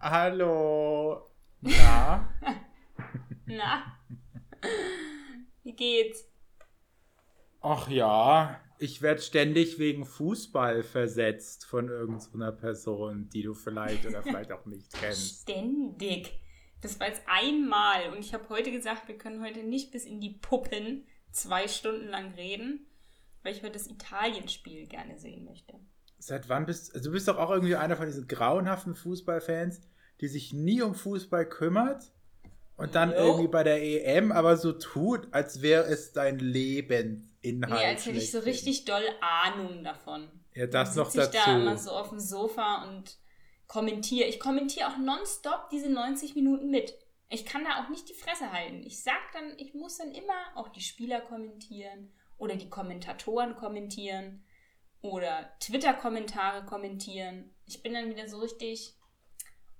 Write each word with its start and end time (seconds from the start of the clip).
Hallo. 0.00 1.30
Na? 1.60 2.26
Na? 3.46 3.98
Wie 5.62 5.76
geht's? 5.76 6.24
Ach 7.60 7.86
ja, 7.90 8.58
ich 8.78 9.02
werde 9.02 9.20
ständig 9.20 9.78
wegen 9.78 10.06
Fußball 10.06 10.82
versetzt 10.82 11.66
von 11.66 11.88
irgendeiner 11.88 12.50
Person, 12.50 13.28
die 13.28 13.42
du 13.42 13.52
vielleicht 13.52 14.06
oder 14.06 14.22
vielleicht 14.22 14.52
auch 14.52 14.64
nicht 14.64 14.90
kennst. 14.98 15.42
Ständig. 15.42 16.32
Das 16.80 16.98
war 16.98 17.08
jetzt 17.08 17.22
einmal 17.26 18.10
und 18.10 18.20
ich 18.20 18.32
habe 18.32 18.48
heute 18.48 18.72
gesagt, 18.72 19.06
wir 19.06 19.18
können 19.18 19.44
heute 19.44 19.62
nicht 19.62 19.92
bis 19.92 20.06
in 20.06 20.18
die 20.18 20.38
Puppen 20.40 21.04
zwei 21.30 21.68
Stunden 21.68 22.08
lang 22.08 22.32
reden, 22.36 22.86
weil 23.42 23.52
ich 23.52 23.62
heute 23.62 23.74
das 23.74 23.86
Italien-Spiel 23.86 24.86
gerne 24.86 25.18
sehen 25.18 25.44
möchte. 25.44 25.74
Seit 26.18 26.48
wann 26.48 26.64
bist 26.64 26.94
also 26.94 27.10
du 27.10 27.12
bist 27.12 27.28
doch 27.28 27.36
auch 27.36 27.50
irgendwie 27.50 27.76
einer 27.76 27.96
von 27.96 28.06
diesen 28.06 28.28
grauenhaften 28.28 28.94
Fußballfans, 28.94 29.82
die 30.20 30.28
sich 30.28 30.52
nie 30.52 30.82
um 30.82 30.94
Fußball 30.94 31.48
kümmert 31.48 32.12
und 32.76 32.94
dann 32.94 33.10
Jo. 33.10 33.16
irgendwie 33.16 33.48
bei 33.48 33.62
der 33.64 33.82
EM 33.82 34.32
aber 34.32 34.56
so 34.56 34.72
tut, 34.72 35.28
als 35.32 35.62
wäre 35.62 35.84
es 35.84 36.12
dein 36.12 36.38
Lebensinhalt. 36.38 37.74
Nee, 37.74 37.86
als 37.86 38.06
hätte 38.06 38.18
ich 38.18 38.30
so 38.30 38.40
richtig 38.40 38.84
doll 38.84 39.04
Ahnung 39.20 39.84
davon. 39.84 40.28
Ja, 40.54 40.66
das 40.66 40.96
noch 40.96 41.10
sitze 41.10 41.30
ich 41.34 41.44
da 41.44 41.56
immer 41.56 41.72
dazu. 41.72 41.84
so 41.84 41.90
auf 41.90 42.08
dem 42.10 42.20
Sofa 42.20 42.84
und 42.88 43.18
kommentiere. 43.66 44.28
Ich 44.28 44.40
kommentiere 44.40 44.88
auch 44.88 44.98
nonstop 44.98 45.68
diese 45.70 45.88
90 45.90 46.34
Minuten 46.34 46.70
mit. 46.70 46.94
Ich 47.28 47.46
kann 47.46 47.64
da 47.64 47.82
auch 47.82 47.88
nicht 47.88 48.08
die 48.08 48.14
Fresse 48.14 48.50
halten. 48.50 48.82
Ich 48.84 49.02
sag 49.02 49.20
dann, 49.32 49.56
ich 49.58 49.74
muss 49.74 49.98
dann 49.98 50.10
immer 50.10 50.34
auch 50.56 50.68
die 50.68 50.80
Spieler 50.80 51.20
kommentieren 51.20 52.12
oder 52.36 52.56
die 52.56 52.68
Kommentatoren 52.68 53.54
kommentieren 53.54 54.42
oder 55.02 55.50
Twitter-Kommentare 55.60 56.64
kommentieren. 56.64 57.54
Ich 57.66 57.82
bin 57.82 57.92
dann 57.92 58.10
wieder 58.10 58.26
so 58.28 58.38
richtig 58.38 58.96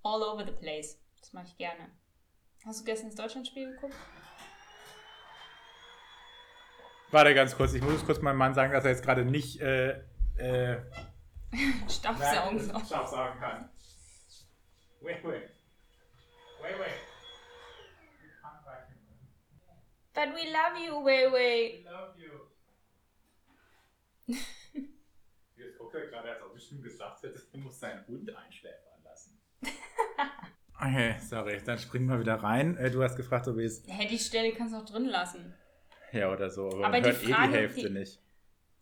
all 0.03 0.23
over 0.23 0.45
the 0.45 0.53
place. 0.53 0.99
Das 1.19 1.33
mache 1.33 1.47
ich 1.47 1.57
gerne. 1.57 1.91
Hast 2.65 2.81
du 2.81 2.85
gestern 2.85 3.09
das 3.09 3.17
Deutschlandspiel 3.17 3.73
geguckt? 3.73 3.95
Warte 7.11 7.35
ganz 7.35 7.57
kurz, 7.57 7.73
ich 7.73 7.83
muss 7.83 8.05
kurz 8.05 8.21
meinem 8.21 8.37
Mann 8.37 8.55
sagen, 8.55 8.73
dass 8.73 8.85
er 8.85 8.93
jetzt 8.93 9.03
gerade 9.03 9.25
nicht 9.25 9.61
äh, 9.61 9.99
äh, 10.37 10.81
Staubsaugen 11.89 12.61
so. 12.61 12.79
Staub 12.79 13.09
sagen 13.09 13.41
kann. 13.41 13.69
Wait, 15.01 15.25
wait. 15.25 15.51
Wait, 16.63 16.79
wait. 16.79 17.11
But 20.13 20.35
we 20.35 20.51
love 20.51 20.77
you, 20.77 21.05
Wei 21.05 21.33
Wei. 21.33 21.81
I 21.81 21.85
love 21.85 22.19
you. 22.19 22.51
Jetzt 25.57 25.79
guckt 25.79 25.95
er 25.95 26.07
gerade, 26.09 26.31
als 26.33 26.43
ob 26.43 26.57
ich 26.57 26.71
ihm 26.73 26.83
gesagt 26.83 27.23
hätte, 27.23 27.43
er 27.53 27.59
muss 27.59 27.81
seinen 27.81 28.07
Hund 28.07 28.35
einschläfern. 28.37 28.80
Okay, 30.81 31.15
sorry, 31.21 31.61
dann 31.65 31.79
springen 31.79 32.09
wir 32.09 32.19
wieder 32.21 32.37
rein. 32.37 32.77
Äh, 32.79 32.91
Du 32.91 33.03
hast 33.03 33.17
gefragt, 33.17 33.47
ob 33.49 33.59
ich 33.59 33.67
es. 33.67 33.83
Hä, 33.87 34.07
die 34.09 34.19
Stelle 34.19 34.53
kannst 34.53 34.73
du 34.75 34.79
auch 34.79 34.85
drin 34.87 35.05
lassen. 35.07 35.55
Ja, 36.13 36.33
oder 36.33 36.51
so, 36.51 36.67
aber, 36.69 36.77
Aber 36.87 36.89
man 36.89 37.03
die 37.03 37.09
hört 37.11 37.23
eh 37.23 37.27
Frage, 37.33 37.49
die 37.53 37.59
Hälfte 37.59 37.89
die- 37.89 37.99
nicht. 37.99 38.19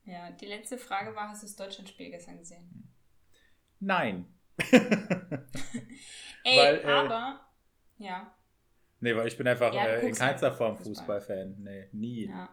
Ja, 0.05 0.31
die 0.31 0.47
letzte 0.47 0.79
Frage 0.79 1.15
war, 1.15 1.29
hast 1.29 1.43
du 1.43 1.47
das 1.47 1.57
Deutschlandspiel 1.57 2.11
gestern 2.11 2.39
gesehen? 2.39 2.91
Nein. 3.81 4.27
Ey, 6.45 6.59
Weil, 6.59 6.77
äh, 6.79 6.85
aber, 6.85 7.41
ja, 7.99 8.35
nee, 9.01 9.15
weil 9.15 9.29
ich 9.29 9.37
bin 9.37 9.47
einfach 9.47 9.73
Ja, 9.75 9.85
äh, 9.87 10.07
in 10.09 10.15
keinster 10.15 10.49
halt 10.49 10.57
Form 10.57 10.77
Fußball. 10.77 11.21
Fußballfan. 11.21 11.57
Nee, 11.63 11.89
nie. 11.93 12.27
ja. 12.29 12.49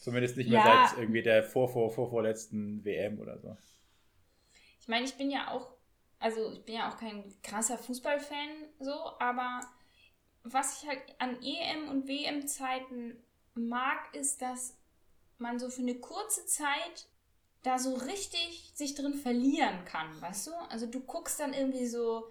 Zumindest 0.00 0.36
nicht 0.36 0.48
mehr 0.50 0.60
Ja. 0.64 0.86
seit 0.88 0.98
irgendwie 1.00 1.22
der 1.22 1.42
vor, 1.44 1.68
vor, 1.68 1.90
vor, 1.90 2.08
vorletzten 2.10 2.84
WM 2.84 3.18
oder 3.20 3.38
so. 3.38 3.56
Ich 4.80 4.88
meine, 4.88 5.04
ich 5.04 5.14
bin 5.16 5.30
ja 5.30 5.50
auch, 5.50 5.73
also 6.24 6.50
ich 6.52 6.64
bin 6.64 6.76
ja 6.76 6.90
auch 6.90 6.96
kein 6.96 7.22
krasser 7.42 7.76
Fußballfan 7.76 8.48
so, 8.80 8.94
aber 9.18 9.60
was 10.42 10.80
ich 10.80 10.88
halt 10.88 11.02
an 11.18 11.36
EM 11.42 11.90
und 11.90 12.08
WM-Zeiten 12.08 13.22
mag, 13.52 14.14
ist, 14.14 14.40
dass 14.40 14.74
man 15.36 15.58
so 15.58 15.68
für 15.68 15.82
eine 15.82 15.96
kurze 15.96 16.46
Zeit 16.46 17.08
da 17.62 17.78
so 17.78 17.92
richtig 17.92 18.72
sich 18.74 18.94
drin 18.94 19.12
verlieren 19.12 19.84
kann, 19.84 20.18
weißt 20.22 20.46
du? 20.46 20.52
Also 20.70 20.86
du 20.86 21.00
guckst 21.00 21.40
dann 21.40 21.52
irgendwie 21.52 21.86
so 21.86 22.30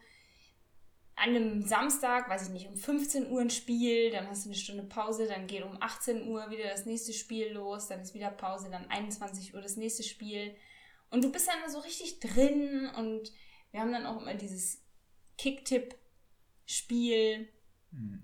an 1.16 1.30
einem 1.30 1.62
Samstag, 1.62 2.28
weiß 2.32 2.48
ich 2.48 2.50
nicht, 2.50 2.70
um 2.70 2.76
15 2.76 3.30
Uhr 3.30 3.42
ein 3.42 3.52
Spiel, 3.52 4.10
dann 4.10 4.28
hast 4.28 4.46
du 4.46 4.50
eine 4.50 4.58
Stunde 4.58 4.84
Pause, 4.84 5.28
dann 5.28 5.46
geht 5.46 5.64
um 5.64 5.78
18 5.80 6.28
Uhr 6.30 6.50
wieder 6.50 6.68
das 6.68 6.88
nächste 6.88 7.14
Spiel 7.14 7.52
los, 7.52 7.90
dann 7.90 8.02
ist 8.02 8.16
wieder 8.16 8.32
Pause, 8.32 8.72
dann 8.72 8.90
21 8.90 9.54
Uhr 9.54 9.62
das 9.62 9.78
nächste 9.78 10.02
Spiel. 10.02 10.56
Und 11.12 11.24
du 11.24 11.32
bist 11.32 11.48
dann 11.48 11.72
so 11.72 11.78
richtig 11.78 12.20
drin 12.20 12.90
und 12.98 13.32
wir 13.74 13.82
haben 13.82 13.92
dann 13.92 14.06
auch 14.06 14.22
immer 14.22 14.36
dieses 14.36 14.82
Kicktipp-Spiel 15.38 17.50
Hm. 17.92 18.24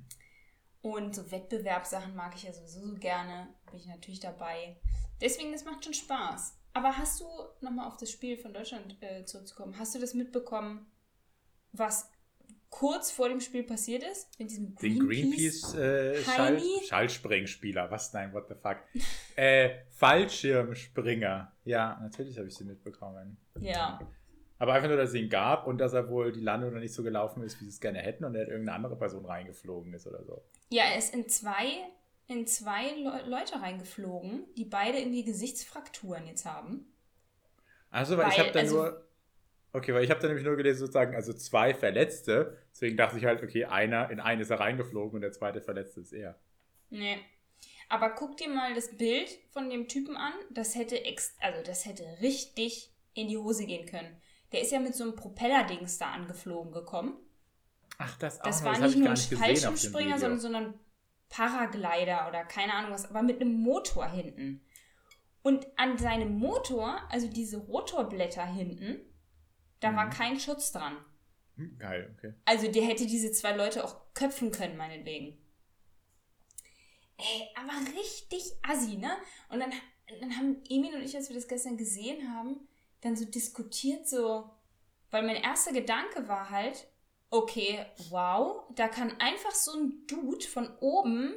und 0.81 1.13
so 1.13 1.29
Wettbewerbssachen 1.31 2.15
mag 2.15 2.33
ich 2.35 2.43
ja 2.43 2.53
sowieso 2.53 2.87
so 2.87 2.95
gerne, 2.95 3.53
bin 3.69 3.79
ich 3.79 3.85
natürlich 3.85 4.19
dabei. 4.19 4.77
Deswegen, 5.21 5.51
das 5.51 5.63
macht 5.65 5.83
schon 5.83 5.93
Spaß. 5.93 6.55
Aber 6.73 6.97
hast 6.97 7.19
du, 7.19 7.25
nochmal 7.61 7.87
auf 7.87 7.97
das 7.97 8.09
Spiel 8.09 8.37
von 8.37 8.53
Deutschland 8.53 8.97
äh, 9.01 9.25
zurückzukommen, 9.25 9.77
hast 9.77 9.93
du 9.93 9.99
das 9.99 10.13
mitbekommen, 10.15 10.87
was 11.71 12.09
kurz 12.69 13.11
vor 13.11 13.29
dem 13.29 13.41
Spiel 13.41 13.63
passiert 13.63 14.03
ist? 14.03 14.39
Mit 14.39 14.49
diesem 14.49 14.75
Den 14.75 14.99
Greenpeace 14.99 15.73
äh, 15.75 16.23
Schall, 16.23 16.55
Heini? 16.57 16.81
Schallspringspieler, 16.87 17.91
was? 17.91 18.13
Nein, 18.13 18.33
what 18.33 18.47
the 18.47 18.55
fuck? 18.55 18.77
äh, 19.35 19.83
Fallschirmspringer. 19.91 21.51
Ja, 21.65 21.99
natürlich 22.01 22.37
habe 22.37 22.47
ich 22.47 22.55
sie 22.55 22.63
mitbekommen. 22.65 23.37
Ja. 23.59 23.99
Aber 24.59 24.73
einfach 24.73 24.89
nur, 24.89 24.97
dass 24.97 25.09
es 25.09 25.15
ihn 25.15 25.29
gab 25.29 25.65
und 25.67 25.77
dass 25.77 25.93
er 25.93 26.09
wohl 26.09 26.33
die 26.33 26.41
Landung 26.41 26.73
noch 26.73 26.81
nicht 26.81 26.93
so 26.93 27.01
gelaufen 27.01 27.41
ist, 27.43 27.59
wie 27.59 27.63
sie 27.63 27.69
es 27.69 27.79
gerne 27.79 27.99
hätten 27.99 28.25
und 28.25 28.35
er 28.35 28.41
irgendeine 28.47 28.75
andere 28.75 28.97
Person 28.97 29.25
reingeflogen 29.25 29.93
ist 29.93 30.05
oder 30.05 30.23
so. 30.23 30.43
Ja, 30.69 30.83
er 30.83 30.97
ist 30.97 31.13
in 31.13 31.29
zwei, 31.29 31.65
in 32.27 32.45
zwei 32.45 32.91
Le 32.91 33.23
Leute 33.25 33.61
reingeflogen, 33.61 34.45
die 34.57 34.65
beide 34.65 34.99
irgendwie 34.99 35.23
Gesichtsfrakturen 35.23 36.27
jetzt 36.27 36.45
haben. 36.45 36.93
Also, 37.89 38.17
weil 38.17 38.27
ich 38.29 38.37
Weil, 38.37 38.45
habe 38.45 38.51
da 38.53 38.59
also- 38.59 38.75
nur. 38.83 39.05
Okay, 39.71 39.93
weil 39.93 40.03
ich 40.03 40.09
habe 40.09 40.19
da 40.19 40.27
nämlich 40.27 40.45
nur 40.45 40.55
gelesen, 40.55 40.79
sozusagen, 40.79 41.15
also 41.15 41.31
zwei 41.31 41.75
Verletzte. 41.75 42.57
Deswegen 42.71 42.97
dachte 42.97 43.17
ich 43.19 43.25
halt, 43.25 43.43
okay, 43.43 43.65
einer, 43.65 44.09
in 44.09 44.19
einen 44.19 44.41
ist 44.41 44.49
er 44.49 44.59
reingeflogen 44.59 45.15
und 45.15 45.21
der 45.21 45.31
zweite 45.31 45.61
Verletzte 45.61 46.01
ist 46.01 46.11
er. 46.11 46.39
Nee. 46.89 47.19
Aber 47.87 48.09
guck 48.09 48.35
dir 48.37 48.49
mal 48.49 48.73
das 48.73 48.97
Bild 48.97 49.29
von 49.51 49.69
dem 49.69 49.87
Typen 49.87 50.17
an. 50.17 50.33
Das 50.49 50.75
hätte 50.75 51.05
ex 51.05 51.35
also 51.39 51.61
das 51.63 51.85
hätte 51.85 52.03
richtig 52.19 52.91
in 53.13 53.27
die 53.27 53.37
Hose 53.37 53.65
gehen 53.65 53.85
können. 53.85 54.19
Der 54.51 54.61
ist 54.61 54.71
ja 54.71 54.79
mit 54.79 54.95
so 54.95 55.03
einem 55.03 55.15
Propellerdings 55.15 55.97
da 55.97 56.11
angeflogen 56.11 56.71
gekommen. 56.71 57.17
Ach, 57.97 58.17
das 58.17 58.39
auch 58.39 58.45
Das 58.45 58.63
war 58.63 58.73
hab 58.73 58.81
nicht 58.81 58.95
ich 58.95 58.99
nur 58.99 59.09
ein 59.09 59.17
Fallschirmspringer, 59.17 60.17
sondern, 60.19 60.39
sondern 60.39 60.79
Paraglider 61.29 62.27
oder 62.27 62.43
keine 62.45 62.73
Ahnung 62.73 62.91
was, 62.91 63.09
aber 63.09 63.21
mit 63.21 63.39
einem 63.41 63.53
Motor 63.53 64.07
hinten. 64.07 64.61
Und 65.41 65.67
an 65.77 65.97
seinem 65.97 66.37
Motor, 66.37 67.01
also 67.09 67.27
diese 67.27 67.57
Rotorblätter 67.57 68.45
hinten, 68.45 68.99
da 69.79 69.95
war 69.95 70.05
Mhm. 70.07 70.09
kein 70.11 70.39
Schutz 70.39 70.71
dran. 70.71 70.97
Hm, 71.55 71.77
Geil, 71.77 72.13
okay. 72.17 72.33
Also 72.45 72.69
der 72.71 72.83
hätte 72.83 73.05
diese 73.05 73.31
zwei 73.31 73.55
Leute 73.55 73.83
auch 73.83 73.95
köpfen 74.13 74.51
können, 74.51 74.75
meinetwegen. 74.77 75.37
Ey, 77.17 77.49
aber 77.55 77.73
richtig 77.97 78.43
assi, 78.63 78.97
ne? 78.97 79.11
Und 79.49 79.59
dann, 79.59 79.71
dann 80.21 80.35
haben 80.37 80.63
Emil 80.69 80.95
und 80.95 81.01
ich, 81.01 81.15
als 81.15 81.29
wir 81.29 81.35
das 81.35 81.47
gestern 81.49 81.77
gesehen 81.77 82.33
haben, 82.33 82.67
dann 83.01 83.15
so 83.15 83.25
diskutiert, 83.25 84.07
so, 84.07 84.49
weil 85.11 85.23
mein 85.23 85.37
erster 85.37 85.71
Gedanke 85.71 86.27
war 86.27 86.49
halt, 86.49 86.87
okay, 87.29 87.85
wow, 88.09 88.63
da 88.75 88.87
kann 88.87 89.19
einfach 89.19 89.51
so 89.51 89.71
ein 89.73 90.07
Dude 90.07 90.45
von 90.45 90.69
oben 90.79 91.33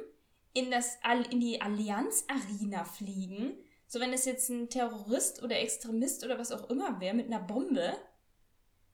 in, 0.53 0.71
das, 0.71 0.97
in 1.29 1.39
die 1.39 1.61
Allianz-Arena 1.61 2.83
fliegen. 2.85 3.57
So, 3.87 3.99
wenn 3.99 4.13
es 4.13 4.25
jetzt 4.25 4.49
ein 4.49 4.69
Terrorist 4.69 5.43
oder 5.43 5.59
Extremist 5.59 6.23
oder 6.23 6.39
was 6.39 6.51
auch 6.51 6.69
immer 6.69 6.99
wäre 6.99 7.15
mit 7.15 7.27
einer 7.27 7.39
Bombe, 7.39 7.95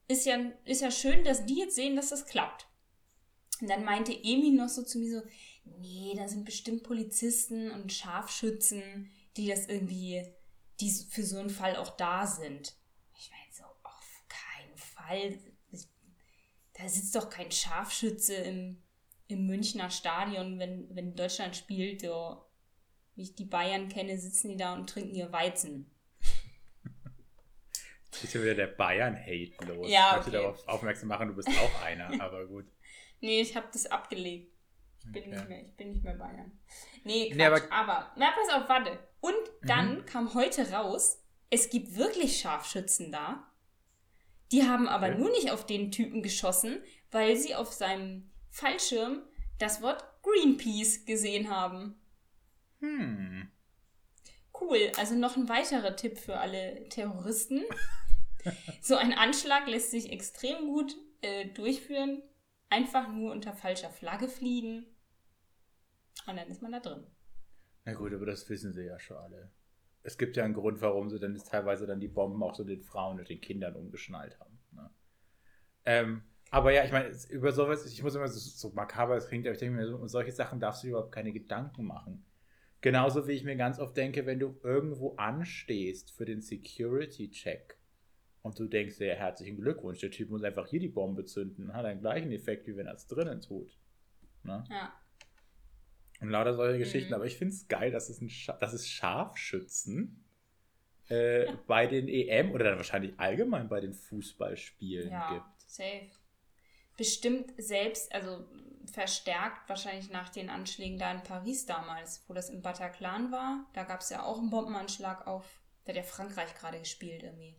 ist 0.08 0.26
ja, 0.26 0.38
ist 0.66 0.82
ja 0.82 0.92
schön, 0.92 1.24
dass 1.24 1.46
die 1.46 1.60
jetzt 1.60 1.76
sehen, 1.76 1.96
dass 1.96 2.10
das 2.10 2.26
klappt. 2.26 2.66
Und 3.62 3.70
dann 3.70 3.84
meinte 3.84 4.14
Emi 4.14 4.52
noch 4.52 4.70
so 4.70 4.84
zu 4.84 5.00
mir 5.00 5.20
so, 5.20 5.28
nee, 5.80 6.14
da 6.16 6.28
sind 6.28 6.46
bestimmt 6.46 6.84
Polizisten 6.84 7.72
und 7.72 7.92
Scharfschützen, 7.94 9.10
die 9.38 9.48
das 9.48 9.68
irgendwie, 9.68 10.26
die 10.80 10.90
für 10.92 11.24
so 11.24 11.40
einen 11.40 11.50
Fall 11.50 11.76
auch 11.76 11.96
da 11.98 12.26
sind. 12.26 12.76
Ich 13.18 13.30
meine 13.32 13.52
so, 13.52 13.64
auf 13.84 14.24
keinen 14.28 14.78
Fall. 14.78 15.40
Da 16.74 16.88
sitzt 16.88 17.16
doch 17.16 17.30
kein 17.30 17.52
Scharfschütze 17.52 18.36
im, 18.36 18.82
im 19.28 19.46
Münchner 19.48 19.90
Stadion, 19.90 20.60
wenn, 20.60 20.94
wenn 20.96 21.16
Deutschland 21.16 21.56
spielt. 21.58 22.02
So, 22.02 22.46
wie 23.16 23.24
ich 23.24 23.36
die 23.36 23.46
Bayern 23.46 23.90
kenne, 23.90 24.18
sitzen 24.18 24.50
die 24.50 24.58
da 24.58 24.74
und 24.74 24.90
trinken 24.90 25.14
ihr 25.16 25.32
Weizen. 25.34 25.92
Jetzt 28.12 28.24
ist 28.24 28.32
schon 28.34 28.42
wieder 28.44 28.56
der 28.56 28.68
Bayern-Hate 28.68 29.66
los. 29.66 29.90
Ja, 29.90 30.10
Ich 30.12 30.16
möchte 30.26 30.30
okay. 30.30 30.32
darauf 30.32 30.68
aufmerksam 30.68 31.10
machen, 31.10 31.28
du 31.30 31.36
bist 31.36 31.48
auch 31.50 31.82
einer, 31.84 32.10
aber 32.24 32.46
gut. 32.48 32.66
Nee, 33.22 33.42
ich 33.42 33.56
habe 33.56 33.68
das 33.72 33.86
abgelegt. 33.86 34.54
Ich 35.00 35.12
bin, 35.12 35.24
Okay. 35.24 35.30
nicht 35.36 35.50
mehr, 35.50 35.64
ich 35.66 35.76
bin 35.76 35.92
nicht 35.92 36.04
mehr 36.04 36.16
Bayern. 36.16 36.60
Nee, 37.04 37.28
Quatsch, 37.30 37.38
Nee, 37.38 37.46
aber- 37.46 37.72
aber, 37.72 38.14
na, 38.18 38.32
pass 38.32 38.54
auf, 38.62 38.68
warte. 38.70 39.00
Und 39.22 39.36
dann 39.64 40.06
kam 40.06 40.34
heute 40.34 40.72
raus, 40.72 41.22
es 41.50 41.70
gibt 41.70 41.96
wirklich 41.96 42.40
Scharfschützen 42.40 43.12
da, 43.12 43.46
Die 44.52 44.64
haben 44.64 44.88
aber 44.88 45.10
okay. 45.10 45.18
nur 45.18 45.30
nicht 45.30 45.52
auf 45.52 45.66
den 45.66 45.92
Typen 45.92 46.24
geschossen, 46.24 46.82
weil 47.12 47.38
sie 47.38 47.54
auf 47.56 47.72
seinem 47.72 48.32
Fallschirm 48.50 49.22
das 49.60 49.82
Wort 49.82 50.04
Greenpeace 50.24 51.06
gesehen 51.06 51.50
haben. 51.50 52.00
Hm. 52.80 53.52
Cool, 54.60 54.92
also 54.98 55.16
noch 55.16 55.38
ein 55.38 55.50
weiterer 55.50 55.96
Tipp 55.96 56.18
für 56.18 56.38
alle 56.38 56.88
Terroristen. 56.90 57.64
so 58.82 58.96
ein 58.96 59.14
Anschlag 59.14 59.68
lässt 59.68 59.92
sich 59.92 60.12
extrem 60.12 60.68
gut 60.68 60.96
äh, 61.22 61.46
durchführen. 61.50 62.24
Einfach 62.70 63.08
nur 63.08 63.32
unter 63.32 63.54
falscher 63.54 63.90
Flagge 63.90 64.28
fliegen. 64.28 64.86
Und 66.28 66.38
dann 66.38 66.50
ist 66.50 66.62
man 66.62 66.72
da 66.72 66.80
drin. 66.80 67.06
Na 67.90 67.98
gut, 67.98 68.14
aber 68.14 68.26
das 68.26 68.48
wissen 68.50 68.72
sie 68.72 68.86
ja 68.86 69.00
schon 69.00 69.18
alle. 69.18 69.50
Es 70.04 70.18
gibt 70.18 70.38
ja 70.38 70.46
einen 70.46 70.54
Grund, 70.54 70.82
warum 70.82 71.10
sie 71.10 71.20
dann 71.20 71.36
teilweise 71.38 71.88
dann 71.88 72.00
die 72.00 72.08
Bomben 72.08 72.42
auch 72.44 72.56
so 72.56 72.64
den 72.64 72.82
Frauen 72.82 73.20
und 73.20 73.30
den 73.30 73.42
Kindern 73.42 73.76
umgeschnallt 73.76 74.40
haben. 74.40 74.60
Ne? 74.72 74.90
Ähm, 75.86 76.24
aber 76.52 76.72
ja, 76.72 76.84
ich 76.86 76.92
meine, 76.92 77.12
über 77.30 77.52
sowas, 77.52 77.86
ich 77.86 78.02
muss 78.04 78.16
immer 78.16 78.28
so, 78.28 78.40
so 78.40 78.74
makaber 78.76 79.18
es 79.18 79.28
klingt, 79.28 79.46
aber 79.46 79.54
ich 79.54 79.60
denke 79.60 79.76
mir, 79.76 80.00
um 80.00 80.08
solche 80.08 80.32
Sachen 80.32 80.60
darfst 80.60 80.84
du 80.84 80.88
dir 80.88 80.92
überhaupt 80.92 81.12
keine 81.12 81.32
Gedanken 81.32 81.86
machen. 81.86 82.26
Genauso 82.82 83.28
wie 83.28 83.34
ich 83.34 83.44
mir 83.44 83.56
ganz 83.56 83.80
oft 83.80 83.98
denke, 83.98 84.26
wenn 84.26 84.40
du 84.40 84.58
irgendwo 84.64 85.16
anstehst 85.16 86.12
für 86.12 86.26
den 86.26 86.42
Security-Check 86.42 87.78
und 88.42 88.58
du 88.58 88.68
denkst, 88.68 89.00
ja, 89.00 89.16
herzlichen 89.16 89.58
Glückwunsch, 89.58 90.00
der 90.00 90.12
Typ 90.12 90.30
muss 90.30 90.44
einfach 90.44 90.68
hier 90.68 90.80
die 90.80 90.88
Bombe 90.88 91.26
zünden, 91.26 91.74
hat 91.74 91.86
einen 91.86 92.02
gleichen 92.02 92.32
Effekt, 92.32 92.68
wie 92.68 92.78
wenn 92.78 92.88
er 92.88 92.94
es 92.94 93.08
drinnen 93.08 93.42
tut. 93.42 93.78
Ne? 94.44 94.64
Ja. 94.70 94.94
Und 96.20 96.30
lauter 96.30 96.54
solche 96.54 96.76
mhm. 96.76 96.80
Geschichten. 96.80 97.14
Aber 97.14 97.26
ich 97.26 97.38
finde 97.38 97.54
es 97.54 97.68
geil, 97.68 97.92
dass 97.92 98.10
es, 98.10 98.22
ein 98.22 98.30
Scha 98.30 98.54
dass 98.54 98.74
es 98.74 98.88
Scharfschützen 98.88 100.26
äh, 101.08 101.54
bei 101.66 101.88
den 101.88 102.08
EM 102.08 102.52
oder 102.52 102.66
dann 102.66 102.78
wahrscheinlich 102.78 103.20
allgemein 103.20 103.70
bei 103.70 103.80
den 103.80 103.94
Fußballspielen 103.94 105.12
ja, 105.12 105.34
gibt. 105.34 105.70
Safe. 105.70 106.10
Bestimmt 106.98 107.54
selbst, 107.58 108.14
also 108.14 108.46
verstärkt 108.86 109.70
wahrscheinlich 109.70 110.10
nach 110.10 110.30
den 110.30 110.50
Anschlägen 110.50 110.98
da 110.98 111.12
in 111.12 111.24
Paris 111.24 111.66
damals, 111.66 112.24
wo 112.28 112.34
das 112.34 112.50
im 112.50 112.62
Bataclan 112.62 113.32
war. 113.32 113.66
Da 113.74 113.84
gab 113.84 114.02
es 114.02 114.10
ja 114.10 114.24
auch 114.24 114.40
einen 114.40 114.50
Bombenanschlag 114.50 115.28
auf, 115.28 115.62
da 115.86 115.92
hat 115.92 115.98
ja 115.98 116.04
Frankreich 116.04 116.54
gerade 116.56 116.80
gespielt 116.80 117.24
irgendwie. 117.24 117.56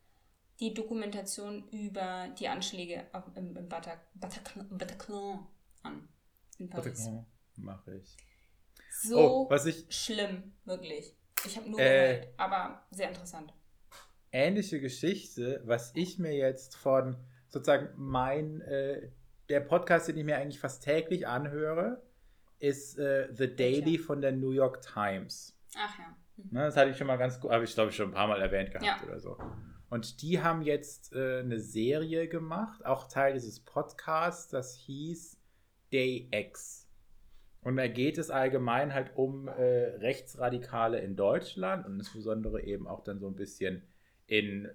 die 0.60 0.74
Dokumentation 0.74 1.68
über 1.70 2.34
die 2.40 2.48
Anschläge 2.48 3.06
im, 3.36 3.58
im 3.58 3.68
Bataclan, 3.68 4.70
an. 5.84 6.08
In 6.58 6.70
Paris. 6.70 7.04
Bataclan 7.04 7.26
mache 7.58 7.98
ich. 7.98 8.16
So 9.04 9.18
oh, 9.18 9.50
was 9.50 9.66
ich, 9.66 9.86
schlimm, 9.90 10.54
wirklich. 10.64 11.18
Ich 11.46 11.58
habe 11.58 11.70
nur 11.70 11.80
äh, 11.80 12.20
gehört, 12.20 12.40
aber 12.40 12.88
sehr 12.92 13.10
interessant. 13.10 13.54
Ähnliche 14.32 14.80
Geschichte, 14.80 15.62
was 15.66 15.92
ich 15.96 16.18
mir 16.18 16.34
jetzt 16.34 16.78
von 16.78 17.18
sozusagen 17.50 17.90
mein, 17.98 18.62
äh, 18.62 19.12
der 19.50 19.60
Podcast, 19.60 20.08
den 20.08 20.18
ich 20.18 20.24
mir 20.24 20.38
eigentlich 20.38 20.60
fast 20.60 20.84
täglich 20.84 21.28
anhöre, 21.28 22.02
ist 22.60 22.98
äh, 22.98 23.30
The 23.34 23.56
Daily 23.56 23.98
von 23.98 24.22
der 24.22 24.32
New 24.32 24.52
York 24.52 24.82
Times. 24.82 25.58
Ach 25.78 26.00
ja. 26.00 26.16
Mhm. 26.38 26.50
Ne, 26.52 26.60
das 26.66 26.78
hatte 26.78 26.92
ich 26.92 26.98
schon 26.98 27.08
mal 27.08 27.18
ganz 27.18 27.40
gut, 27.40 27.52
habe 27.52 27.64
ich 27.64 27.74
glaube 27.74 27.90
ich 27.90 27.96
schon 27.96 28.10
ein 28.10 28.14
paar 28.14 28.28
Mal 28.28 28.42
erwähnt 28.42 28.72
gehabt 28.72 28.86
ja. 28.86 29.08
oder 29.08 29.20
so. 29.20 29.38
Und 29.90 30.22
die 30.22 30.42
haben 30.42 30.62
jetzt 30.62 31.14
äh, 31.14 31.40
eine 31.40 31.60
Serie 31.60 32.28
gemacht, 32.28 32.86
auch 32.86 33.08
Teil 33.08 33.34
dieses 33.34 33.60
Podcasts, 33.60 34.50
das 34.50 34.76
hieß 34.76 35.40
Day 35.94 36.28
X. 36.32 36.90
Und 37.62 37.78
da 37.78 37.88
geht 37.88 38.18
es 38.18 38.30
allgemein 38.30 38.94
halt 38.94 39.16
um 39.16 39.48
äh, 39.48 39.54
Rechtsradikale 39.98 41.00
in 41.00 41.16
Deutschland 41.16 41.86
und 41.86 41.94
insbesondere 41.96 42.62
eben 42.64 42.88
auch 42.88 43.04
dann 43.04 43.20
so 43.20 43.28
ein 43.28 43.36
bisschen 43.36 43.84
in, 44.28 44.70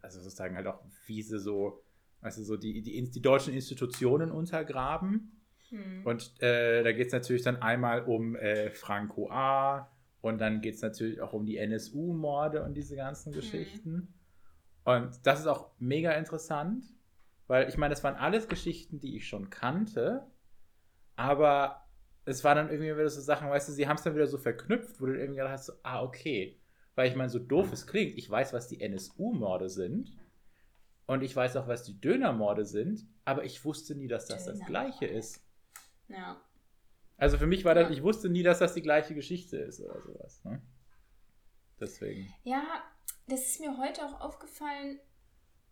also 0.00 0.20
sozusagen 0.20 0.56
halt 0.56 0.66
auch, 0.66 0.82
wie 1.06 1.22
sie 1.22 1.38
so, 1.38 1.82
also 2.20 2.42
so 2.42 2.56
die, 2.56 2.82
die, 2.82 3.10
die 3.10 3.22
deutschen 3.22 3.54
Institutionen 3.54 4.30
untergraben. 4.30 5.40
Hm. 5.70 6.04
Und 6.04 6.42
äh, 6.42 6.82
da 6.82 6.92
geht 6.92 7.08
es 7.08 7.12
natürlich 7.12 7.42
dann 7.42 7.62
einmal 7.62 8.04
um 8.04 8.36
äh, 8.36 8.70
Franco 8.70 9.30
A. 9.30 9.90
Und 10.20 10.38
dann 10.38 10.60
geht 10.60 10.74
es 10.74 10.82
natürlich 10.82 11.20
auch 11.20 11.32
um 11.32 11.46
die 11.46 11.56
NSU-Morde 11.56 12.62
und 12.62 12.74
diese 12.74 12.96
ganzen 12.96 13.32
hm. 13.32 13.40
Geschichten. 13.40 14.14
Und 14.84 15.18
das 15.24 15.40
ist 15.40 15.46
auch 15.46 15.70
mega 15.78 16.12
interessant, 16.12 16.84
weil 17.46 17.68
ich 17.68 17.76
meine, 17.76 17.92
das 17.92 18.04
waren 18.04 18.16
alles 18.16 18.48
Geschichten, 18.48 18.98
die 18.98 19.16
ich 19.16 19.28
schon 19.28 19.50
kannte, 19.50 20.26
aber 21.16 21.86
es 22.24 22.44
waren 22.44 22.56
dann 22.56 22.70
irgendwie 22.70 22.92
wieder 22.92 23.08
so 23.08 23.20
Sachen, 23.20 23.50
weißt 23.50 23.68
du, 23.68 23.72
sie 23.72 23.88
haben 23.88 23.96
es 23.96 24.02
dann 24.02 24.14
wieder 24.14 24.26
so 24.26 24.38
verknüpft, 24.38 25.00
wo 25.00 25.06
du 25.06 25.14
irgendwie 25.14 25.38
gedacht 25.38 25.52
hast, 25.52 25.66
so, 25.66 25.72
ah, 25.82 26.02
okay. 26.02 26.58
Weil 26.94 27.08
ich 27.08 27.16
meine, 27.16 27.28
so 27.28 27.38
doof 27.38 27.72
es 27.72 27.86
klingt, 27.86 28.16
ich 28.16 28.28
weiß, 28.28 28.52
was 28.52 28.68
die 28.68 28.80
NSU-Morde 28.80 29.68
sind 29.68 30.12
und 31.10 31.22
ich 31.22 31.34
weiß 31.34 31.56
auch, 31.56 31.66
was 31.66 31.82
die 31.82 32.00
Dönermorde 32.00 32.64
sind, 32.64 33.04
aber 33.24 33.44
ich 33.44 33.64
wusste 33.64 33.96
nie, 33.96 34.06
dass 34.06 34.26
das 34.26 34.44
das 34.44 34.64
Gleiche 34.64 35.06
ist. 35.06 35.44
Ja. 36.06 36.40
Also 37.16 37.36
für 37.36 37.48
mich 37.48 37.64
war 37.64 37.74
das, 37.74 37.88
ja. 37.88 37.90
ich 37.90 38.04
wusste 38.04 38.28
nie, 38.28 38.44
dass 38.44 38.60
das 38.60 38.74
die 38.74 38.80
gleiche 38.80 39.16
Geschichte 39.16 39.56
ist 39.56 39.80
oder 39.80 40.00
sowas. 40.02 40.40
Ne? 40.44 40.62
Deswegen. 41.80 42.32
Ja, 42.44 42.62
das 43.26 43.40
ist 43.40 43.58
mir 43.58 43.76
heute 43.76 44.06
auch 44.06 44.20
aufgefallen. 44.20 45.00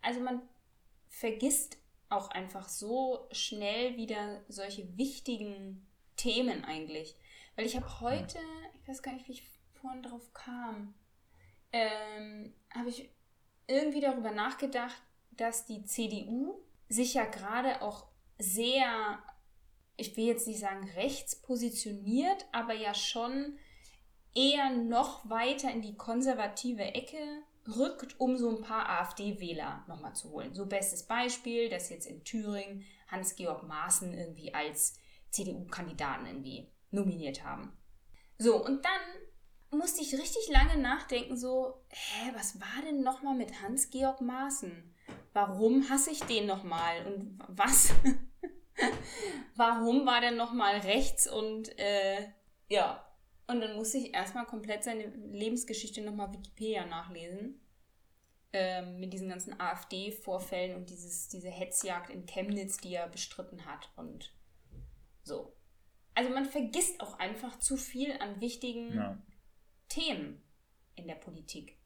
Also 0.02 0.18
man 0.18 0.42
vergisst 1.06 1.78
auch 2.08 2.32
einfach 2.32 2.68
so 2.68 3.28
schnell 3.30 3.96
wieder 3.96 4.40
solche 4.48 4.98
wichtigen 4.98 5.86
Themen 6.16 6.64
eigentlich. 6.64 7.16
Weil 7.54 7.64
ich 7.64 7.76
habe 7.76 8.00
heute, 8.00 8.38
ich 8.74 8.88
weiß 8.88 9.04
gar 9.04 9.12
nicht, 9.12 9.28
wie 9.28 9.32
ich 9.32 9.48
vorhin 9.80 10.02
drauf 10.02 10.34
kam, 10.34 10.94
ähm, 11.70 12.52
habe 12.74 12.88
ich 12.88 13.08
irgendwie 13.68 14.00
darüber 14.00 14.32
nachgedacht, 14.32 15.00
dass 15.40 15.64
die 15.64 15.84
CDU 15.84 16.60
sich 16.88 17.14
ja 17.14 17.24
gerade 17.24 17.82
auch 17.82 18.06
sehr, 18.38 19.18
ich 19.96 20.16
will 20.16 20.26
jetzt 20.26 20.46
nicht 20.46 20.60
sagen 20.60 20.88
rechts 20.96 21.40
positioniert, 21.40 22.46
aber 22.52 22.74
ja 22.74 22.94
schon 22.94 23.58
eher 24.34 24.70
noch 24.70 25.28
weiter 25.28 25.70
in 25.70 25.82
die 25.82 25.96
konservative 25.96 26.82
Ecke 26.82 27.42
rückt, 27.76 28.18
um 28.18 28.36
so 28.36 28.48
ein 28.48 28.62
paar 28.62 28.88
AfD-Wähler 28.88 29.84
nochmal 29.88 30.14
zu 30.14 30.30
holen. 30.30 30.54
So 30.54 30.66
bestes 30.66 31.06
Beispiel, 31.06 31.68
dass 31.68 31.90
jetzt 31.90 32.06
in 32.06 32.24
Thüringen 32.24 32.84
Hans-Georg 33.08 33.62
Maaßen 33.64 34.16
irgendwie 34.16 34.54
als 34.54 34.98
CDU-Kandidaten 35.30 36.26
irgendwie 36.26 36.70
nominiert 36.90 37.44
haben. 37.44 37.76
So, 38.38 38.64
und 38.64 38.84
dann 38.84 39.78
musste 39.78 40.00
ich 40.00 40.14
richtig 40.14 40.48
lange 40.48 40.78
nachdenken, 40.78 41.36
so, 41.36 41.82
hä, 41.88 42.30
was 42.34 42.60
war 42.60 42.82
denn 42.84 43.02
nochmal 43.02 43.34
mit 43.34 43.60
Hans-Georg 43.60 44.20
Maaßen? 44.20 44.94
Warum 45.38 45.88
hasse 45.88 46.10
ich 46.10 46.20
den 46.24 46.46
nochmal? 46.46 47.06
Und 47.06 47.38
was? 47.46 47.94
Warum 49.54 50.04
war 50.04 50.20
der 50.20 50.32
nochmal 50.32 50.78
rechts 50.78 51.30
und 51.30 51.78
äh, 51.78 52.28
ja, 52.68 53.06
und 53.46 53.60
dann 53.60 53.76
musste 53.76 53.98
ich 53.98 54.14
erstmal 54.14 54.46
komplett 54.46 54.82
seine 54.82 55.06
Lebensgeschichte 55.06 56.02
nochmal 56.02 56.32
Wikipedia 56.32 56.86
nachlesen. 56.86 57.60
Ähm, 58.52 58.98
mit 58.98 59.12
diesen 59.12 59.28
ganzen 59.28 59.60
AfD-Vorfällen 59.60 60.74
und 60.74 60.90
dieses, 60.90 61.28
diese 61.28 61.50
Hetzjagd 61.50 62.10
in 62.10 62.26
Chemnitz, 62.26 62.78
die 62.78 62.94
er 62.94 63.08
bestritten 63.08 63.64
hat. 63.64 63.92
Und 63.94 64.34
so. 65.22 65.54
Also 66.14 66.30
man 66.30 66.46
vergisst 66.46 67.00
auch 67.00 67.16
einfach 67.20 67.60
zu 67.60 67.76
viel 67.76 68.12
an 68.20 68.40
wichtigen 68.40 68.92
ja. 68.92 69.22
Themen 69.88 70.42
in 70.96 71.06
der 71.06 71.14
Politik. 71.14 71.77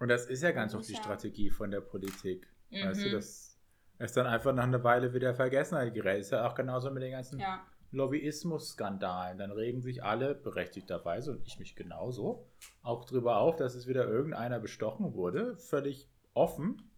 Und 0.00 0.08
das 0.08 0.26
ist 0.26 0.42
ja 0.42 0.50
ganz 0.50 0.74
oft 0.74 0.88
die 0.88 0.96
Strategie 0.96 1.50
von 1.50 1.70
der 1.70 1.82
Politik. 1.82 2.48
Mhm. 2.70 2.86
Weißt 2.86 3.02
du, 3.02 3.08
mhm. 3.08 3.12
das 3.12 3.60
ist 3.98 4.16
dann 4.16 4.26
einfach 4.26 4.54
nach 4.54 4.64
einer 4.64 4.82
Weile 4.82 5.12
wieder 5.12 5.34
Vergessenheit 5.34 5.92
gerät. 5.92 6.20
Ist 6.20 6.32
ja 6.32 6.48
auch 6.48 6.54
genauso 6.54 6.90
mit 6.90 7.02
den 7.02 7.12
ganzen 7.12 7.38
ja. 7.38 7.64
Lobbyismus-Skandalen. 7.90 9.36
Dann 9.36 9.52
regen 9.52 9.82
sich 9.82 10.02
alle 10.02 10.34
berechtigterweise, 10.34 11.32
und 11.32 11.46
ich 11.46 11.58
mich 11.58 11.76
genauso, 11.76 12.50
auch 12.82 13.04
darüber 13.04 13.36
auf, 13.36 13.56
dass 13.56 13.74
es 13.74 13.86
wieder 13.86 14.08
irgendeiner 14.08 14.58
bestochen 14.58 15.12
wurde, 15.12 15.58
völlig 15.58 16.10
offen, 16.32 16.90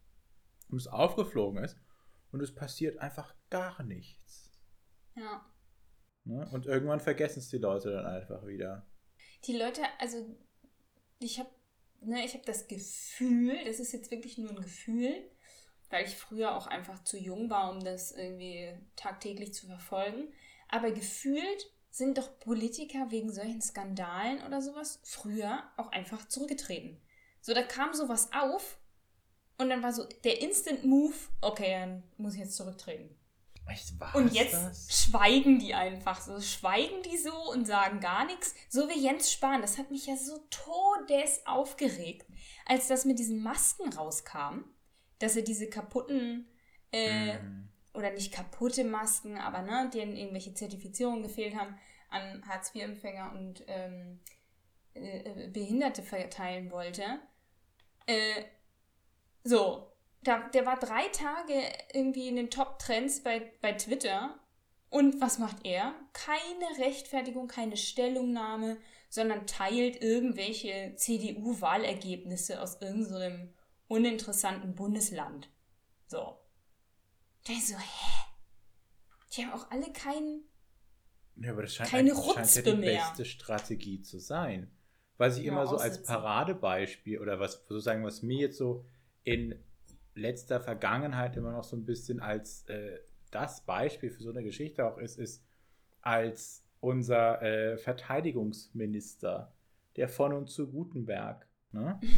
und 0.71 0.79
es 0.79 0.87
aufgeflogen 0.87 1.63
ist. 1.63 1.77
Und 2.31 2.41
es 2.41 2.55
passiert 2.55 2.99
einfach 2.99 3.35
gar 3.51 3.83
nichts. 3.83 4.53
Ja. 5.17 5.45
Ne? 6.25 6.49
Und 6.53 6.67
irgendwann 6.67 7.01
vergessen 7.01 7.41
es 7.41 7.49
die 7.49 7.59
Leute 7.59 7.91
dann 7.91 8.07
einfach 8.07 8.47
wieder. 8.47 8.87
Die 9.45 9.59
Leute, 9.59 9.83
also 9.99 10.39
ich 11.19 11.41
habe 11.41 11.51
ne, 12.05 12.25
ich 12.25 12.41
das 12.43 12.69
Gefühl, 12.69 13.57
das 13.65 13.81
ist 13.81 13.93
jetzt 13.93 14.11
wirklich 14.11 14.39
nur 14.39 14.51
ein 14.51 14.63
Gefühl, 14.63 15.31
weil 15.91 16.05
ich 16.05 16.17
früher 16.17 16.57
auch 16.57 16.67
einfach 16.67 17.05
zu 17.05 17.19
jung 17.19 17.51
war, 17.51 17.71
um 17.71 17.81
das 17.81 18.13
irgendwie 18.13 18.73
tagtäglich 18.97 19.53
zu 19.53 19.67
verfolgen. 19.67 20.33
Aber 20.69 20.91
gefühlt 20.91 21.71
sind 21.91 22.17
doch 22.17 22.39
Politiker 22.39 23.11
wegen 23.11 23.31
solchen 23.31 23.61
Skandalen 23.61 24.43
oder 24.47 24.63
sowas 24.63 25.01
früher 25.05 25.63
auch 25.77 25.93
einfach 25.93 26.27
zurückgetreten. 26.27 26.99
So, 27.43 27.53
da 27.53 27.63
kam 27.63 27.93
sowas 27.93 28.31
auf 28.33 28.79
und 29.59 29.69
dann 29.69 29.83
war 29.83 29.93
so 29.93 30.05
der 30.25 30.41
Instant 30.41 30.85
Move, 30.85 31.15
okay, 31.43 31.73
dann 31.73 32.03
muss 32.17 32.35
ich 32.35 32.41
jetzt 32.41 32.57
zurücktreten. 32.57 33.15
Echt, 33.67 33.99
war's 34.01 34.15
Und 34.15 34.33
jetzt 34.33 34.55
das? 34.55 34.89
schweigen 35.05 35.59
die 35.59 35.73
einfach 35.75 36.21
so. 36.21 36.41
Schweigen 36.41 37.03
die 37.03 37.17
so 37.17 37.33
und 37.53 37.67
sagen 37.67 38.01
gar 38.01 38.25
nichts. 38.27 38.55
So 38.69 38.89
wie 38.89 38.99
Jens 38.99 39.33
Spahn. 39.33 39.63
Das 39.63 39.79
hat 39.79 39.91
mich 39.91 40.07
ja 40.07 40.17
so 40.17 40.39
todes 40.51 41.47
aufgeregt, 41.47 42.27
als 42.67 42.89
das 42.89 43.05
mit 43.05 43.19
diesen 43.19 43.43
Masken 43.43 43.93
rauskam, 43.93 44.65
dass 45.21 45.37
er 45.37 45.43
diese 45.43 45.71
kaputten, 45.71 46.49
äh, 46.93 47.39
Mhm. 47.39 47.69
oder 47.95 48.11
nicht 48.11 48.33
kaputte 48.33 48.85
Masken, 48.85 49.39
aber 49.39 49.63
ne, 49.63 49.89
denen 49.95 50.17
irgendwelche 50.17 50.55
Zertifizierungen 50.55 51.23
gefehlt 51.23 51.55
haben, 51.55 51.79
an 52.11 52.47
Hartz-IV-Empfänger 52.49 53.33
und 53.33 53.63
ähm, 53.69 54.21
äh, 54.95 55.45
äh, 55.45 55.49
Behinderte 55.49 56.03
verteilen 56.03 56.71
wollte. 56.71 57.21
Äh, 58.07 58.45
so, 59.45 59.92
da, 60.23 60.49
der 60.51 60.67
war 60.67 60.79
drei 60.79 61.09
Tage 61.09 61.55
irgendwie 61.93 62.29
in 62.29 62.37
den 62.37 62.51
Top-Trends 62.51 63.23
bei, 63.23 63.53
bei 63.61 63.73
Twitter. 63.73 64.39
Und 64.91 65.21
was 65.21 65.39
macht 65.39 65.65
er? 65.65 65.95
Keine 66.13 66.67
Rechtfertigung, 66.79 67.49
keine 67.49 67.77
Stellungnahme, 67.77 68.77
sondern 69.09 69.47
teilt 69.47 70.01
irgendwelche 70.03 70.95
CDU-Wahlergebnisse 70.97 72.61
aus 72.61 72.81
irgendeinem 72.81 73.53
uninteressanten 73.89 74.75
Bundesland. 74.75 75.49
So. 76.07 76.39
Da 77.47 77.53
ich 77.53 77.67
so, 77.67 77.75
hä? 77.77 78.25
Die 79.37 79.45
haben 79.45 79.53
auch 79.53 79.71
alle 79.71 79.91
keinen. 79.93 80.45
Ja, 81.37 81.53
aber 81.53 81.63
das 81.63 81.75
scheint, 81.75 81.91
Keine 81.91 82.13
eigentlich- 82.13 82.35
scheint 82.35 82.55
ja 82.55 82.63
die 82.73 82.75
mehr. 82.79 83.07
beste 83.09 83.25
Strategie 83.25 84.03
zu 84.03 84.19
sein. 84.19 84.71
Was 85.17 85.39
ich 85.39 85.45
Ja, 85.45 85.53
immer 85.53 85.67
so 85.67 85.77
als 85.77 85.95
aussitzen. 85.95 86.07
Paradebeispiel 86.07 87.19
oder 87.19 87.41
was 87.41 87.55
sozusagen, 87.67 88.05
was 88.05 88.23
mir 88.23 88.41
jetzt 88.41 88.59
so 88.59 88.85
in 89.25 89.55
letzter 90.15 90.61
Vergangenheit 90.61 91.37
immer 91.37 91.53
noch 91.53 91.65
so 91.65 91.77
ein 91.77 91.85
bisschen 91.85 92.21
als 92.21 92.69
äh, 92.69 92.99
das 93.31 93.65
Beispiel 93.65 94.11
für 94.11 94.23
so 94.23 94.31
eine 94.31 94.43
Geschichte 94.43 94.87
auch 94.87 94.99
ist, 94.99 95.19
ist 95.19 95.45
als 96.01 96.65
unser 96.81 97.41
äh, 97.43 97.79
Verteidigungsminister, 97.79 99.53
der 99.97 100.09
von 100.09 100.33
und 100.33 100.51
zu 100.51 100.71
Gutenberg. 100.71 101.47
Ne? 101.73 101.99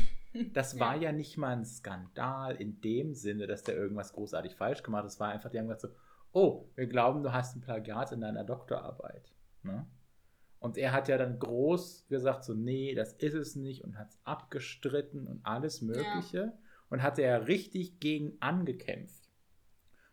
Das 0.52 0.80
war 0.80 0.96
ja 0.96 1.12
nicht 1.12 1.36
mal 1.36 1.52
ein 1.52 1.64
Skandal 1.64 2.56
in 2.56 2.80
dem 2.80 3.14
Sinne, 3.14 3.46
dass 3.46 3.62
der 3.62 3.76
irgendwas 3.76 4.12
großartig 4.14 4.56
falsch 4.56 4.82
gemacht 4.82 5.04
hat. 5.04 5.10
Es 5.12 5.20
war 5.20 5.28
einfach, 5.28 5.48
die 5.48 5.60
haben 5.60 5.68
gesagt 5.68 5.82
so, 5.82 5.88
oh, 6.32 6.68
wir 6.74 6.88
glauben, 6.88 7.22
du 7.22 7.32
hast 7.32 7.54
ein 7.54 7.60
Plagiat 7.60 8.10
in 8.10 8.20
deiner 8.20 8.42
Doktorarbeit. 8.42 9.32
Ne? 9.62 9.86
Und 10.58 10.76
er 10.76 10.92
hat 10.92 11.06
ja 11.06 11.18
dann 11.18 11.38
groß 11.38 12.08
gesagt, 12.08 12.42
so, 12.42 12.52
nee, 12.52 12.96
das 12.96 13.12
ist 13.12 13.34
es 13.34 13.54
nicht 13.54 13.84
und 13.84 13.96
hat 13.96 14.10
es 14.10 14.18
abgestritten 14.24 15.28
und 15.28 15.46
alles 15.46 15.82
Mögliche 15.82 16.52
und 16.94 17.02
hatte 17.02 17.22
ja 17.22 17.38
richtig 17.38 17.98
gegen 17.98 18.36
angekämpft. 18.38 19.28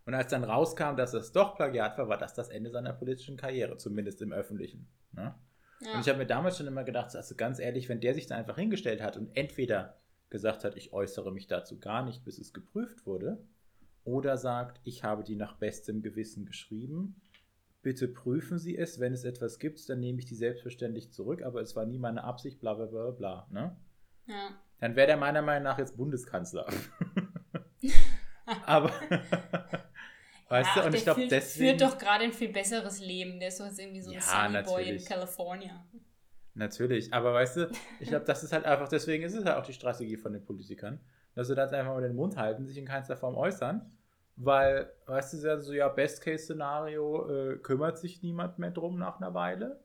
Und 0.07 0.15
als 0.15 0.31
dann 0.31 0.43
rauskam, 0.43 0.95
dass 0.95 1.13
es 1.13 1.31
doch 1.31 1.55
Plagiat 1.55 1.95
war, 1.99 2.09
war 2.09 2.17
das 2.17 2.33
das 2.33 2.49
Ende 2.49 2.71
seiner 2.71 2.91
politischen 2.91 3.37
Karriere, 3.37 3.77
zumindest 3.77 4.19
im 4.23 4.33
Öffentlichen. 4.33 4.87
Ne? 5.11 5.35
Ja. 5.81 5.93
Und 5.93 6.01
ich 6.01 6.09
habe 6.09 6.17
mir 6.17 6.25
damals 6.25 6.57
schon 6.57 6.65
immer 6.65 6.83
gedacht, 6.83 7.15
also 7.15 7.35
ganz 7.35 7.59
ehrlich, 7.59 7.87
wenn 7.87 7.99
der 7.99 8.15
sich 8.15 8.25
da 8.25 8.35
einfach 8.35 8.57
hingestellt 8.57 8.99
hat 8.99 9.15
und 9.15 9.29
entweder 9.37 10.01
gesagt 10.31 10.63
hat, 10.63 10.75
ich 10.75 10.91
äußere 10.91 11.31
mich 11.31 11.45
dazu 11.45 11.79
gar 11.79 12.03
nicht, 12.03 12.25
bis 12.25 12.39
es 12.39 12.51
geprüft 12.51 13.05
wurde, 13.05 13.45
oder 14.03 14.35
sagt, 14.37 14.81
ich 14.83 15.03
habe 15.03 15.23
die 15.23 15.35
nach 15.35 15.57
bestem 15.57 16.01
Gewissen 16.01 16.47
geschrieben, 16.47 17.21
bitte 17.83 18.07
prüfen 18.07 18.57
Sie 18.57 18.75
es, 18.75 18.99
wenn 18.99 19.13
es 19.13 19.23
etwas 19.23 19.59
gibt, 19.59 19.87
dann 19.87 19.99
nehme 19.99 20.17
ich 20.17 20.25
die 20.25 20.33
selbstverständlich 20.33 21.11
zurück, 21.11 21.43
aber 21.43 21.61
es 21.61 21.75
war 21.75 21.85
nie 21.85 21.99
meine 21.99 22.23
Absicht, 22.23 22.59
bla 22.59 22.73
bla 22.73 22.87
bla 22.87 23.11
bla. 23.11 23.47
Ne? 23.51 23.77
ja. 24.25 24.49
Dann 24.81 24.95
wäre 24.95 25.07
der 25.07 25.17
meiner 25.17 25.41
Meinung 25.41 25.63
nach 25.63 25.77
jetzt 25.77 25.95
Bundeskanzler. 25.95 26.65
aber, 28.65 28.91
weißt 30.49 30.69
Ach, 30.73 30.81
du, 30.81 30.87
und 30.87 30.95
ich 30.95 31.03
glaube, 31.03 31.27
deswegen. 31.27 31.77
führt 31.79 31.81
doch 31.91 31.97
gerade 31.97 32.25
ein 32.25 32.33
viel 32.33 32.51
besseres 32.51 32.99
Leben. 32.99 33.39
Der 33.39 33.49
ist 33.49 33.59
jetzt 33.59 33.79
irgendwie 33.79 34.01
so 34.01 34.09
ein 34.11 34.15
Ja, 34.15 34.21
Sunny 34.21 34.63
Boy 34.63 34.89
in. 34.97 35.05
California. 35.05 35.85
Natürlich, 36.55 37.13
aber 37.13 37.33
weißt 37.33 37.57
du, 37.57 37.71
ich 37.99 38.09
glaube, 38.09 38.25
das 38.27 38.43
ist 38.43 38.51
halt 38.51 38.65
einfach, 38.65 38.89
deswegen 38.89 39.23
ist 39.23 39.35
es 39.35 39.45
halt 39.45 39.55
auch 39.57 39.65
die 39.65 39.73
Strategie 39.73 40.17
von 40.17 40.33
den 40.33 40.43
Politikern, 40.43 40.99
dass 41.35 41.47
sie 41.47 41.55
das 41.55 41.71
einfach 41.71 41.93
mal 41.93 42.01
den 42.01 42.15
Mund 42.15 42.35
halten, 42.35 42.65
sich 42.65 42.77
in 42.77 42.85
keinster 42.85 43.15
Form 43.15 43.35
äußern, 43.37 43.89
weil, 44.35 44.91
weißt 45.05 45.33
du, 45.33 45.37
sagen 45.37 45.61
so, 45.61 45.73
ja, 45.73 45.87
Best-Case-Szenario 45.89 47.29
äh, 47.51 47.57
kümmert 47.57 47.99
sich 47.99 48.21
niemand 48.23 48.57
mehr 48.59 48.71
drum 48.71 48.97
nach 48.97 49.17
einer 49.21 49.33
Weile 49.35 49.79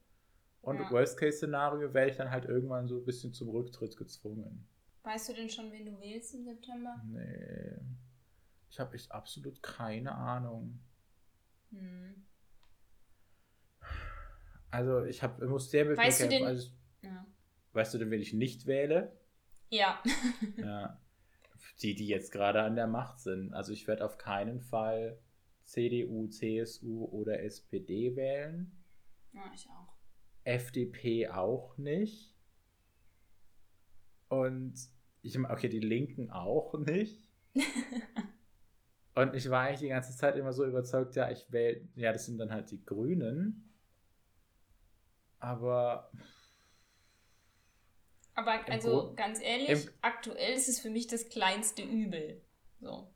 und 0.62 0.80
Ja. 0.80 0.90
Worst-Case-Szenario 0.90 1.92
werde 1.94 2.10
ich 2.10 2.16
dann 2.16 2.30
halt 2.30 2.46
irgendwann 2.46 2.88
so 2.88 2.96
ein 2.96 3.04
bisschen 3.04 3.32
zum 3.34 3.50
Rücktritt 3.50 3.96
gezwungen. 3.96 4.66
Weißt 5.06 5.28
du 5.28 5.34
denn 5.34 5.48
schon, 5.48 5.70
wen 5.70 5.86
du 5.86 6.00
wählst 6.00 6.34
im 6.34 6.44
September? 6.44 7.00
Nee, 7.06 7.76
ich 8.68 8.80
habe 8.80 8.94
echt 8.96 9.12
absolut 9.12 9.62
keine 9.62 10.12
Ahnung. 10.12 10.80
Hm. 11.70 12.26
Also, 14.70 15.04
ich 15.04 15.22
habe, 15.22 15.46
muss 15.46 15.70
sehr 15.70 15.84
mit 15.84 15.96
Weißt 15.96 16.20
du 16.20 16.24
kämpfen. 16.24 16.38
den- 16.40 16.46
Also, 16.48 16.70
Ja. 17.02 17.24
weißt 17.72 17.94
du 17.94 17.98
denn, 17.98 18.10
wen 18.10 18.20
ich 18.20 18.32
nicht 18.32 18.66
wähle? 18.66 19.16
ja. 19.70 20.02
Ja. 20.56 21.00
Die, 21.82 21.94
die 21.94 22.06
jetzt 22.08 22.32
gerade 22.32 22.62
an 22.62 22.74
der 22.74 22.86
Macht 22.86 23.20
sind. 23.20 23.52
Also 23.54 23.72
ich 23.72 23.86
werde 23.86 24.04
auf 24.04 24.16
keinen 24.18 24.60
Fall 24.60 25.18
CDU, 25.64 26.26
CSU 26.28 27.04
oder 27.06 27.42
SPD 27.42 28.16
wählen. 28.16 28.72
ja, 29.32 29.42
ich 29.54 29.68
auch. 29.70 29.94
FDP 30.44 31.28
auch 31.28 31.76
nicht. 31.76 32.34
Und 34.28 34.74
ich 35.22 35.38
okay, 35.38 35.68
die 35.68 35.80
Linken 35.80 36.30
auch 36.30 36.74
nicht. 36.78 37.28
Und 39.14 39.34
ich 39.34 39.48
war 39.50 39.62
eigentlich 39.62 39.80
die 39.80 39.88
ganze 39.88 40.14
Zeit 40.16 40.36
immer 40.36 40.52
so 40.52 40.64
überzeugt, 40.66 41.16
ja, 41.16 41.30
ich 41.30 41.50
wähle, 41.50 41.88
ja, 41.94 42.12
das 42.12 42.26
sind 42.26 42.38
dann 42.38 42.50
halt 42.52 42.70
die 42.70 42.84
Grünen. 42.84 43.72
Aber 45.38 46.10
Aber 48.34 48.52
also 48.68 49.14
ganz 49.16 49.40
ehrlich, 49.40 49.88
aktuell 50.02 50.54
ist 50.54 50.68
es 50.68 50.80
für 50.80 50.90
mich 50.90 51.06
das 51.06 51.28
kleinste 51.28 51.82
Übel. 51.82 52.42
So. 52.80 53.08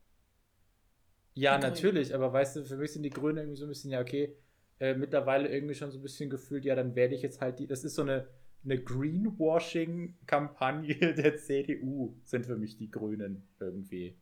Ja, 1.35 1.59
Die 1.59 1.61
Grünen. 1.66 1.75
natürlich, 1.75 2.14
aber 2.14 2.33
weißt 2.33 2.57
du, 2.57 2.64
für 2.64 2.76
mich 2.76 2.92
sind 2.92 3.02
die 3.02 3.11
Grünen 3.11 3.38
irgendwie 3.38 3.57
so 3.57 3.66
ein 3.66 3.69
bisschen, 3.69 3.90
ja, 3.90 4.00
okay, 4.00 4.37
äh, 4.80 4.95
mittlerweile 4.95 5.49
irgendwie 5.49 5.75
schon 5.75 5.90
so 5.90 5.99
ein 5.99 6.02
bisschen 6.02 6.30
gefühlt, 6.30 6.64
ja, 6.64 6.75
dann 6.75 6.95
wähle 6.95 7.14
ich 7.14 7.23
jetzt 7.23 7.40
halt 7.40 7.59
die, 7.59 7.66
das 7.66 7.85
ist 7.85 7.95
so 7.95 8.02
eine, 8.02 8.28
eine 8.64 8.82
Greenwashing-Kampagne 8.82 10.94
der 11.14 11.36
CDU, 11.36 12.16
sind 12.24 12.46
für 12.46 12.56
mich 12.56 12.76
die 12.76 12.90
Grünen 12.90 13.48
irgendwie. 13.58 14.16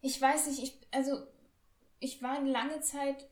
Ich 0.00 0.20
weiß 0.20 0.48
nicht, 0.48 0.62
ich, 0.62 0.76
also 0.90 1.22
ich 1.98 2.20
war 2.22 2.38
eine 2.38 2.50
lange 2.50 2.80
Zeit 2.80 3.28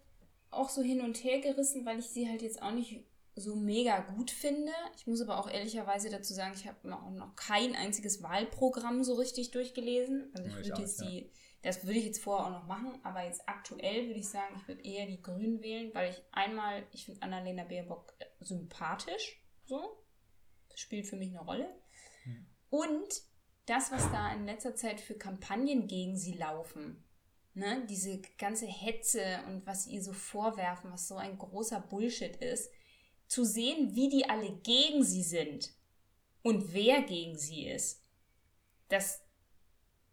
auch 0.50 0.68
so 0.68 0.82
hin 0.82 1.00
und 1.00 1.24
her 1.24 1.40
gerissen, 1.40 1.86
weil 1.86 1.98
ich 1.98 2.06
sie 2.06 2.28
halt 2.28 2.42
jetzt 2.42 2.62
auch 2.62 2.72
nicht 2.72 3.04
so 3.34 3.56
mega 3.56 4.00
gut 4.00 4.30
finde. 4.30 4.72
Ich 4.96 5.06
muss 5.06 5.22
aber 5.22 5.38
auch 5.38 5.50
ehrlicherweise 5.50 6.10
dazu 6.10 6.34
sagen, 6.34 6.52
ich 6.54 6.66
habe 6.66 6.94
auch 6.94 7.10
noch 7.10 7.34
kein 7.34 7.74
einziges 7.74 8.22
Wahlprogramm 8.22 9.02
so 9.04 9.14
richtig 9.14 9.50
durchgelesen. 9.50 10.30
Also 10.34 10.48
ich 10.48 10.68
würde 10.68 10.82
jetzt 10.82 11.00
die, 11.00 11.30
das 11.62 11.84
würde 11.84 11.98
ich 11.98 12.06
jetzt 12.06 12.22
vorher 12.22 12.46
auch 12.46 12.50
noch 12.50 12.66
machen, 12.66 12.98
aber 13.04 13.24
jetzt 13.24 13.48
aktuell 13.48 14.08
würde 14.08 14.18
ich 14.18 14.28
sagen, 14.28 14.54
ich 14.56 14.66
würde 14.66 14.84
eher 14.84 15.06
die 15.06 15.22
Grünen 15.22 15.62
wählen, 15.62 15.94
weil 15.94 16.10
ich 16.10 16.22
einmal, 16.32 16.84
ich 16.92 17.04
finde 17.04 17.22
Annalena 17.22 17.64
Baerbock 17.64 18.14
äh, 18.18 18.26
sympathisch, 18.40 19.40
so. 19.64 19.98
Das 20.68 20.80
spielt 20.80 21.06
für 21.06 21.16
mich 21.16 21.30
eine 21.30 21.44
Rolle. 21.44 21.68
Hm. 22.24 22.46
Und 22.70 23.22
das, 23.66 23.92
was 23.92 24.10
da 24.10 24.32
in 24.32 24.46
letzter 24.46 24.74
Zeit 24.74 25.00
für 25.00 25.14
Kampagnen 25.14 25.86
gegen 25.86 26.16
sie 26.16 26.32
laufen, 26.32 27.04
ne, 27.54 27.86
diese 27.88 28.20
ganze 28.38 28.66
Hetze 28.66 29.40
und 29.46 29.66
was 29.66 29.86
ihr 29.86 30.02
so 30.02 30.12
vorwerfen, 30.12 30.90
was 30.90 31.06
so 31.06 31.16
ein 31.16 31.38
großer 31.38 31.80
Bullshit 31.80 32.36
ist, 32.36 32.72
zu 33.28 33.44
sehen, 33.44 33.94
wie 33.94 34.08
die 34.08 34.28
alle 34.28 34.52
gegen 34.62 35.04
sie 35.04 35.22
sind 35.22 35.72
und 36.42 36.72
wer 36.74 37.02
gegen 37.02 37.38
sie 37.38 37.68
ist, 37.68 38.02
das 38.88 39.22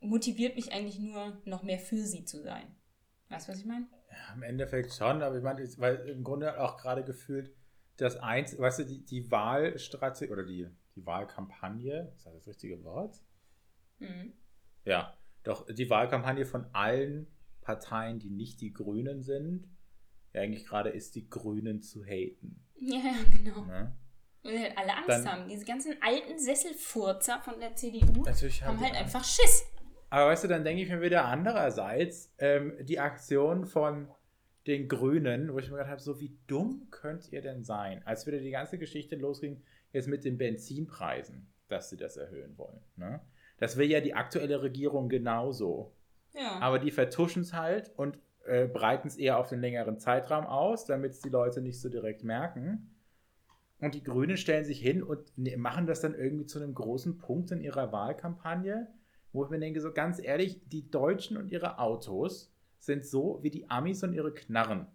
motiviert 0.01 0.55
mich 0.55 0.71
eigentlich 0.71 0.99
nur, 0.99 1.41
noch 1.45 1.63
mehr 1.63 1.79
für 1.79 1.97
sie 2.03 2.25
zu 2.25 2.41
sein. 2.41 2.75
Weißt 3.29 3.47
du, 3.47 3.51
was 3.51 3.59
ich 3.59 3.65
meine? 3.65 3.87
Ja, 4.11 4.33
im 4.33 4.43
Endeffekt 4.43 4.93
schon, 4.93 5.21
aber 5.21 5.37
ich 5.37 5.43
meine, 5.43 5.67
weil 5.77 6.09
im 6.09 6.23
Grunde 6.23 6.59
auch 6.59 6.77
gerade 6.77 7.03
gefühlt, 7.03 7.53
das 7.97 8.15
eins, 8.17 8.57
weißt 8.57 8.79
du, 8.79 8.85
die, 8.85 9.05
die 9.05 9.29
Wahlstrategie 9.29 10.31
oder 10.31 10.43
die, 10.43 10.67
die 10.95 11.05
Wahlkampagne, 11.05 12.11
ist 12.15 12.25
das 12.25 12.33
das 12.33 12.47
richtige 12.47 12.83
Wort? 12.83 13.21
Mhm. 13.99 14.33
Ja, 14.85 15.17
doch 15.43 15.65
die 15.67 15.89
Wahlkampagne 15.89 16.45
von 16.45 16.65
allen 16.73 17.27
Parteien, 17.61 18.19
die 18.19 18.29
nicht 18.29 18.61
die 18.61 18.73
Grünen 18.73 19.21
sind, 19.21 19.67
ja 20.33 20.41
eigentlich 20.41 20.65
gerade 20.65 20.89
ist, 20.89 21.15
die 21.15 21.29
Grünen 21.29 21.81
zu 21.81 22.03
haten. 22.05 22.63
Ja, 22.79 22.97
ja, 23.03 23.13
genau. 23.37 23.65
Ne? 23.65 23.95
Und 24.43 24.57
halt 24.57 24.77
alle 24.77 24.93
Angst 24.95 25.09
Dann- 25.09 25.31
haben. 25.31 25.49
Diese 25.49 25.65
ganzen 25.65 25.95
alten 26.01 26.39
Sesselfurzer 26.39 27.41
von 27.41 27.59
der 27.59 27.75
CDU 27.75 28.07
haben 28.07 28.23
die 28.23 28.23
halt 28.61 28.63
Angst. 28.63 28.81
einfach 28.95 29.23
Schiss. 29.23 29.65
Aber 30.09 30.27
weißt 30.27 30.43
du, 30.45 30.47
dann 30.47 30.63
denke 30.63 30.83
ich 30.83 30.89
mir 30.89 31.01
wieder 31.01 31.25
andererseits, 31.25 32.33
ähm, 32.39 32.73
die 32.81 32.99
Aktion 32.99 33.65
von 33.65 34.07
den 34.67 34.87
Grünen, 34.87 35.53
wo 35.53 35.59
ich 35.59 35.69
mir 35.69 35.77
gedacht 35.77 35.91
habe, 35.91 36.01
so 36.01 36.19
wie 36.19 36.35
dumm 36.47 36.87
könnt 36.91 37.31
ihr 37.31 37.41
denn 37.41 37.63
sein? 37.63 38.01
Als 38.05 38.27
wieder 38.27 38.39
die 38.39 38.51
ganze 38.51 38.77
Geschichte 38.77 39.15
losging, 39.15 39.61
jetzt 39.93 40.07
mit 40.07 40.23
den 40.25 40.37
Benzinpreisen. 40.37 41.47
dass 41.67 41.89
sie 41.91 41.97
das 41.97 42.17
erhöhen 42.17 42.57
wollen. 42.57 42.79
Ne? 42.95 43.19
Das 43.59 43.77
will 43.77 43.89
ja 43.89 44.01
die 44.01 44.15
aktuelle 44.15 44.61
Regierung 44.63 45.07
genauso. 45.07 45.93
Ja. 46.33 46.59
Aber 46.61 46.79
die 46.79 46.89
vertuschen 46.89 47.43
es 47.43 47.53
halt 47.53 47.91
und 47.95 48.17
äh, 48.45 48.65
breiten 48.65 49.07
es 49.07 49.17
eher 49.17 49.37
auf 49.37 49.49
den 49.49 49.61
längeren 49.61 49.99
Zeitraum 49.99 50.47
aus, 50.47 50.85
damit 50.85 51.11
es 51.11 51.19
die 51.19 51.29
Leute 51.29 51.61
nicht 51.61 51.79
so 51.79 51.89
direkt 51.89 52.23
merken. 52.23 52.95
Und 53.79 53.93
die 53.93 54.03
Grünen 54.03 54.35
stellen 54.37 54.65
sich 54.65 54.79
hin 54.81 55.03
und 55.03 55.31
ne- 55.37 55.57
machen 55.57 55.85
das 55.85 56.01
dann 56.01 56.15
irgendwie 56.15 56.47
zu 56.47 56.59
einem 56.59 56.73
großen 56.73 57.19
Punkt 57.19 57.51
in 57.51 57.61
ihrer 57.61 57.91
Wahlkampagne, 57.91 58.87
wo 59.31 59.43
ich 59.43 59.49
mir 59.49 59.59
denke, 59.59 59.81
so 59.81 59.91
ganz 59.91 60.19
ehrlich, 60.19 60.61
die 60.67 60.89
Deutschen 60.89 61.37
und 61.37 61.51
ihre 61.51 61.79
Autos 61.79 62.51
sind 62.79 63.05
so 63.05 63.39
wie 63.41 63.51
die 63.51 63.69
Amis 63.69 64.03
und 64.03 64.13
ihre 64.13 64.33
Knarren. 64.33 64.87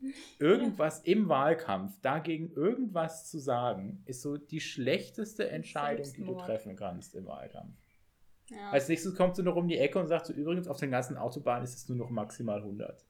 Irgendwas 0.38 1.00
im 1.00 1.28
Wahlkampf, 1.28 2.00
dagegen 2.00 2.52
irgendwas 2.52 3.30
zu 3.30 3.38
sagen, 3.38 4.02
ist 4.06 4.22
so 4.22 4.36
die 4.36 4.60
schlechteste 4.60 5.48
Entscheidung, 5.48 6.12
die 6.12 6.24
du 6.24 6.34
treffen 6.34 6.76
kannst 6.76 7.14
im 7.14 7.26
Wahlkampf. 7.26 7.74
ja. 8.48 8.70
Als 8.70 8.88
nächstes 8.88 9.14
kommt 9.14 9.36
sie 9.36 9.42
noch 9.42 9.56
um 9.56 9.68
die 9.68 9.78
Ecke 9.78 9.98
und 9.98 10.08
sagt 10.08 10.26
so, 10.26 10.32
übrigens, 10.32 10.68
auf 10.68 10.78
den 10.78 10.90
ganzen 10.90 11.16
Autobahnen 11.16 11.64
ist 11.64 11.76
es 11.76 11.88
nur 11.88 11.96
noch 11.96 12.10
maximal 12.10 12.58
100. 12.58 13.04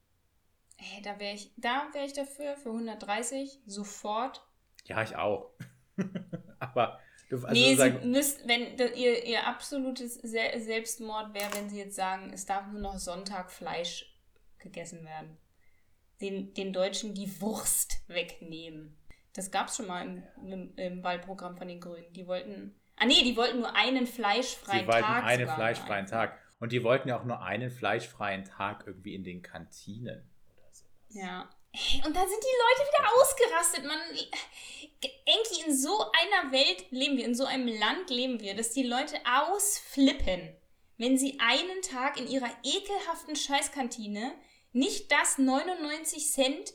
Hey, 0.77 1.01
da 1.01 1.19
wäre 1.19 1.33
ich, 1.33 1.51
da 1.57 1.87
wäre 1.93 2.05
ich 2.05 2.13
dafür, 2.13 2.55
für 2.57 2.69
130, 2.69 3.61
sofort. 3.65 4.45
Ja, 4.85 5.01
ich 5.01 5.15
auch. 5.15 5.51
Aber 6.59 6.99
du 6.99 7.04
also 7.31 7.47
nee, 7.47 7.71
sie 7.71 7.75
sagen, 7.75 8.11
müsst, 8.11 8.47
wenn 8.47 8.77
ihr, 8.77 9.25
ihr 9.25 9.47
absolutes 9.47 10.15
Se 10.15 10.39
Selbstmord 10.57 11.33
wäre, 11.33 11.53
wenn 11.53 11.69
sie 11.69 11.79
jetzt 11.79 11.95
sagen, 11.95 12.31
es 12.33 12.45
darf 12.45 12.67
nur 12.67 12.81
noch 12.81 12.97
Sonntag 12.97 13.51
Fleisch 13.51 14.05
gegessen 14.59 15.05
werden. 15.05 15.37
Den, 16.21 16.53
den 16.53 16.71
Deutschen 16.71 17.13
die 17.13 17.41
Wurst 17.41 17.99
wegnehmen. 18.07 18.97
Das 19.33 19.51
gab 19.51 19.67
es 19.67 19.75
schon 19.75 19.87
mal 19.87 20.05
im, 20.05 20.23
im, 20.51 20.73
im 20.77 21.03
Wahlprogramm 21.03 21.57
von 21.57 21.67
den 21.67 21.81
Grünen. 21.81 22.11
Die 22.13 22.25
wollten. 22.25 22.73
Ah 22.95 23.05
nee, 23.05 23.23
die 23.23 23.35
wollten 23.35 23.59
nur 23.59 23.75
einen 23.75 24.07
fleischfreien 24.07 24.81
sie 24.81 24.87
wollten 24.87 25.03
Tag. 25.03 25.23
einen 25.25 25.47
fleischfreien. 25.47 26.05
Tag. 26.05 26.39
Und 26.59 26.71
die 26.71 26.83
wollten 26.83 27.09
ja 27.09 27.19
auch 27.19 27.25
nur 27.25 27.41
einen 27.41 27.69
fleischfreien 27.69 28.45
Tag 28.45 28.85
irgendwie 28.87 29.13
in 29.13 29.25
den 29.25 29.41
Kantinen 29.41 30.29
oder 30.55 30.69
so. 30.71 30.85
Ja. 31.09 31.49
Und 32.05 32.15
da 32.15 32.21
sind 32.21 32.43
die 32.43 32.57
Leute 32.63 32.89
wieder 32.89 33.21
ausgerastet. 33.21 33.85
Man, 33.85 33.99
irgendwie 35.25 35.69
in 35.69 35.75
so 35.75 35.99
einer 35.99 36.51
Welt 36.51 36.85
leben 36.91 37.17
wir, 37.17 37.25
in 37.25 37.35
so 37.35 37.45
einem 37.45 37.67
Land 37.67 38.09
leben 38.09 38.39
wir, 38.39 38.55
dass 38.55 38.71
die 38.71 38.83
Leute 38.83 39.15
ausflippen, 39.25 40.55
wenn 40.97 41.17
sie 41.17 41.37
einen 41.39 41.81
Tag 41.81 42.19
in 42.19 42.27
ihrer 42.27 42.49
ekelhaften 42.63 43.35
Scheißkantine 43.35 44.33
nicht 44.71 45.11
das 45.11 45.37
99 45.37 46.31
Cent 46.31 46.73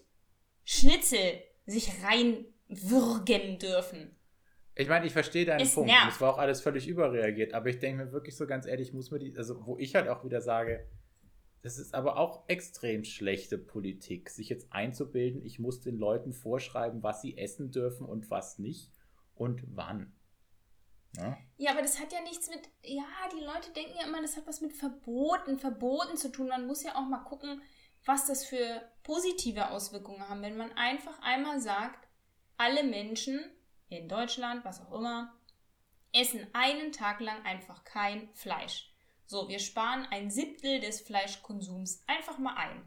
Schnitzel 0.64 1.42
sich 1.66 1.90
reinwürgen 2.02 3.59
dürfen. 3.59 4.16
Ich 4.75 4.88
meine, 4.88 5.07
ich 5.07 5.12
verstehe 5.12 5.45
deinen 5.45 5.61
Es 5.61 5.75
Punkt. 5.75 5.90
nervt. 5.90 6.12
Es 6.14 6.21
war 6.21 6.35
auch 6.35 6.38
alles 6.38 6.61
völlig 6.61 6.87
überreagiert. 6.87 7.52
Aber 7.54 7.69
ich 7.69 7.78
denke 7.78 8.04
mir 8.04 8.12
wirklich 8.12 8.37
so 8.37 8.47
ganz 8.47 8.66
ehrlich, 8.66 8.92
muss 8.92 9.11
mir 9.11 9.19
die, 9.19 9.35
also 9.37 9.66
wo 9.66 9.76
ich 9.76 9.95
halt 9.95 10.09
auch 10.09 10.25
wieder 10.25 10.40
sage, 10.40 10.87
das 11.62 11.78
ist 11.78 11.94
aber 11.94 12.16
auch 12.16 12.48
extrem 12.48 13.04
schlechte 13.04 13.58
Politik, 13.58 14.30
sich 14.30 14.48
jetzt 14.48 14.72
einzubilden, 14.72 15.44
ich 15.44 15.58
muss 15.58 15.80
den 15.80 15.96
Leuten 15.96 16.32
vorschreiben, 16.32 17.02
was 17.02 17.20
sie 17.22 17.36
essen 17.36 17.70
dürfen 17.70 18.06
und 18.06 18.30
was 18.30 18.58
nicht 18.58 18.90
und 19.34 19.62
wann. 19.66 20.12
Ja? 21.16 21.36
Ja, 21.56 21.72
aber 21.72 21.82
das 21.82 22.00
hat 22.00 22.12
ja 22.12 22.20
nichts 22.22 22.48
mit. 22.48 22.60
Ja, 22.82 23.04
die 23.32 23.44
Leute 23.44 23.72
denken 23.72 23.96
ja 24.00 24.06
immer, 24.06 24.22
das 24.22 24.36
hat 24.36 24.46
was 24.46 24.60
mit 24.60 24.72
Verboten, 24.72 25.58
Verboten 25.58 26.16
zu 26.16 26.30
tun. 26.30 26.48
Man 26.48 26.66
muss 26.66 26.82
ja 26.82 26.94
auch 26.94 27.08
mal 27.08 27.24
gucken, 27.24 27.62
was 28.04 28.26
das 28.26 28.46
für 28.46 28.82
positive 29.02 29.70
Auswirkungen 29.70 30.28
haben. 30.28 30.42
Wenn 30.42 30.56
man 30.56 30.72
einfach 30.72 31.20
einmal 31.20 31.60
sagt, 31.60 32.08
alle 32.56 32.84
Menschen 32.84 33.40
in 33.88 34.08
Deutschland, 34.08 34.64
was 34.64 34.80
auch 34.80 34.92
immer, 34.92 35.34
essen 36.12 36.46
einen 36.52 36.92
Tag 36.92 37.20
lang 37.20 37.44
einfach 37.44 37.84
kein 37.84 38.32
Fleisch. 38.34 38.89
So, 39.30 39.49
wir 39.49 39.60
sparen 39.60 40.08
ein 40.10 40.28
Siebtel 40.28 40.80
des 40.80 41.02
Fleischkonsums 41.02 42.02
einfach 42.08 42.38
mal 42.38 42.56
ein. 42.56 42.82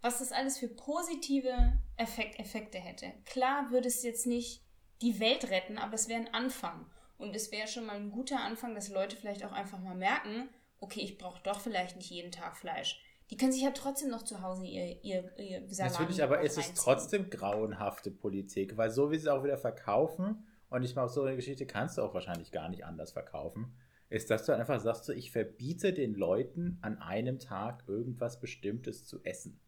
Was 0.00 0.20
das 0.20 0.30
alles 0.30 0.56
für 0.56 0.68
positive 0.68 1.52
Effek 1.96 2.38
Effekte 2.38 2.78
hätte. 2.78 3.12
Klar 3.24 3.72
würde 3.72 3.88
es 3.88 4.04
jetzt 4.04 4.24
nicht 4.24 4.64
die 5.00 5.18
Welt 5.18 5.50
retten, 5.50 5.78
aber 5.78 5.94
es 5.94 6.08
wäre 6.08 6.20
ein 6.20 6.32
Anfang. 6.32 6.86
Und 7.18 7.34
es 7.34 7.50
wäre 7.50 7.66
schon 7.66 7.86
mal 7.86 7.96
ein 7.96 8.12
guter 8.12 8.38
Anfang, 8.38 8.76
dass 8.76 8.90
Leute 8.90 9.16
vielleicht 9.16 9.44
auch 9.44 9.50
einfach 9.50 9.80
mal 9.80 9.96
merken, 9.96 10.48
okay, 10.78 11.00
ich 11.00 11.18
brauche 11.18 11.42
doch 11.42 11.60
vielleicht 11.60 11.96
nicht 11.96 12.10
jeden 12.10 12.30
Tag 12.30 12.56
Fleisch. 12.56 13.02
Die 13.30 13.36
können 13.36 13.50
sich 13.50 13.62
ja 13.62 13.72
trotzdem 13.72 14.10
noch 14.10 14.22
zu 14.22 14.40
Hause 14.40 14.64
ihr, 14.64 15.02
ihr, 15.02 15.36
ihr 15.36 15.68
Salat 15.68 15.94
Natürlich, 15.94 16.22
aber 16.22 16.42
ist 16.42 16.58
es 16.58 16.58
reinziehen. 16.58 16.76
trotzdem 16.76 17.28
grauenhafte 17.28 18.12
Politik, 18.12 18.76
weil 18.76 18.92
so 18.92 19.10
wie 19.10 19.16
sie 19.16 19.26
es 19.26 19.32
auch 19.32 19.42
wieder 19.42 19.58
verkaufen, 19.58 20.46
und 20.70 20.84
ich 20.84 20.94
meine, 20.94 21.08
so 21.08 21.22
eine 21.22 21.34
Geschichte 21.34 21.66
kannst 21.66 21.98
du 21.98 22.02
auch 22.02 22.14
wahrscheinlich 22.14 22.52
gar 22.52 22.68
nicht 22.68 22.84
anders 22.84 23.10
verkaufen, 23.10 23.74
ist, 24.12 24.30
dass 24.30 24.46
du 24.46 24.52
einfach 24.52 24.80
sagst, 24.80 25.04
so, 25.04 25.12
ich 25.12 25.32
verbiete 25.32 25.92
den 25.92 26.14
Leuten 26.14 26.78
an 26.82 26.98
einem 26.98 27.38
Tag 27.38 27.84
irgendwas 27.88 28.40
Bestimmtes 28.40 29.06
zu 29.06 29.22
essen. 29.24 29.60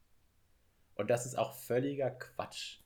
Und 0.94 1.11
das 1.11 1.26
ist 1.26 1.37
auch 1.37 1.54
völliger 1.54 2.11
Quatsch. 2.11 2.80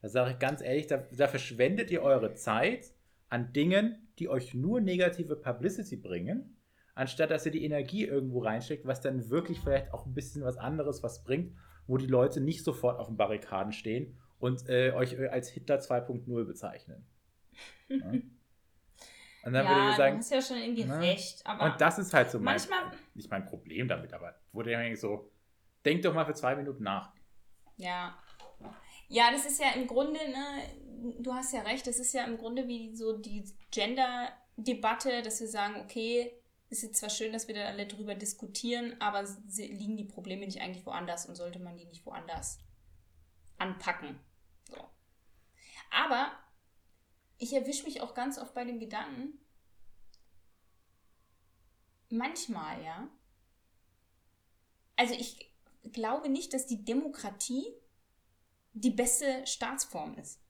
Da 0.00 0.08
sage 0.08 0.32
ich 0.32 0.38
ganz 0.38 0.62
ehrlich, 0.62 0.86
da, 0.86 0.98
da 1.12 1.28
verschwendet 1.28 1.90
ihr 1.90 2.02
eure 2.02 2.34
Zeit 2.34 2.92
an 3.28 3.52
Dingen, 3.52 4.08
die 4.18 4.28
euch 4.28 4.54
nur 4.54 4.80
negative 4.80 5.36
Publicity 5.36 5.96
bringen, 5.96 6.56
anstatt 6.94 7.30
dass 7.30 7.46
ihr 7.46 7.52
die 7.52 7.64
Energie 7.64 8.04
irgendwo 8.04 8.40
reinsteckt, 8.40 8.86
was 8.86 9.00
dann 9.00 9.28
wirklich 9.30 9.60
vielleicht 9.60 9.92
auch 9.92 10.06
ein 10.06 10.14
bisschen 10.14 10.42
was 10.42 10.56
anderes 10.56 11.02
was 11.02 11.24
bringt, 11.24 11.54
wo 11.86 11.96
die 11.96 12.06
Leute 12.06 12.40
nicht 12.40 12.64
sofort 12.64 12.98
auf 12.98 13.08
den 13.08 13.16
Barrikaden 13.16 13.72
stehen 13.72 14.16
und 14.38 14.68
äh, 14.68 14.92
euch 14.92 15.14
äh, 15.14 15.28
als 15.28 15.48
Hitler 15.48 15.80
2.0 15.80 16.44
bezeichnen. 16.44 17.04
Ja? 17.88 18.12
Und 19.44 19.52
dann 19.52 19.64
ja, 19.64 19.70
würde 19.70 19.82
ich 19.82 19.90
du 19.90 19.96
sagen, 19.96 20.18
hast 20.18 20.30
ja 20.30 20.42
schon 20.42 20.56
irgendwie 20.56 20.84
ne? 20.84 21.00
recht. 21.00 21.44
Aber 21.44 21.64
und 21.64 21.80
das 21.80 21.98
ist 21.98 22.14
halt 22.14 22.30
so 22.30 22.38
mein, 22.38 22.56
manchmal, 22.56 22.92
nicht 23.14 23.30
mein 23.30 23.44
Problem 23.44 23.88
damit, 23.88 24.12
aber 24.12 24.34
wurde 24.52 24.72
ja 24.72 24.96
so, 24.96 25.30
denk 25.84 26.02
doch 26.02 26.14
mal 26.14 26.24
für 26.24 26.34
zwei 26.34 26.54
Minuten 26.54 26.84
nach. 26.84 27.12
Ja. 27.76 28.16
Ja, 29.08 29.30
das 29.30 29.44
ist 29.44 29.60
ja 29.60 29.72
im 29.72 29.86
Grunde, 29.86 30.18
ne, 30.30 31.16
du 31.18 31.34
hast 31.34 31.52
ja 31.52 31.60
recht, 31.62 31.86
das 31.86 31.98
ist 31.98 32.14
ja 32.14 32.24
im 32.24 32.38
Grunde 32.38 32.66
wie 32.68 32.94
so 32.94 33.18
die 33.18 33.44
Gender-Debatte, 33.70 35.22
dass 35.22 35.40
wir 35.40 35.48
sagen, 35.48 35.82
okay, 35.82 36.32
ist 36.70 36.82
jetzt 36.82 36.98
zwar 36.98 37.10
schön, 37.10 37.32
dass 37.32 37.48
wir 37.48 37.54
da 37.54 37.66
alle 37.66 37.86
drüber 37.86 38.14
diskutieren, 38.14 38.96
aber 39.00 39.24
liegen 39.56 39.96
die 39.96 40.04
Probleme 40.04 40.46
nicht 40.46 40.62
eigentlich 40.62 40.86
woanders 40.86 41.26
und 41.26 41.34
sollte 41.34 41.58
man 41.58 41.76
die 41.76 41.84
nicht 41.84 42.06
woanders 42.06 42.58
anpacken. 43.58 44.18
So. 44.70 44.78
Aber 45.90 46.32
ich 47.42 47.52
erwische 47.52 47.84
mich 47.84 48.00
auch 48.00 48.14
ganz 48.14 48.38
oft 48.38 48.54
bei 48.54 48.64
dem 48.64 48.78
Gedanken, 48.78 49.38
manchmal, 52.08 52.82
ja. 52.82 53.08
Also 54.96 55.14
ich 55.14 55.50
glaube 55.92 56.28
nicht, 56.28 56.54
dass 56.54 56.66
die 56.66 56.84
Demokratie 56.84 57.64
die 58.74 58.90
beste 58.90 59.46
Staatsform 59.46 60.16
ist. 60.18 60.40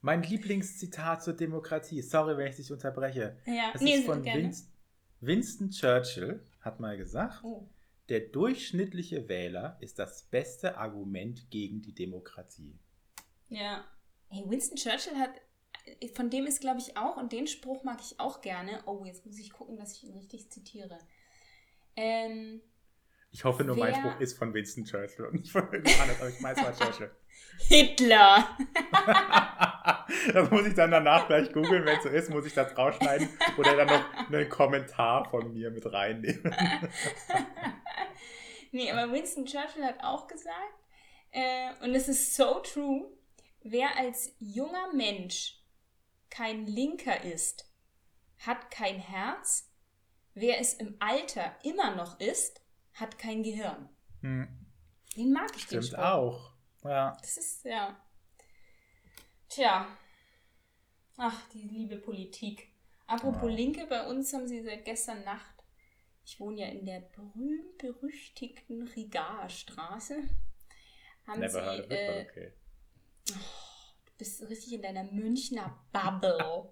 Mein 0.00 0.22
Lieblingszitat 0.22 1.22
zur 1.22 1.34
Demokratie, 1.34 2.02
sorry, 2.02 2.36
wenn 2.36 2.48
ich 2.48 2.56
dich 2.56 2.70
unterbreche. 2.72 3.38
Ja, 3.46 3.70
Das 3.72 3.82
nee, 3.82 3.96
ist 3.96 4.06
von. 4.06 4.24
Winston, 4.24 4.72
Winston 5.20 5.70
Churchill, 5.70 6.44
hat 6.60 6.80
mal 6.80 6.96
gesagt, 6.96 7.42
Oh. 7.44 7.68
der 8.08 8.20
durchschnittliche 8.20 9.28
Wähler 9.28 9.76
ist 9.80 9.98
das 9.98 10.24
beste 10.24 10.76
Argument 10.76 11.50
gegen 11.50 11.82
die 11.82 11.94
Demokratie. 11.94 12.78
Ja. 13.48 13.84
Hey, 14.28 14.44
Winston 14.48 14.76
Churchill 14.76 15.16
hat, 15.18 15.30
von 16.14 16.30
dem 16.30 16.46
ist, 16.46 16.60
glaube 16.60 16.80
ich, 16.80 16.96
auch, 16.96 17.16
und 17.16 17.32
den 17.32 17.46
Spruch 17.46 17.82
mag 17.84 17.98
ich 18.00 18.18
auch 18.20 18.40
gerne. 18.40 18.82
Oh, 18.86 19.04
jetzt 19.04 19.26
muss 19.26 19.38
ich 19.38 19.52
gucken, 19.52 19.76
dass 19.76 19.92
ich 19.96 20.04
ihn 20.04 20.14
richtig 20.14 20.50
zitiere. 20.50 20.98
Ähm, 21.96 22.60
Ich 23.30 23.44
hoffe 23.44 23.64
nur, 23.64 23.76
mein 23.76 23.92
Wer- 23.92 24.00
Spruch 24.00 24.20
ist 24.20 24.38
von 24.38 24.52
Winston 24.54 24.84
Churchill 24.84 25.26
und 25.26 25.34
nicht 25.34 25.52
von 25.52 25.62
irgendjemand 25.72 26.10
aber 26.20 26.28
ich 26.28 26.40
meine, 26.40 26.58
es 26.58 26.64
war 26.64 26.72
Churchill. 26.86 27.10
Hitler! 27.68 28.56
das 30.32 30.50
muss 30.50 30.66
ich 30.66 30.74
dann 30.74 30.90
danach 30.90 31.26
gleich 31.26 31.52
googeln, 31.52 31.84
wenn 31.84 31.96
es 31.96 32.02
so 32.02 32.08
ist, 32.08 32.30
muss 32.30 32.46
ich 32.46 32.54
das 32.54 32.76
rausschneiden 32.76 33.28
oder 33.58 33.76
dann 33.76 33.86
noch 33.88 34.28
einen 34.28 34.48
Kommentar 34.48 35.28
von 35.30 35.52
mir 35.52 35.70
mit 35.70 35.90
reinnehmen. 35.90 36.54
nee, 38.70 38.90
aber 38.90 39.12
Winston 39.12 39.46
Churchill 39.46 39.84
hat 39.84 40.02
auch 40.02 40.26
gesagt, 40.26 40.56
äh, 41.32 41.70
und 41.82 41.94
es 41.94 42.08
ist 42.08 42.34
so 42.36 42.60
true, 42.60 43.10
wer 43.62 43.96
als 43.96 44.34
junger 44.38 44.92
Mensch 44.92 45.58
kein 46.32 46.66
Linker 46.66 47.22
ist, 47.24 47.70
hat 48.38 48.70
kein 48.70 48.98
Herz. 48.98 49.70
Wer 50.34 50.58
es 50.60 50.72
im 50.74 50.96
Alter 50.98 51.54
immer 51.62 51.94
noch 51.94 52.18
ist, 52.18 52.62
hat 52.94 53.18
kein 53.18 53.42
Gehirn. 53.42 53.90
Hm, 54.22 54.48
Den 55.14 55.30
mag 55.32 55.50
ich 55.54 55.66
den 55.66 55.82
stimmt 55.82 55.84
Spruch. 55.88 55.98
auch. 56.02 56.54
Ja. 56.84 57.16
Das 57.20 57.36
ist, 57.36 57.64
ja. 57.66 58.02
Tja. 59.50 59.86
Ach, 61.18 61.48
die 61.50 61.62
liebe 61.68 61.96
Politik. 61.98 62.68
Apropos 63.06 63.50
Ja. 63.50 63.56
Linke, 63.56 63.86
bei 63.86 64.06
uns 64.06 64.32
haben 64.32 64.48
sie 64.48 64.62
seit 64.62 64.86
gestern 64.86 65.22
Nacht, 65.24 65.54
ich 66.24 66.40
wohne 66.40 66.62
ja 66.62 66.68
in 66.68 66.86
der 66.86 67.00
berühmt-berüchtigten 67.00 68.88
Rigaerstraße, 68.88 70.16
haben 71.26 71.40
Never 71.40 71.50
sie, 71.50 71.58
heard 71.60 71.84
of 71.84 71.90
it, 71.92 71.98
äh, 71.98 72.26
okay. 72.30 72.52
Du 74.12 74.18
bist 74.18 74.42
richtig 74.48 74.74
in 74.74 74.82
deiner 74.82 75.04
Münchner 75.04 75.78
Bubble. 75.92 76.70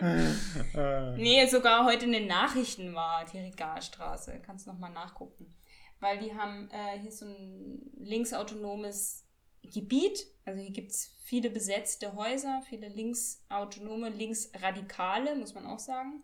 nee, 1.16 1.46
sogar 1.46 1.84
heute 1.84 2.04
in 2.06 2.12
den 2.12 2.26
Nachrichten 2.26 2.94
war 2.94 3.24
die 3.24 3.38
Regalstraße. 3.38 4.40
Kannst 4.44 4.66
noch 4.66 4.78
mal 4.78 4.90
nachgucken. 4.90 5.54
Weil 6.00 6.18
die 6.18 6.34
haben 6.34 6.68
äh, 6.70 6.98
hier 6.98 7.12
so 7.12 7.26
ein 7.26 7.90
linksautonomes 7.96 9.24
Gebiet. 9.62 10.26
Also 10.44 10.60
hier 10.60 10.72
gibt 10.72 10.92
es 10.92 11.16
viele 11.24 11.50
besetzte 11.50 12.14
Häuser, 12.14 12.62
viele 12.68 12.88
linksautonome, 12.88 14.10
linksradikale, 14.10 15.34
muss 15.36 15.54
man 15.54 15.66
auch 15.66 15.78
sagen. 15.78 16.22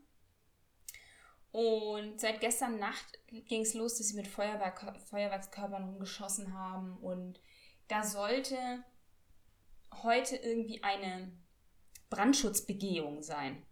Und 1.50 2.18
seit 2.18 2.40
gestern 2.40 2.78
Nacht 2.78 3.18
ging 3.28 3.60
es 3.62 3.74
los, 3.74 3.98
dass 3.98 4.08
sie 4.08 4.16
mit 4.16 4.26
Feuerwerk 4.26 4.98
Feuerwerkskörpern 5.10 5.84
rumgeschossen 5.84 6.54
haben. 6.54 6.96
Und 6.96 7.40
da 7.88 8.04
sollte 8.04 8.56
heute 10.02 10.36
irgendwie 10.36 10.82
eine 10.82 11.32
Brandschutzbegehung 12.10 13.22
sein. 13.22 13.64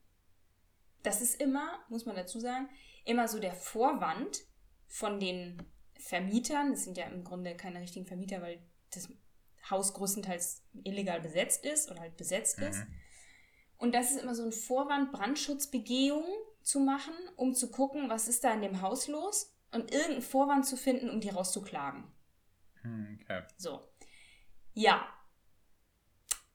Das 1.03 1.23
ist 1.23 1.41
immer, 1.41 1.79
muss 1.89 2.07
man 2.07 2.17
dazu 2.17 2.41
sagen, 2.41 2.69
immer 3.05 3.29
so 3.29 3.39
der 3.39 3.55
Vorwand 3.55 4.43
von 4.87 5.21
den 5.21 5.63
Vermietern. 5.99 6.73
Das 6.73 6.85
sind 6.85 6.97
ja 6.97 7.07
im 7.07 7.25
Grunde 7.25 7.57
keine 7.57 7.81
richtigen 7.81 8.07
Vermieter, 8.07 8.43
weil 8.43 8.63
das 8.93 9.09
Haus 9.71 9.95
größtenteils 9.95 10.63
illegal 10.85 11.21
besetzt 11.21 11.65
ist 11.65 11.91
oder 11.91 12.01
halt 12.01 12.17
besetzt 12.17 12.59
mhm. 12.59 12.67
ist. 12.67 12.87
Und 13.79 13.95
das 13.95 14.11
ist 14.11 14.23
immer 14.23 14.35
so 14.35 14.45
ein 14.45 14.53
Vorwand, 14.53 15.13
Brandschutzbegehungen 15.13 16.31
zu 16.63 16.81
machen, 16.81 17.15
um 17.37 17.55
zu 17.55 17.71
gucken, 17.71 18.11
was 18.11 18.29
ist 18.29 18.45
da 18.45 18.53
in 18.53 18.63
dem 18.63 18.83
Haus 18.83 19.09
los 19.09 19.55
und 19.73 19.93
irgendeinen 19.93 20.23
Vorwand 20.23 20.67
zu 20.67 20.77
finden, 20.77 21.09
um 21.09 21.21
die 21.21 21.31
rauszuklagen. 21.31 22.05
Hm, 22.83 23.19
okay. 23.23 23.43
So. 23.57 23.89
Ja. 24.75 25.07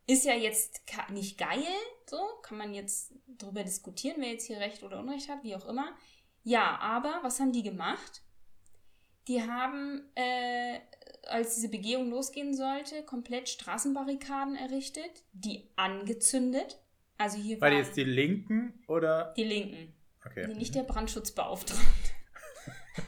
Ist 0.08 0.26
ja 0.26 0.34
jetzt 0.34 0.82
nicht 1.10 1.38
geil, 1.38 1.63
so 2.08 2.20
kann 2.44 2.58
man 2.58 2.74
jetzt 2.74 3.13
darüber 3.28 3.63
diskutieren, 3.63 4.18
wer 4.20 4.30
jetzt 4.30 4.46
hier 4.46 4.60
Recht 4.60 4.84
oder 4.84 5.00
Unrecht 5.00 5.30
hat, 5.30 5.44
wie 5.44 5.56
auch 5.56 5.68
immer. 5.68 5.96
Ja, 6.44 6.78
aber 6.80 7.20
was 7.24 7.39
haben 7.39 7.52
die 7.52 7.63
gemacht? 7.63 8.22
Die 9.28 9.41
haben 9.41 10.04
äh, 10.13 10.80
als 11.28 11.56
diese 11.56 11.70
Begehung 11.70 12.12
losgehen 12.12 12.54
sollte, 12.54 13.04
komplett 13.04 13.50
Straßenbarrikaden 13.50 14.56
errichtet, 14.56 15.24
die 15.34 15.70
angezündet. 15.76 16.80
Also 17.18 17.38
hier 17.38 17.60
War 17.62 17.72
die 17.72 17.78
jetzt 17.78 17.98
die 17.98 18.04
Linken 18.04 18.84
oder? 18.88 19.34
Die 19.36 19.44
Linken. 19.44 19.94
Okay. 20.24 20.48
Nicht 20.54 20.76
der 20.76 20.84
Brandschutzbeauftragte. 20.84 21.82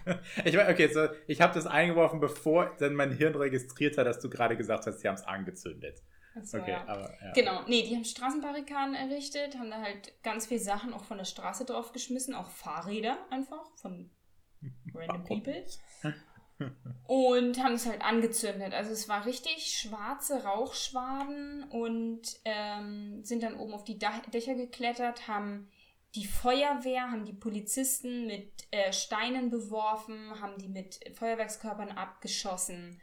ich 0.45 0.55
meine, 0.55 0.69
okay, 0.69 0.87
so, 0.87 1.07
ich 1.27 1.41
habe 1.41 1.53
das 1.53 1.67
eingeworfen, 1.67 2.19
bevor 2.19 2.75
dann 2.79 2.93
mein 2.93 3.11
Hirn 3.11 3.35
registriert 3.35 3.97
hat, 3.97 4.07
dass 4.07 4.19
du 4.19 4.29
gerade 4.29 4.57
gesagt 4.57 4.85
hast, 4.85 4.99
sie 4.99 5.07
haben 5.07 5.15
es 5.15 5.23
angezündet. 5.23 6.01
So, 6.43 6.57
okay, 6.57 6.71
ja. 6.71 6.87
Aber, 6.87 7.13
ja. 7.21 7.31
Genau, 7.33 7.61
nee, 7.67 7.83
die 7.83 7.95
haben 7.95 8.05
Straßenbarrikaden 8.05 8.95
errichtet, 8.95 9.57
haben 9.57 9.69
da 9.69 9.81
halt 9.81 10.13
ganz 10.23 10.47
viele 10.47 10.59
Sachen 10.59 10.93
auch 10.93 11.03
von 11.03 11.17
der 11.17 11.25
Straße 11.25 11.65
drauf 11.65 11.91
geschmissen, 11.91 12.35
auch 12.35 12.49
Fahrräder 12.49 13.17
einfach 13.29 13.65
von 13.75 14.11
random 14.93 15.23
people 15.23 15.63
und 17.07 17.63
haben 17.63 17.73
es 17.73 17.85
halt 17.85 18.01
angezündet. 18.01 18.73
Also 18.73 18.91
es 18.91 19.07
war 19.07 19.25
richtig 19.25 19.77
schwarze 19.79 20.43
Rauchschwaden 20.43 21.63
und 21.69 22.21
ähm, 22.45 23.23
sind 23.23 23.43
dann 23.43 23.59
oben 23.59 23.73
auf 23.73 23.83
die 23.83 23.99
Dächer 23.99 24.55
geklettert, 24.55 25.27
haben 25.27 25.69
die 26.15 26.25
Feuerwehr, 26.25 27.11
haben 27.11 27.25
die 27.25 27.33
Polizisten 27.33 28.25
mit 28.25 28.51
äh, 28.71 28.91
Steinen 28.91 29.49
beworfen, 29.49 30.39
haben 30.41 30.57
die 30.57 30.69
mit 30.69 30.99
Feuerwerkskörpern 31.15 31.91
abgeschossen. 31.91 32.99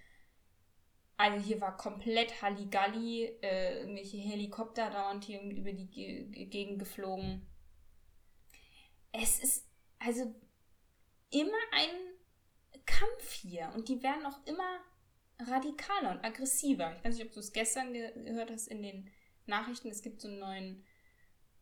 Also 1.16 1.38
hier 1.38 1.60
war 1.60 1.76
komplett 1.76 2.42
Halligalli, 2.42 3.24
äh, 3.40 3.80
irgendwelche 3.80 4.16
Helikopter 4.16 4.90
dauernd 4.90 5.24
hier 5.24 5.40
über 5.40 5.72
die 5.72 5.86
G 5.86 6.46
Gegend 6.46 6.80
geflogen. 6.80 7.46
Es 9.12 9.38
ist 9.38 9.68
also 10.00 10.34
immer 11.30 11.58
ein 11.72 11.90
Kampf 12.84 13.32
hier 13.32 13.72
und 13.74 13.88
die 13.88 14.02
werden 14.02 14.26
auch 14.26 14.44
immer 14.46 14.80
radikaler 15.38 16.12
und 16.12 16.24
aggressiver. 16.24 16.96
Ich 16.96 17.04
weiß 17.04 17.16
nicht, 17.16 17.26
ob 17.26 17.32
du 17.32 17.40
es 17.40 17.52
gestern 17.52 17.92
ge 17.92 18.12
gehört 18.24 18.50
hast 18.50 18.68
in 18.68 18.82
den 18.82 19.10
Nachrichten. 19.46 19.88
Es 19.88 20.02
gibt 20.02 20.20
so 20.20 20.28
einen 20.28 20.40
neuen 20.40 20.84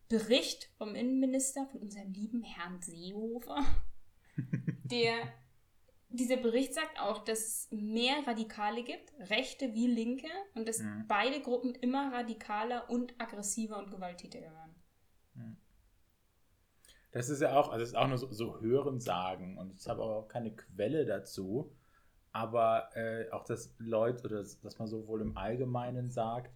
Bericht 0.09 0.71
vom 0.77 0.95
Innenminister, 0.95 1.67
von 1.67 1.81
unserem 1.81 2.13
lieben 2.13 2.43
Herrn 2.43 2.81
Seehofer. 2.81 3.65
Der, 4.85 5.33
dieser 6.13 6.37
Bericht 6.37 6.75
sagt 6.75 7.01
auch, 7.01 7.25
dass 7.25 7.39
es 7.41 7.69
mehr 7.71 8.27
Radikale 8.27 8.83
gibt, 8.85 9.13
Rechte 9.31 9.75
wie 9.75 9.87
Linke, 9.87 10.29
und 10.55 10.69
dass 10.69 10.81
mhm. 10.81 11.07
beide 11.09 11.41
Gruppen 11.41 11.75
immer 11.75 12.13
radikaler 12.13 12.89
und 12.91 13.15
aggressiver 13.21 13.79
und 13.79 13.91
gewalttätiger 13.91 14.53
werden. 14.53 14.75
Mhm. 15.35 15.57
Das 17.13 17.29
ist 17.29 17.43
ja 17.43 17.59
auch, 17.59 17.71
also 17.71 17.83
es 17.83 17.91
ist 17.91 17.97
auch 17.97 18.09
nur 18.09 18.19
so, 18.19 18.33
so 18.33 18.61
Hörensagen 18.61 19.59
und 19.59 19.75
ich 19.75 19.87
habe 19.87 20.03
auch 20.03 20.29
keine 20.29 20.55
Quelle 20.55 21.05
dazu. 21.05 21.75
Aber 22.35 22.89
äh, 22.97 23.31
auch, 23.31 23.45
dass 23.45 23.75
Leute, 23.79 24.25
oder 24.25 24.39
dass 24.39 24.79
man 24.79 24.89
so 24.89 25.07
wohl 25.07 25.21
im 25.21 25.37
Allgemeinen 25.37 26.11
sagt, 26.11 26.51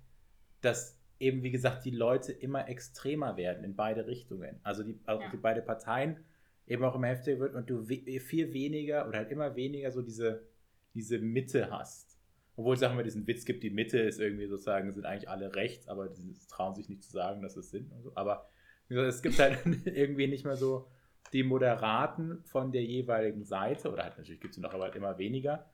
dass 0.63 0.99
eben, 1.19 1.43
wie 1.43 1.51
gesagt, 1.51 1.85
die 1.85 1.91
Leute 1.91 2.33
immer 2.33 2.69
extremer 2.69 3.37
werden 3.37 3.63
in 3.63 3.77
beide 3.77 4.07
Richtungen. 4.07 4.59
Also 4.63 4.83
die, 4.83 4.99
also 5.05 5.23
ja. 5.23 5.31
die 5.31 5.37
beide 5.37 5.61
Parteien 5.61 6.25
eben 6.67 6.85
auch 6.85 6.95
immer 6.95 7.09
heftiger 7.09 7.39
wird 7.39 7.55
und 7.55 7.71
du 7.71 7.85
viel 7.85 8.53
weniger 8.53 9.09
oder 9.09 9.19
halt 9.19 9.31
immer 9.31 9.55
weniger 9.57 9.91
so 9.91 10.03
diese, 10.03 10.47
diese 10.95 11.19
Mitte 11.19 11.71
hast. 11.71 12.19
Obwohl, 12.57 12.77
sagen 12.77 12.97
wir, 12.97 13.05
diesen 13.05 13.27
Witz 13.27 13.45
gibt, 13.45 13.63
die 13.63 13.71
Mitte 13.71 13.99
ist 13.99 14.19
irgendwie 14.19 14.47
sozusagen, 14.47 14.91
sind 14.93 15.05
eigentlich 15.05 15.29
alle 15.29 15.55
rechts, 15.55 15.89
aber 15.89 16.09
sie 16.09 16.35
trauen 16.49 16.75
sich 16.75 16.89
nicht 16.89 17.05
zu 17.05 17.13
sagen, 17.13 17.43
dass 17.43 17.57
es 17.57 17.71
sind 17.71 17.93
und 17.93 18.03
so. 18.03 18.13
Aber 18.15 18.49
es 18.89 19.23
gibt 19.23 19.39
halt 19.39 19.61
irgendwie 19.85 20.27
nicht 20.27 20.45
mehr 20.45 20.57
so 20.57 20.89
die 21.33 21.43
Moderaten 21.43 22.43
von 22.45 22.73
der 22.73 22.85
jeweiligen 22.85 23.45
Seite, 23.45 23.93
oder 23.93 24.05
halt 24.05 24.17
natürlich 24.17 24.41
gibt 24.41 24.55
es 24.55 24.61
noch, 24.61 24.73
aber 24.73 24.85
halt 24.85 24.97
immer 24.97 25.19
weniger. 25.19 25.67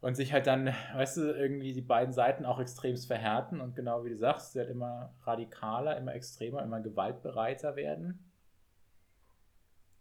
Und 0.00 0.14
sich 0.14 0.32
halt 0.32 0.46
dann, 0.46 0.74
weißt 0.94 1.18
du, 1.18 1.32
irgendwie 1.32 1.72
die 1.72 1.82
beiden 1.82 2.12
Seiten 2.12 2.44
auch 2.44 2.58
extremst 2.58 3.06
verhärten 3.06 3.60
und 3.60 3.76
genau 3.76 4.04
wie 4.04 4.10
du 4.10 4.16
sagst, 4.16 4.52
sie 4.52 4.58
halt 4.58 4.70
immer 4.70 5.14
radikaler, 5.22 5.96
immer 5.96 6.14
extremer, 6.14 6.62
immer 6.62 6.80
gewaltbereiter 6.80 7.76
werden. 7.76 8.25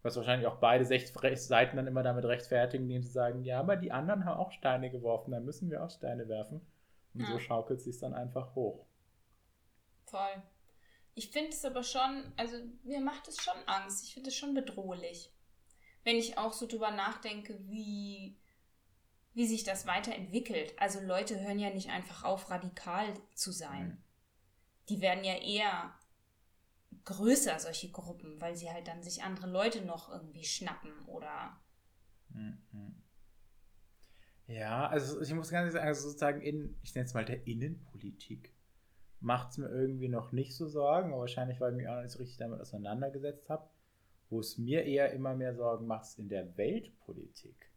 Was 0.05 0.15
wahrscheinlich 0.17 0.45
auch 0.45 0.57
beide 0.57 0.85
Seiten 0.85 1.77
dann 1.77 1.87
immer 1.87 2.03
damit 2.03 2.25
rechtfertigen, 2.25 2.83
indem 2.83 3.01
sie 3.01 3.09
sagen, 3.09 3.43
ja, 3.43 3.59
aber 3.59 3.75
die 3.75 3.91
anderen 3.91 4.23
haben 4.25 4.37
auch 4.37 4.51
Steine 4.51 4.91
geworfen, 4.91 5.31
dann 5.31 5.45
müssen 5.45 5.71
wir 5.71 5.83
auch 5.83 5.89
Steine 5.89 6.27
werfen. 6.27 6.61
Und 7.15 7.21
ja. 7.21 7.25
so 7.25 7.39
schaukelt 7.39 7.79
es 7.79 7.85
sich 7.85 7.97
dann 7.97 8.13
einfach 8.13 8.53
hoch. 8.53 8.85
Voll. 10.05 10.43
Ich 11.15 11.31
finde 11.31 11.49
es 11.49 11.65
aber 11.65 11.81
schon, 11.81 12.31
also 12.37 12.55
mir 12.83 12.99
macht 12.99 13.27
es 13.27 13.41
schon 13.41 13.55
Angst. 13.65 14.03
Ich 14.03 14.13
finde 14.13 14.29
es 14.29 14.35
schon 14.35 14.53
bedrohlich. 14.53 15.33
Wenn 16.03 16.17
ich 16.17 16.37
auch 16.37 16.53
so 16.53 16.67
drüber 16.67 16.91
nachdenke, 16.91 17.57
wie, 17.67 18.37
wie 19.33 19.47
sich 19.47 19.63
das 19.63 19.87
weiterentwickelt. 19.87 20.75
Also 20.77 20.99
Leute 20.99 21.39
hören 21.39 21.57
ja 21.57 21.71
nicht 21.71 21.89
einfach 21.89 22.23
auf, 22.23 22.51
radikal 22.51 23.11
zu 23.33 23.51
sein. 23.51 23.87
Mhm. 23.87 24.03
Die 24.89 25.01
werden 25.01 25.23
ja 25.23 25.33
eher 25.33 25.95
größer, 27.03 27.59
solche 27.59 27.89
Gruppen, 27.91 28.39
weil 28.39 28.55
sie 28.55 28.71
halt 28.71 28.87
dann 28.87 29.03
sich 29.03 29.23
andere 29.23 29.49
Leute 29.49 29.83
noch 29.85 30.09
irgendwie 30.11 30.43
schnappen 30.43 30.91
oder. 31.05 31.57
Mhm. 32.29 32.95
Ja, 34.47 34.87
also 34.87 35.21
ich 35.21 35.33
muss 35.33 35.49
ganz 35.49 35.61
ehrlich 35.61 35.73
sagen, 35.73 35.87
also 35.87 36.07
sozusagen 36.07 36.41
in, 36.41 36.77
ich 36.83 36.93
nenne 36.93 37.07
es 37.07 37.13
mal 37.13 37.25
der 37.25 37.47
Innenpolitik 37.47 38.55
macht 39.25 39.51
es 39.51 39.57
mir 39.57 39.69
irgendwie 39.69 40.07
noch 40.07 40.31
nicht 40.31 40.55
so 40.55 40.67
Sorgen, 40.67 41.11
aber 41.11 41.21
wahrscheinlich, 41.21 41.59
weil 41.59 41.71
ich 41.71 41.77
mich 41.77 41.87
auch 41.87 41.95
noch 41.95 42.03
nicht 42.03 42.11
so 42.11 42.19
richtig 42.19 42.37
damit 42.37 42.61
auseinandergesetzt 42.61 43.49
habe. 43.49 43.67
Wo 44.29 44.39
es 44.39 44.57
mir 44.57 44.83
eher 44.83 45.13
immer 45.13 45.35
mehr 45.35 45.55
Sorgen 45.55 45.87
macht, 45.87 46.05
ist 46.05 46.19
in 46.19 46.29
der 46.29 46.55
Weltpolitik. 46.57 47.71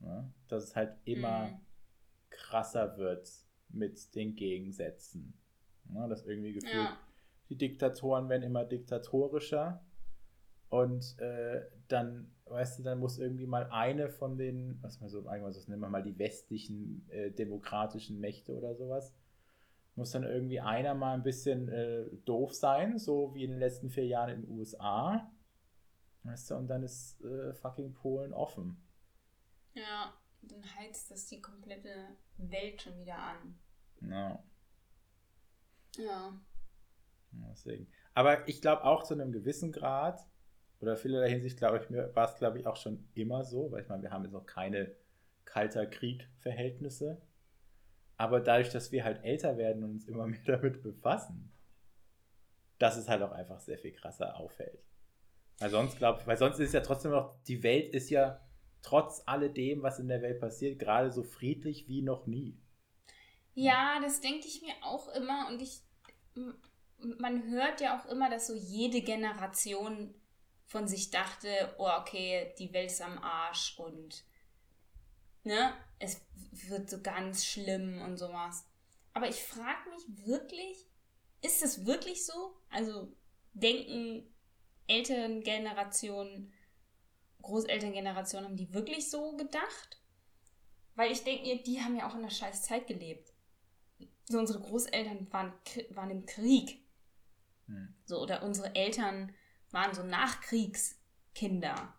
Ja, 0.00 0.28
dass 0.48 0.64
es 0.64 0.76
halt 0.76 0.96
immer 1.04 1.48
mhm. 1.48 1.60
krasser 2.30 2.96
wird 2.96 3.30
mit 3.68 4.14
den 4.14 4.34
Gegensätzen. 4.34 5.34
Ja, 5.94 6.08
dass 6.08 6.24
irgendwie 6.24 6.54
gefühlt, 6.54 6.74
ja. 6.74 6.98
Die 7.50 7.56
Diktatoren 7.56 8.28
werden 8.28 8.44
immer 8.44 8.64
diktatorischer. 8.64 9.84
Und 10.70 11.18
äh, 11.18 11.66
dann, 11.88 12.30
weißt 12.44 12.78
du, 12.78 12.82
dann 12.84 13.00
muss 13.00 13.18
irgendwie 13.18 13.46
mal 13.46 13.68
eine 13.70 14.08
von 14.08 14.38
den, 14.38 14.78
was 14.82 15.00
man 15.00 15.10
so, 15.10 15.18
irgendwas 15.18 15.66
nennen 15.66 15.80
wir 15.80 15.88
mal 15.88 16.02
die 16.02 16.18
westlichen 16.18 17.08
äh, 17.10 17.32
demokratischen 17.32 18.20
Mächte 18.20 18.56
oder 18.56 18.76
sowas, 18.76 19.12
muss 19.96 20.12
dann 20.12 20.22
irgendwie 20.22 20.60
einer 20.60 20.94
mal 20.94 21.14
ein 21.14 21.24
bisschen 21.24 21.68
äh, 21.68 22.04
doof 22.24 22.54
sein, 22.54 22.98
so 22.98 23.34
wie 23.34 23.42
in 23.42 23.50
den 23.50 23.58
letzten 23.58 23.90
vier 23.90 24.06
Jahren 24.06 24.30
in 24.30 24.42
den 24.42 24.50
USA. 24.50 25.28
Weißt 26.22 26.50
du, 26.50 26.54
und 26.54 26.68
dann 26.68 26.84
ist 26.84 27.20
äh, 27.22 27.52
fucking 27.52 27.92
Polen 27.94 28.32
offen. 28.32 28.80
Ja, 29.74 30.14
dann 30.42 30.62
heizt 30.76 31.10
das 31.10 31.26
die 31.26 31.40
komplette 31.40 32.16
Welt 32.36 32.80
schon 32.80 32.96
wieder 33.00 33.18
an. 33.18 33.58
Ja. 34.02 34.44
Ja. 35.96 36.40
Deswegen. 37.32 37.88
Aber 38.14 38.48
ich 38.48 38.60
glaube 38.60 38.84
auch 38.84 39.02
zu 39.02 39.14
einem 39.14 39.32
gewissen 39.32 39.72
Grad, 39.72 40.26
oder 40.80 40.96
vielerlei 40.96 41.28
Hinsicht, 41.30 41.58
glaube 41.58 41.78
ich, 41.78 41.90
war 42.14 42.28
es, 42.28 42.36
glaube 42.36 42.58
ich, 42.58 42.66
auch 42.66 42.76
schon 42.76 43.06
immer 43.14 43.44
so, 43.44 43.70
weil 43.70 43.82
ich 43.82 43.88
meine, 43.88 44.02
wir 44.02 44.10
haben 44.10 44.24
jetzt 44.24 44.32
noch 44.32 44.46
keine 44.46 44.94
kalter 45.44 45.86
Krieg-Verhältnisse. 45.86 47.20
Aber 48.16 48.40
dadurch, 48.40 48.70
dass 48.70 48.92
wir 48.92 49.04
halt 49.04 49.22
älter 49.24 49.56
werden 49.58 49.84
und 49.84 49.90
uns 49.90 50.08
immer 50.08 50.26
mehr 50.26 50.40
damit 50.46 50.82
befassen, 50.82 51.52
dass 52.78 52.96
es 52.96 53.08
halt 53.08 53.22
auch 53.22 53.32
einfach 53.32 53.60
sehr 53.60 53.78
viel 53.78 53.92
krasser 53.92 54.38
auffällt. 54.38 54.82
Weil 55.58 55.70
sonst 55.70 55.98
glaube 55.98 56.26
weil 56.26 56.38
sonst 56.38 56.58
ist 56.58 56.72
ja 56.72 56.80
trotzdem 56.80 57.10
noch, 57.10 57.42
die 57.44 57.62
Welt 57.62 57.92
ist 57.92 58.08
ja 58.08 58.40
trotz 58.80 59.22
alledem, 59.26 59.82
was 59.82 59.98
in 59.98 60.08
der 60.08 60.22
Welt 60.22 60.40
passiert, 60.40 60.78
gerade 60.78 61.10
so 61.10 61.22
friedlich 61.22 61.86
wie 61.88 62.00
noch 62.00 62.26
nie. 62.26 62.58
Ja, 63.52 64.00
das 64.00 64.22
denke 64.22 64.46
ich 64.46 64.62
mir 64.62 64.72
auch 64.82 65.08
immer 65.08 65.48
und 65.50 65.60
ich, 65.60 65.82
man 67.18 67.50
hört 67.50 67.80
ja 67.80 67.98
auch 67.98 68.06
immer, 68.06 68.30
dass 68.30 68.46
so 68.46 68.54
jede 68.54 69.02
Generation 69.02 70.14
von 70.66 70.86
sich 70.86 71.10
dachte, 71.10 71.74
oh 71.78 71.90
okay, 72.00 72.54
die 72.58 72.72
Welt 72.72 72.90
ist 72.90 73.02
am 73.02 73.18
Arsch 73.18 73.78
und 73.78 74.24
ne, 75.42 75.74
es 75.98 76.20
wird 76.52 76.88
so 76.88 77.00
ganz 77.02 77.44
schlimm 77.44 78.00
und 78.02 78.16
sowas. 78.16 78.66
Aber 79.12 79.28
ich 79.28 79.42
frage 79.42 79.90
mich 79.90 80.26
wirklich, 80.26 80.86
ist 81.42 81.62
es 81.62 81.86
wirklich 81.86 82.24
so? 82.24 82.56
Also 82.70 83.12
denken 83.52 84.32
älteren 84.86 85.42
Generationen, 85.42 86.52
Großelterngenerationen, 87.42 88.48
haben 88.48 88.56
die 88.56 88.72
wirklich 88.72 89.10
so 89.10 89.36
gedacht? 89.36 90.00
Weil 90.94 91.12
ich 91.12 91.24
denke 91.24 91.42
mir, 91.44 91.62
die 91.62 91.80
haben 91.80 91.96
ja 91.96 92.08
auch 92.08 92.14
in 92.14 92.22
der 92.22 92.30
scheiß 92.30 92.62
Zeit 92.62 92.86
gelebt. 92.86 93.32
So, 94.28 94.38
unsere 94.38 94.60
Großeltern 94.60 95.32
waren, 95.32 95.52
waren 95.90 96.10
im 96.10 96.26
Krieg. 96.26 96.84
Hm. 97.70 97.94
So, 98.04 98.20
oder 98.20 98.42
unsere 98.42 98.74
Eltern 98.74 99.32
waren 99.70 99.94
so 99.94 100.02
Nachkriegskinder. 100.02 101.94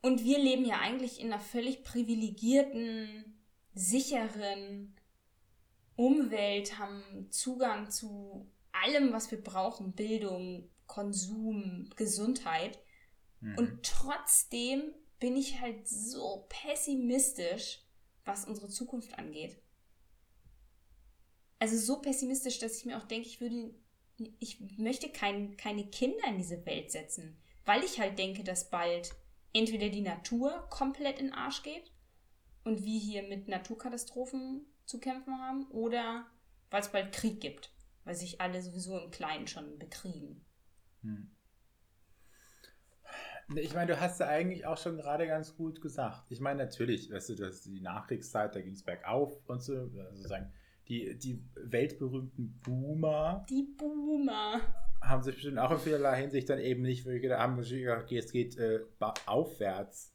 Und 0.00 0.22
wir 0.22 0.38
leben 0.38 0.64
ja 0.64 0.78
eigentlich 0.78 1.20
in 1.20 1.32
einer 1.32 1.40
völlig 1.40 1.82
privilegierten, 1.82 3.42
sicheren 3.74 4.94
Umwelt, 5.96 6.78
haben 6.78 7.28
Zugang 7.30 7.90
zu 7.90 8.48
allem, 8.70 9.12
was 9.12 9.30
wir 9.30 9.42
brauchen, 9.42 9.92
Bildung, 9.92 10.70
Konsum, 10.86 11.90
Gesundheit. 11.96 12.78
Mhm. 13.40 13.58
Und 13.58 13.82
trotzdem 13.82 14.94
bin 15.18 15.36
ich 15.36 15.60
halt 15.60 15.88
so 15.88 16.46
pessimistisch, 16.48 17.82
was 18.24 18.44
unsere 18.44 18.68
Zukunft 18.68 19.18
angeht. 19.18 19.60
Also 21.58 21.76
so 21.76 22.00
pessimistisch, 22.00 22.58
dass 22.58 22.78
ich 22.78 22.84
mir 22.84 22.98
auch 22.98 23.06
denke, 23.06 23.26
ich 23.26 23.40
würde, 23.40 23.74
ich 24.38 24.60
möchte 24.78 25.08
kein, 25.08 25.56
keine 25.56 25.86
Kinder 25.86 26.26
in 26.28 26.38
diese 26.38 26.64
Welt 26.66 26.90
setzen, 26.90 27.36
weil 27.64 27.82
ich 27.82 28.00
halt 28.00 28.18
denke, 28.18 28.44
dass 28.44 28.70
bald 28.70 29.14
entweder 29.52 29.88
die 29.88 30.02
Natur 30.02 30.66
komplett 30.70 31.18
in 31.18 31.26
den 31.26 31.34
Arsch 31.34 31.62
geht 31.62 31.92
und 32.64 32.84
wir 32.84 33.00
hier 33.00 33.22
mit 33.22 33.48
Naturkatastrophen 33.48 34.66
zu 34.84 35.00
kämpfen 35.00 35.38
haben 35.38 35.66
oder 35.70 36.26
weil 36.70 36.80
es 36.80 36.92
bald 36.92 37.12
Krieg 37.12 37.40
gibt 37.40 37.72
weil 38.08 38.14
sich 38.14 38.40
alle 38.40 38.62
sowieso 38.62 38.98
im 38.98 39.10
Kleinen 39.10 39.46
schon 39.46 39.78
bekriegen. 39.78 40.42
Hm. 41.02 41.30
Ich 43.54 43.74
meine, 43.74 43.92
du 43.92 44.00
hast 44.00 44.18
ja 44.18 44.28
eigentlich 44.28 44.64
auch 44.64 44.78
schon 44.78 44.96
gerade 44.96 45.26
ganz 45.26 45.54
gut 45.54 45.82
gesagt. 45.82 46.30
Ich 46.30 46.40
meine, 46.40 46.64
natürlich, 46.64 47.10
weißt 47.10 47.28
du, 47.28 47.34
das 47.34 47.60
die 47.60 47.82
Nachkriegszeit, 47.82 48.54
da 48.54 48.62
ging 48.62 48.72
es 48.72 48.82
bergauf 48.82 49.38
und 49.46 49.62
so, 49.62 49.74
also 49.74 50.26
sagen, 50.26 50.50
die, 50.88 51.18
die 51.18 51.44
weltberühmten 51.54 52.60
Boomer. 52.64 53.44
Die 53.48 53.62
Boomer. 53.76 54.60
Haben 55.00 55.22
sich 55.22 55.34
bestimmt 55.34 55.58
auch 55.58 55.70
in 55.70 55.78
vielerlei 55.78 56.20
Hinsicht 56.20 56.48
dann 56.48 56.58
eben 56.58 56.82
nicht 56.82 57.04
wirklich 57.04 57.22
gedacht, 57.22 57.40
haben 57.40 57.56
gesagt, 57.56 58.04
okay, 58.04 58.18
es 58.18 58.32
geht 58.32 58.56
äh, 58.56 58.80
aufwärts. 59.26 60.14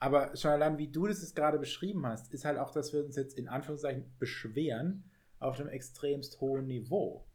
Aber 0.00 0.36
schon 0.36 0.50
allein, 0.50 0.78
wie 0.78 0.90
du 0.90 1.06
das 1.06 1.22
jetzt 1.22 1.36
gerade 1.36 1.58
beschrieben 1.58 2.06
hast, 2.06 2.32
ist 2.34 2.44
halt 2.44 2.58
auch, 2.58 2.72
dass 2.72 2.92
wir 2.92 3.04
uns 3.04 3.16
jetzt 3.16 3.38
in 3.38 3.48
Anführungszeichen 3.48 4.04
beschweren 4.18 5.10
auf 5.38 5.60
einem 5.60 5.68
extremst 5.68 6.40
hohen 6.40 6.66
Niveau. 6.66 7.26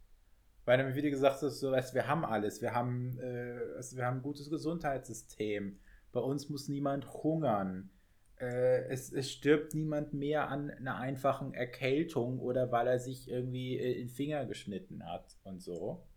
Weil 0.65 0.77
dann, 0.77 0.93
wie 0.93 1.01
du 1.01 1.09
gesagt 1.09 1.41
hast, 1.41 1.59
so, 1.59 1.71
weißt, 1.71 1.95
wir 1.95 2.07
haben 2.07 2.25
alles. 2.25 2.61
Wir 2.61 2.73
haben, 2.73 3.17
äh, 3.19 3.57
also 3.75 3.97
wir 3.97 4.05
haben 4.05 4.17
ein 4.17 4.21
gutes 4.21 4.49
Gesundheitssystem. 4.49 5.79
Bei 6.11 6.19
uns 6.19 6.49
muss 6.49 6.67
niemand 6.67 7.11
hungern. 7.11 7.89
Äh, 8.39 8.85
es, 8.85 9.11
es, 9.11 9.31
stirbt 9.31 9.73
niemand 9.73 10.13
mehr 10.13 10.49
an 10.49 10.69
einer 10.69 10.97
einfachen 10.97 11.53
Erkältung 11.53 12.39
oder 12.39 12.71
weil 12.71 12.87
er 12.87 12.99
sich 12.99 13.29
irgendwie 13.29 13.77
äh, 13.77 13.93
in 13.93 14.07
den 14.07 14.09
Finger 14.09 14.45
geschnitten 14.45 15.05
hat 15.05 15.37
und 15.43 15.61
so. 15.61 16.07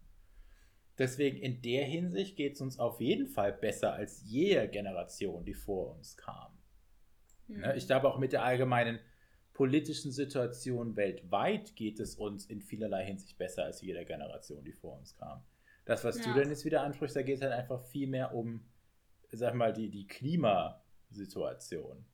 Deswegen 0.98 1.38
in 1.38 1.62
der 1.62 1.84
Hinsicht 1.84 2.36
geht 2.36 2.54
es 2.54 2.60
uns 2.60 2.78
auf 2.78 3.00
jeden 3.00 3.26
Fall 3.26 3.52
besser 3.52 3.94
als 3.94 4.22
jede 4.24 4.68
Generation, 4.68 5.44
die 5.44 5.54
vor 5.54 5.96
uns 5.96 6.16
kam. 6.16 6.52
Mhm. 7.48 7.64
Ich 7.74 7.86
glaube 7.86 8.08
auch 8.08 8.18
mit 8.18 8.32
der 8.32 8.44
allgemeinen 8.44 9.00
politischen 9.52 10.12
Situation 10.12 10.96
weltweit 10.96 11.74
geht 11.76 11.98
es 12.00 12.14
uns 12.14 12.46
in 12.46 12.62
vielerlei 12.62 13.04
Hinsicht 13.04 13.36
besser 13.36 13.64
als 13.64 13.80
jeder 13.82 14.04
Generation, 14.04 14.64
die 14.64 14.72
vor 14.72 14.96
uns 14.98 15.16
kam. 15.16 15.44
Das, 15.84 16.04
was 16.04 16.18
ja. 16.18 16.24
du 16.24 16.38
denn 16.38 16.50
jetzt 16.50 16.64
wieder 16.64 16.82
ansprichst, 16.82 17.16
da 17.16 17.22
geht 17.22 17.36
es 17.36 17.42
halt 17.42 17.52
einfach 17.52 17.82
viel 17.86 18.06
mehr 18.06 18.32
um, 18.34 18.64
sag 19.32 19.54
mal, 19.54 19.72
die, 19.72 19.90
die 19.90 20.06
Klimasituation. 20.06 22.04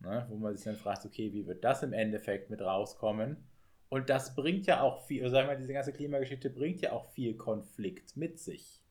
Ne? 0.00 0.26
Wo 0.28 0.36
man 0.36 0.54
sich 0.54 0.64
dann 0.64 0.76
fragt, 0.76 1.04
okay, 1.04 1.32
wie 1.32 1.46
wird 1.46 1.64
das 1.64 1.82
im 1.82 1.92
Endeffekt 1.92 2.50
mit 2.50 2.60
rauskommen? 2.60 3.36
Und 3.88 4.10
das 4.10 4.34
bringt 4.34 4.66
ja 4.66 4.80
auch 4.80 5.06
viel, 5.06 5.28
sagen 5.30 5.48
wir, 5.48 5.56
diese 5.56 5.72
ganze 5.72 5.92
Klimageschichte 5.92 6.50
bringt 6.50 6.80
ja 6.80 6.92
auch 6.92 7.06
viel 7.06 7.36
Konflikt 7.36 8.16
mit 8.16 8.38
sich. 8.38 8.82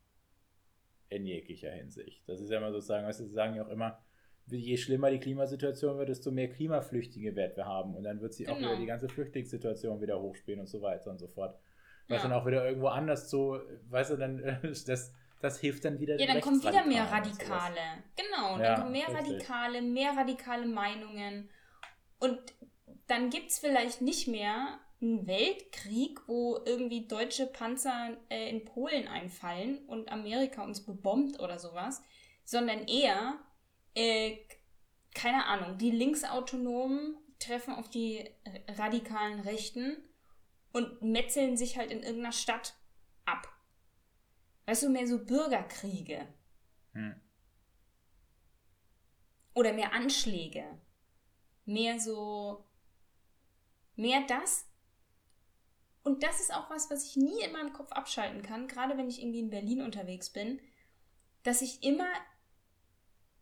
In 1.10 1.26
jeglicher 1.26 1.72
Hinsicht. 1.72 2.28
Das 2.28 2.42
ist 2.42 2.50
ja 2.50 2.58
immer 2.58 2.72
sozusagen, 2.72 3.06
was 3.06 3.18
sie 3.18 3.28
sagen 3.28 3.56
ja 3.56 3.66
auch 3.66 3.70
immer, 3.70 4.00
je 4.48 4.78
schlimmer 4.78 5.10
die 5.12 5.20
Klimasituation 5.20 5.98
wird, 5.98 6.10
desto 6.10 6.32
mehr 6.32 6.50
Klimaflüchtlinge 6.50 7.36
werden 7.36 7.56
wir 7.56 7.66
haben. 7.66 7.96
Und 7.96 8.04
dann 8.04 8.22
wird 8.22 8.34
sie 8.34 8.44
genau. 8.44 8.56
auch 8.56 8.62
wieder 8.62 8.78
die 8.78 8.86
ganze 8.86 9.10
Flüchtlingssituation 9.10 10.02
wieder 10.02 10.22
hochspielen 10.22 10.60
und 10.60 10.68
so 10.68 10.82
weiter 10.82 11.12
und 11.12 11.20
so 11.20 11.28
fort. 11.28 11.60
Was 12.08 12.24
ja. 12.24 12.30
dann 12.30 12.40
auch 12.40 12.46
wieder 12.46 12.66
irgendwo 12.66 12.88
anders 12.88 13.30
so, 13.30 13.60
weißt 13.90 14.12
du, 14.12 14.18
dann 14.18 14.60
das, 14.64 15.14
das 15.42 15.60
hilft 15.60 15.86
dann 15.86 16.00
wieder. 16.00 16.20
Ja, 16.20 16.28
dann 16.28 16.42
kommen 16.42 16.62
wieder 16.62 16.86
mehr 16.86 17.04
Radikale. 17.04 18.04
Genau, 18.16 18.58
dann 18.58 18.62
ja, 18.62 18.80
kommen 18.80 18.92
mehr 18.92 19.08
richtig. 19.08 19.34
Radikale, 19.34 19.82
mehr 19.82 20.12
radikale 20.12 20.66
Meinungen. 20.66 21.50
Und 22.20 22.40
dann 23.08 23.30
gibt 23.30 23.52
es 23.52 23.60
vielleicht 23.60 24.02
nicht 24.02 24.28
mehr 24.28 24.80
einen 25.02 25.28
Weltkrieg, 25.28 26.20
wo 26.28 26.60
irgendwie 26.66 27.08
deutsche 27.08 27.46
Panzer 27.46 28.18
äh, 28.30 28.50
in 28.50 28.66
Polen 28.66 29.08
einfallen 29.08 29.80
und 29.88 30.12
Amerika 30.12 30.64
uns 30.64 30.86
bebombt 30.86 31.40
oder 31.40 31.60
sowas, 31.60 32.02
sondern 32.46 32.88
eher 32.88 33.40
äh, 33.94 34.38
keine 35.16 35.46
Ahnung, 35.46 35.78
die 35.80 35.90
Linksautonomen 35.90 37.18
treffen 37.40 37.74
auf 37.74 37.90
die 37.90 38.30
radikalen 38.78 39.40
Rechten 39.40 39.98
und 40.72 41.02
metzeln 41.02 41.58
sich 41.58 41.78
halt 41.78 41.92
in 41.92 42.04
irgendeiner 42.04 42.34
Stadt. 42.34 42.76
Weißt 44.66 44.84
du, 44.84 44.90
mehr 44.90 45.08
so 45.08 45.24
Bürgerkriege. 45.24 46.28
Hm. 46.94 47.16
Oder 49.54 49.74
mehr 49.74 49.94
Anschläge. 49.94 50.66
Mehr 51.66 52.00
so. 52.00 52.66
Mehr 53.96 54.22
das. 54.28 54.66
Und 56.04 56.22
das 56.22 56.40
ist 56.40 56.54
auch 56.54 56.70
was, 56.70 56.92
was 56.92 57.06
ich 57.06 57.18
nie 57.18 57.42
in 57.44 57.52
meinem 57.52 57.74
Kopf 57.74 57.92
abschalten 57.92 58.44
kann, 58.44 58.68
gerade 58.68 58.96
wenn 58.96 59.10
ich 59.10 59.22
irgendwie 59.22 59.40
in 59.40 59.50
Berlin 59.50 59.82
unterwegs 59.82 60.30
bin, 60.30 60.60
dass 61.42 61.64
ich 61.64 61.84
immer 61.84 62.08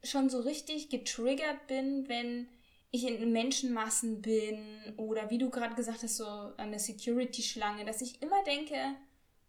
schon 0.02 0.30
so 0.30 0.40
richtig 0.40 0.90
getriggert 0.90 1.68
bin, 1.68 2.08
wenn 2.08 2.48
ich 2.92 3.06
in 3.06 3.32
Menschenmassen 3.32 4.22
bin 4.22 4.94
oder 4.98 5.30
wie 5.30 5.40
du 5.40 5.50
gerade 5.50 5.76
gesagt 5.76 6.04
hast, 6.04 6.16
so 6.16 6.26
an 6.26 6.70
der 6.70 6.80
Security-Schlange, 6.80 7.86
dass 7.86 8.02
ich 8.02 8.22
immer 8.22 8.42
denke, 8.44 8.96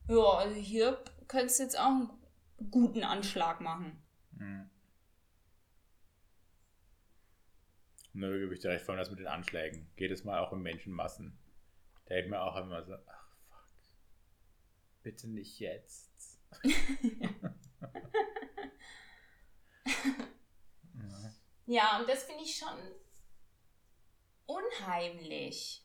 ja, 0.09 0.39
also 0.39 0.55
hier 0.55 1.03
könntest 1.29 1.59
du 1.59 1.63
jetzt 1.65 1.79
auch 1.79 1.87
einen 1.87 2.11
guten 2.71 3.05
Anschlag 3.05 3.61
machen. 3.61 4.03
Mhm. 4.33 4.71
Nö, 8.13 8.41
gebe 8.41 8.55
ich 8.55 8.61
dir 8.61 8.71
recht, 8.71 8.85
vor 8.85 8.95
allem 8.95 9.01
das 9.01 9.11
mit 9.11 9.19
den 9.19 9.27
Anschlägen. 9.27 9.91
Geht 9.97 10.13
es 10.13 10.25
mal 10.25 10.39
auch 10.39 10.53
in 10.53 10.63
Menschenmassen. 10.63 11.37
Da 12.07 12.15
hält 12.15 12.31
mir 12.31 12.41
auch 12.41 12.57
immer 12.57 12.85
so, 12.85 12.95
ach 12.95 13.29
fuck, 13.49 13.67
bitte 15.03 15.29
nicht 15.29 15.59
jetzt. 15.59 16.41
Ja, 21.67 21.99
und 21.99 22.09
das 22.09 22.25
finde 22.25 22.45
ich 22.45 22.57
schon 22.57 22.79
unheimlich. 24.47 25.83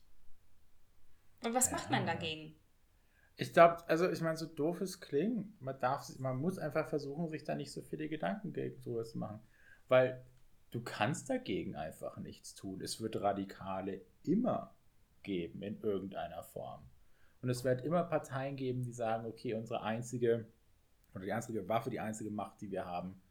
Und 1.44 1.54
was 1.54 1.68
ja. 1.68 1.78
macht 1.78 1.90
man 1.90 2.06
dagegen? 2.06 2.56
Ich 3.42 3.54
glaube, 3.54 3.88
also 3.88 4.10
ich 4.10 4.20
meine, 4.20 4.36
so 4.36 4.46
doof 4.46 4.82
es 4.82 5.00
klingt, 5.00 5.62
man 5.62 5.80
darf, 5.80 6.10
man 6.20 6.36
muss 6.42 6.60
einfach 6.60 6.90
versuchen, 6.90 7.30
sich 7.30 7.46
da 7.46 7.56
nicht 7.56 7.72
so 7.72 7.82
viele 7.82 8.10
Gedanken 8.10 8.54
sowas 8.82 9.12
zu 9.12 9.18
machen. 9.18 9.40
Weil 9.88 10.22
du 10.72 10.82
kannst 10.82 11.30
dagegen 11.30 11.78
einfach 11.78 12.18
nichts 12.18 12.54
tun. 12.54 12.82
Es 12.82 13.00
wird 13.00 13.16
Radikale 13.22 14.02
immer 14.24 14.76
geben 15.24 15.64
in 15.64 15.80
irgendeiner 15.80 16.44
Form. 16.44 16.82
Und 17.42 17.50
es 17.50 17.64
wird 17.64 17.82
immer 17.86 18.04
Parteien 18.04 18.58
geben, 18.58 18.82
die 18.82 18.92
sagen, 18.92 19.26
okay, 19.26 19.54
unsere 19.54 19.84
einzige 19.84 20.46
oder 21.16 21.24
die 21.24 21.32
einzige 21.32 21.70
Waffe, 21.70 21.90
die 21.90 22.02
einzige 22.02 22.32
Macht, 22.32 22.60
die 22.60 22.70
wir 22.70 22.86
haben, 22.86 23.22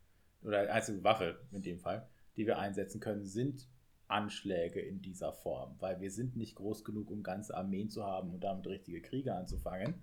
oder 0.41 0.63
die 0.63 0.71
einzige 0.71 1.05
Waffe 1.05 1.39
in 1.53 1.61
dem 1.61 1.81
Fall, 1.81 2.09
die 2.39 2.47
wir 2.47 2.59
einsetzen 2.59 2.99
können, 2.99 3.27
sind 3.27 3.69
Anschläge 4.09 4.81
in 4.81 5.03
dieser 5.03 5.33
Form, 5.33 5.77
weil 5.79 6.01
wir 6.01 6.11
sind 6.11 6.37
nicht 6.37 6.57
groß 6.57 6.85
genug, 6.85 7.11
um 7.11 7.23
ganze 7.23 7.57
Armeen 7.57 7.91
zu 7.91 8.05
haben 8.05 8.33
und 8.33 8.43
damit 8.43 8.67
richtige 8.67 9.03
Kriege 9.03 9.35
anzufangen. 9.35 9.95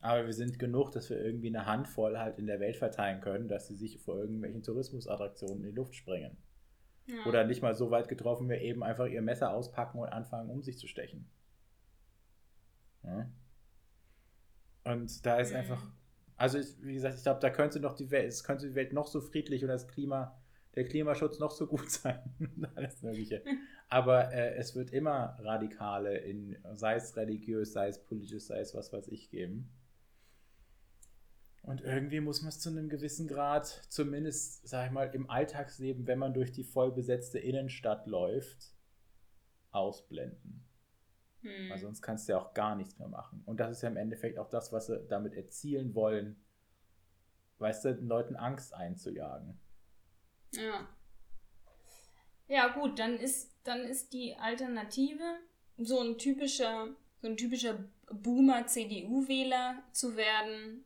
Aber 0.00 0.26
wir 0.26 0.32
sind 0.32 0.58
genug, 0.58 0.92
dass 0.92 1.10
wir 1.10 1.18
irgendwie 1.18 1.48
eine 1.48 1.66
Handvoll 1.66 2.18
halt 2.18 2.38
in 2.38 2.46
der 2.46 2.60
Welt 2.60 2.76
verteilen 2.76 3.20
können, 3.20 3.48
dass 3.48 3.66
sie 3.66 3.74
sich 3.74 3.98
vor 3.98 4.16
irgendwelchen 4.16 4.62
Tourismusattraktionen 4.62 5.64
in 5.64 5.70
die 5.70 5.76
Luft 5.76 5.94
springen. 5.94 6.36
Ja. 7.06 7.24
Oder 7.26 7.44
nicht 7.44 7.62
mal 7.62 7.74
so 7.74 7.90
weit 7.90 8.08
getroffen, 8.08 8.48
wir 8.48 8.60
eben 8.60 8.82
einfach 8.82 9.06
ihr 9.06 9.22
Messer 9.22 9.52
auspacken 9.52 9.98
und 9.98 10.08
anfangen, 10.08 10.50
um 10.50 10.62
sich 10.62 10.78
zu 10.78 10.86
stechen. 10.86 11.28
Ja. 13.02 13.30
Und 14.84 15.24
da 15.24 15.38
ist 15.38 15.50
mhm. 15.50 15.58
einfach, 15.58 15.82
also 16.36 16.58
ich, 16.58 16.80
wie 16.82 16.94
gesagt, 16.94 17.16
ich 17.16 17.22
glaube, 17.22 17.40
da 17.40 17.50
könnte 17.50 17.80
noch 17.80 17.94
die 17.94 18.10
Welt, 18.10 18.28
es 18.28 18.44
könnte 18.44 18.68
die 18.68 18.74
Welt 18.74 18.92
noch 18.92 19.06
so 19.06 19.20
friedlich 19.20 19.62
und 19.62 19.68
das 19.68 19.88
Klima, 19.88 20.36
der 20.76 20.84
Klimaschutz 20.84 21.38
noch 21.38 21.50
so 21.50 21.66
gut 21.66 21.90
sein. 21.90 22.20
Alles 22.74 23.02
Mögliche. 23.02 23.42
Aber 23.88 24.32
äh, 24.32 24.54
es 24.56 24.76
wird 24.76 24.92
immer 24.92 25.36
Radikale 25.40 26.18
in, 26.18 26.56
sei 26.74 26.94
es 26.94 27.16
religiös, 27.16 27.72
sei 27.72 27.88
es 27.88 28.04
politisch, 28.04 28.44
sei 28.44 28.60
es 28.60 28.74
was 28.74 28.92
weiß 28.92 29.08
ich 29.08 29.30
geben. 29.30 29.72
Und 31.62 31.80
irgendwie 31.80 32.20
muss 32.20 32.42
man 32.42 32.50
es 32.50 32.60
zu 32.60 32.68
einem 32.68 32.88
gewissen 32.88 33.26
Grad, 33.26 33.66
zumindest, 33.88 34.68
sag 34.68 34.86
ich 34.86 34.92
mal, 34.92 35.12
im 35.14 35.28
Alltagsleben, 35.28 36.06
wenn 36.06 36.18
man 36.18 36.32
durch 36.32 36.52
die 36.52 36.62
vollbesetzte 36.62 37.40
Innenstadt 37.40 38.06
läuft, 38.06 38.76
ausblenden. 39.72 40.64
Hm. 41.40 41.70
Weil 41.70 41.78
sonst 41.78 42.02
kannst 42.02 42.28
du 42.28 42.34
ja 42.34 42.38
auch 42.38 42.54
gar 42.54 42.76
nichts 42.76 42.98
mehr 42.98 43.08
machen. 43.08 43.42
Und 43.46 43.58
das 43.58 43.72
ist 43.72 43.82
ja 43.82 43.88
im 43.88 43.96
Endeffekt 43.96 44.38
auch 44.38 44.48
das, 44.48 44.72
was 44.72 44.86
sie 44.86 45.04
damit 45.08 45.34
erzielen 45.34 45.94
wollen, 45.94 46.36
weißt 47.58 47.84
du, 47.84 47.94
den 47.96 48.06
Leuten 48.06 48.36
Angst 48.36 48.72
einzujagen. 48.74 49.58
Ja. 50.52 50.88
Ja, 52.48 52.68
gut, 52.68 52.98
dann 52.98 53.16
ist, 53.16 53.50
dann 53.64 53.80
ist 53.80 54.12
die 54.12 54.36
Alternative, 54.36 55.38
so 55.78 56.00
ein 56.00 56.16
typischer, 56.18 56.88
so 57.20 57.28
ein 57.28 57.36
typischer 57.36 57.84
Boomer-CDU-Wähler 58.10 59.82
zu 59.92 60.16
werden, 60.16 60.84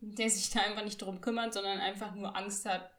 der 0.00 0.30
sich 0.30 0.50
da 0.50 0.60
einfach 0.60 0.84
nicht 0.84 1.00
drum 1.00 1.20
kümmert, 1.20 1.52
sondern 1.52 1.78
einfach 1.78 2.14
nur 2.14 2.34
Angst 2.36 2.64
hat, 2.66 2.90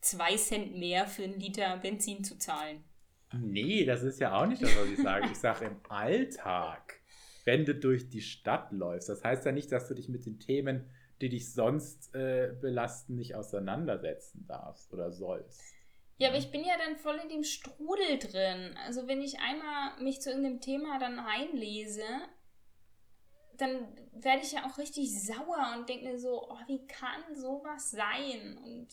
zwei 0.00 0.36
Cent 0.36 0.76
mehr 0.76 1.06
für 1.06 1.24
einen 1.24 1.38
Liter 1.38 1.76
Benzin 1.76 2.24
zu 2.24 2.38
zahlen. 2.38 2.84
Nee, 3.32 3.84
das 3.84 4.02
ist 4.02 4.20
ja 4.20 4.34
auch 4.36 4.46
nicht 4.46 4.62
das, 4.62 4.74
was 4.76 4.88
ich 4.88 4.98
sage. 4.98 5.26
Ich 5.30 5.36
sage 5.36 5.66
im 5.66 5.76
Alltag, 5.88 7.00
wenn 7.44 7.64
du 7.64 7.74
durch 7.74 8.08
die 8.08 8.22
Stadt 8.22 8.72
läufst. 8.72 9.08
Das 9.08 9.24
heißt 9.24 9.44
ja 9.44 9.52
nicht, 9.52 9.70
dass 9.72 9.88
du 9.88 9.94
dich 9.94 10.08
mit 10.08 10.24
den 10.24 10.38
Themen, 10.38 10.88
die 11.20 11.28
dich 11.28 11.52
sonst 11.52 12.14
äh, 12.14 12.52
belasten, 12.60 13.16
nicht 13.16 13.34
auseinandersetzen 13.34 14.46
darfst 14.46 14.92
oder 14.92 15.10
sollst. 15.10 15.62
Ja, 16.18 16.28
aber 16.28 16.38
ich 16.38 16.50
bin 16.50 16.64
ja 16.64 16.74
dann 16.78 16.96
voll 16.96 17.18
in 17.22 17.28
dem 17.28 17.44
Strudel 17.44 18.18
drin. 18.18 18.74
Also 18.86 19.06
wenn 19.06 19.20
ich 19.20 19.38
einmal 19.38 20.02
mich 20.02 20.20
zu 20.20 20.30
irgendeinem 20.30 20.60
Thema 20.60 20.98
dann 20.98 21.18
einlese, 21.18 22.04
dann 23.58 23.88
werde 24.12 24.42
ich 24.42 24.52
ja 24.52 24.66
auch 24.66 24.78
richtig 24.78 25.22
sauer 25.22 25.74
und 25.76 25.88
denke 25.88 26.06
mir 26.06 26.18
so, 26.18 26.48
oh, 26.48 26.58
wie 26.66 26.86
kann 26.86 27.34
sowas 27.34 27.90
sein? 27.90 28.58
Und 28.64 28.88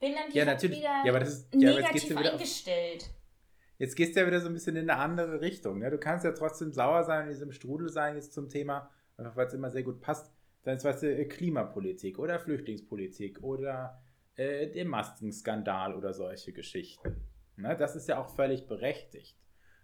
bin 0.00 0.14
dann 0.14 0.32
ja, 0.32 0.44
natürlich. 0.44 0.78
wieder 0.78 1.02
ja, 1.04 1.10
aber 1.10 1.20
das 1.20 1.28
ist, 1.28 1.54
ja, 1.54 1.70
negativ 1.70 2.10
jetzt 2.10 2.16
eingestellt. 2.16 3.02
Auf, 3.02 3.78
jetzt 3.78 3.96
gehst 3.96 4.16
du 4.16 4.20
ja 4.20 4.26
wieder 4.26 4.40
so 4.40 4.48
ein 4.48 4.54
bisschen 4.54 4.76
in 4.76 4.88
eine 4.88 5.00
andere 5.00 5.40
Richtung. 5.40 5.78
Ne? 5.78 5.90
Du 5.90 5.98
kannst 5.98 6.24
ja 6.24 6.32
trotzdem 6.32 6.72
sauer 6.72 7.04
sein 7.04 7.24
in 7.24 7.28
diesem 7.30 7.52
Strudel 7.52 7.88
sein 7.88 8.16
jetzt 8.16 8.32
zum 8.32 8.48
Thema, 8.48 8.90
weil 9.16 9.46
es 9.46 9.54
immer 9.54 9.70
sehr 9.70 9.82
gut 9.82 10.00
passt. 10.00 10.32
Dann 10.62 10.76
ist 10.76 10.84
was 10.84 11.02
äh, 11.02 11.24
Klimapolitik 11.24 12.18
oder 12.18 12.38
Flüchtlingspolitik 12.38 13.42
oder 13.42 14.02
äh, 14.36 14.68
der 14.68 14.84
Maskenskandal 14.84 15.94
oder 15.94 16.12
solche 16.12 16.52
Geschichten. 16.52 17.16
Ne? 17.56 17.76
Das 17.76 17.96
ist 17.96 18.08
ja 18.08 18.18
auch 18.20 18.34
völlig 18.34 18.66
berechtigt. 18.66 19.36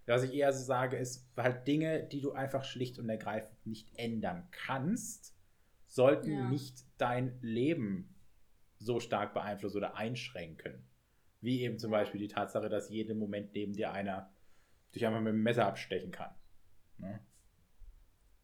Was 0.06 0.22
ich 0.22 0.32
eher 0.32 0.52
so 0.52 0.64
sage, 0.64 0.96
ist 0.96 1.28
halt 1.36 1.68
Dinge, 1.68 2.02
die 2.04 2.22
du 2.22 2.32
einfach 2.32 2.64
schlicht 2.64 2.98
und 2.98 3.10
ergreifend 3.10 3.66
nicht 3.66 3.90
ändern 3.98 4.48
kannst, 4.50 5.36
sollten 5.86 6.32
ja. 6.32 6.48
nicht 6.48 6.86
dein 6.96 7.38
Leben 7.42 8.14
so 8.78 9.00
stark 9.00 9.34
beeinflussen 9.34 9.76
oder 9.76 9.96
einschränken. 9.96 10.86
Wie 11.40 11.60
eben 11.60 11.78
zum 11.78 11.90
Beispiel 11.90 12.20
die 12.20 12.28
Tatsache, 12.28 12.68
dass 12.68 12.88
jeden 12.88 13.18
Moment 13.18 13.52
neben 13.52 13.74
dir 13.74 13.92
einer 13.92 14.32
dich 14.94 15.06
einfach 15.06 15.20
mit 15.20 15.34
dem 15.34 15.42
Messer 15.42 15.66
abstechen 15.66 16.10
kann. 16.10 16.34
Ne? 16.96 17.20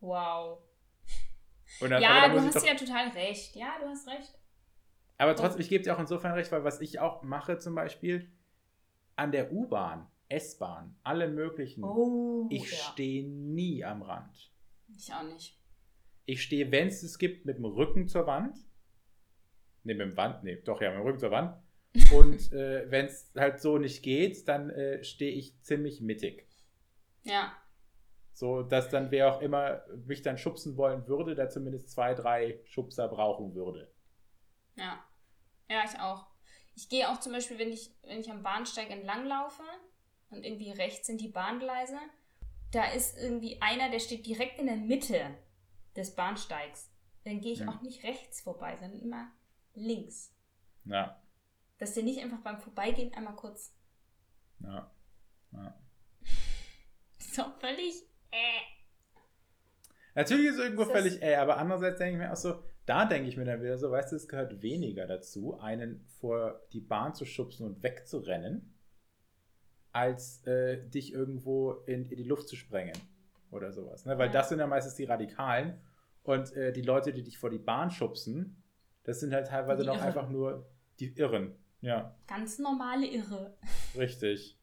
Wow. 0.01 0.62
Dann, 1.80 2.02
ja, 2.02 2.28
du 2.28 2.40
hast 2.40 2.56
doch, 2.56 2.66
ja 2.66 2.74
total 2.74 3.08
recht. 3.08 3.56
Ja, 3.56 3.76
du 3.80 3.87
hast 3.88 4.06
recht. 4.08 4.38
Aber 5.18 5.37
trotzdem, 5.37 5.60
ich 5.60 5.68
gebe 5.68 5.84
dir 5.84 5.94
auch 5.94 6.00
insofern 6.00 6.32
recht, 6.32 6.50
weil 6.52 6.64
was 6.64 6.80
ich 6.80 6.98
auch 6.98 7.22
mache 7.22 7.58
zum 7.58 7.74
Beispiel 7.74 8.30
an 9.16 9.32
der 9.32 9.52
U-Bahn, 9.52 10.08
S-Bahn, 10.28 10.96
alle 11.02 11.28
möglichen. 11.28 11.84
Oh, 11.84 12.48
ich 12.50 12.70
ja. 12.70 12.76
stehe 12.76 13.28
nie 13.28 13.84
am 13.84 14.02
Rand. 14.02 14.50
Ich 14.96 15.12
auch 15.12 15.22
nicht. 15.22 15.58
Ich 16.26 16.42
stehe, 16.42 16.70
wenn 16.72 16.88
es 16.88 17.02
es 17.02 17.18
gibt, 17.18 17.44
mit 17.44 17.58
dem 17.58 17.64
Rücken 17.64 18.08
zur 18.08 18.26
Wand. 18.26 18.56
Ne, 19.84 19.94
mit 19.94 20.00
dem 20.00 20.16
Wand, 20.16 20.42
ne, 20.44 20.56
doch 20.56 20.80
ja, 20.80 20.90
mit 20.90 21.00
dem 21.00 21.06
Rücken 21.06 21.18
zur 21.18 21.30
Wand. 21.30 21.56
Und 22.12 22.52
äh, 22.52 22.90
wenn 22.90 23.06
es 23.06 23.30
halt 23.37 23.60
so 23.60 23.78
nicht 23.78 24.02
geht, 24.02 24.48
dann 24.48 24.70
äh, 24.70 25.04
stehe 25.04 25.30
ich 25.30 25.60
ziemlich 25.62 26.00
mittig. 26.00 26.48
Ja. 27.22 27.52
So, 28.35 28.62
dass 28.62 28.90
dann 28.90 29.12
wer 29.12 29.33
auch 29.33 29.40
immer 29.40 29.83
mich 30.07 30.23
dann 30.23 30.37
schubsen 30.37 30.77
wollen 30.77 31.07
würde, 31.07 31.37
der 31.37 31.51
zumindest 31.51 31.90
zwei, 31.90 32.14
drei 32.14 32.61
Schubser 32.64 33.07
brauchen 33.07 33.55
würde. 33.55 33.94
Ja. 34.75 35.05
Ja, 35.70 35.85
ich 35.85 35.99
auch. 36.01 36.27
Ich 36.75 36.88
gehe 36.88 37.09
auch 37.09 37.20
zum 37.20 37.33
Beispiel, 37.33 37.61
wenn 37.61 37.73
ich, 37.73 37.94
wenn 38.03 38.18
ich 38.18 38.31
am 38.33 38.42
Bahnsteig 38.42 38.90
entlang 38.90 39.25
laufe 39.27 39.62
und 40.31 40.44
irgendwie 40.44 40.73
rechts 40.73 41.07
sind 41.07 41.20
die 41.20 41.29
Bahngleise, 41.29 41.97
da 42.73 42.90
ist 42.90 43.16
irgendwie 43.16 43.62
einer, 43.62 43.88
der 43.88 44.01
steht 44.01 44.27
direkt 44.27 44.59
in 44.59 44.66
der 44.66 44.77
Mitte 44.77 45.38
des 45.94 46.16
Bahnsteigs. 46.16 46.90
Dann 47.23 47.40
gehe 47.40 47.53
ich 47.53 47.61
ja. 47.61 47.68
auch 47.68 47.83
nicht 47.83 48.03
rechts 48.03 48.40
vorbei, 48.40 48.77
sondern 48.77 49.01
immer 49.01 49.31
links. 49.75 50.35
Ja. 50.85 51.23
Dass 51.79 51.94
der 51.94 52.03
nicht 52.03 52.20
einfach 52.20 52.40
beim 52.40 52.59
Vorbeigehen 52.59 53.14
einmal 53.14 53.37
kurz. 53.37 53.77
Ja. 54.59 54.90
Ja. 55.53 55.81
so 57.18 57.44
völlig 57.61 58.03
äh. 58.35 58.61
Natürlich 60.14 60.47
ist 60.47 60.55
es 60.55 60.61
irgendwo 60.61 60.83
ist 60.83 60.92
völlig 60.92 61.23
äh, 61.23 61.37
aber 61.37 61.59
andererseits 61.59 61.99
denke 61.99 62.14
ich 62.14 62.18
mir 62.18 62.33
auch 62.33 62.37
so, 62.37 62.62
da 62.87 63.07
denke 63.07 63.29
ich 63.29 63.37
mir 63.37 63.44
dann 63.44 63.62
wieder 63.62 63.79
so, 63.79 63.90
weißt 63.90 64.12
du, 64.12 64.16
es 64.16 64.29
gehört 64.29 64.62
weniger 64.62 65.07
dazu, 65.07 65.59
einen 65.59 66.05
vor 66.20 66.61
die 66.73 66.81
Bahn 66.81 67.14
zu 67.14 67.25
schubsen 67.25 67.66
und 67.66 67.83
wegzurennen, 67.83 68.75
als 69.92 70.44
äh, 70.47 70.87
dich 70.88 71.12
irgendwo 71.12 71.73
in, 71.87 72.09
in, 72.11 72.16
die 72.16 72.25
Luft 72.25 72.49
zu 72.49 72.57
sprengen 72.57 72.97
oder 73.51 73.73
sowas. 73.73 74.05
Ne? 74.05 74.18
Weil 74.18 74.27
ja. 74.27 74.33
das 74.33 74.49
sind 74.49 74.59
ja 74.59 74.66
meistens 74.66 74.97
die 74.97 75.05
Radikalen 75.05 75.81
und 76.23 76.53
äh, 76.55 76.73
die 76.73 76.83
Leute, 76.83 77.12
die 77.12 77.23
dich 77.23 77.38
vor 77.38 77.51
die 77.51 77.59
Bahn 77.59 77.90
schubsen, 77.90 78.62
das 79.05 79.20
sind 79.20 79.33
halt 79.33 79.49
teilweise 79.49 79.83
die 79.83 79.88
noch 79.88 79.97
Irre. 79.97 80.07
einfach 80.07 80.29
nur 80.29 80.66
die 81.01 81.12
Irren. 81.16 81.55
Ja. 81.81 82.14
Ganz 82.27 82.59
normale 82.59 83.07
Irre. 83.07 83.57
Richtig. 83.97 84.59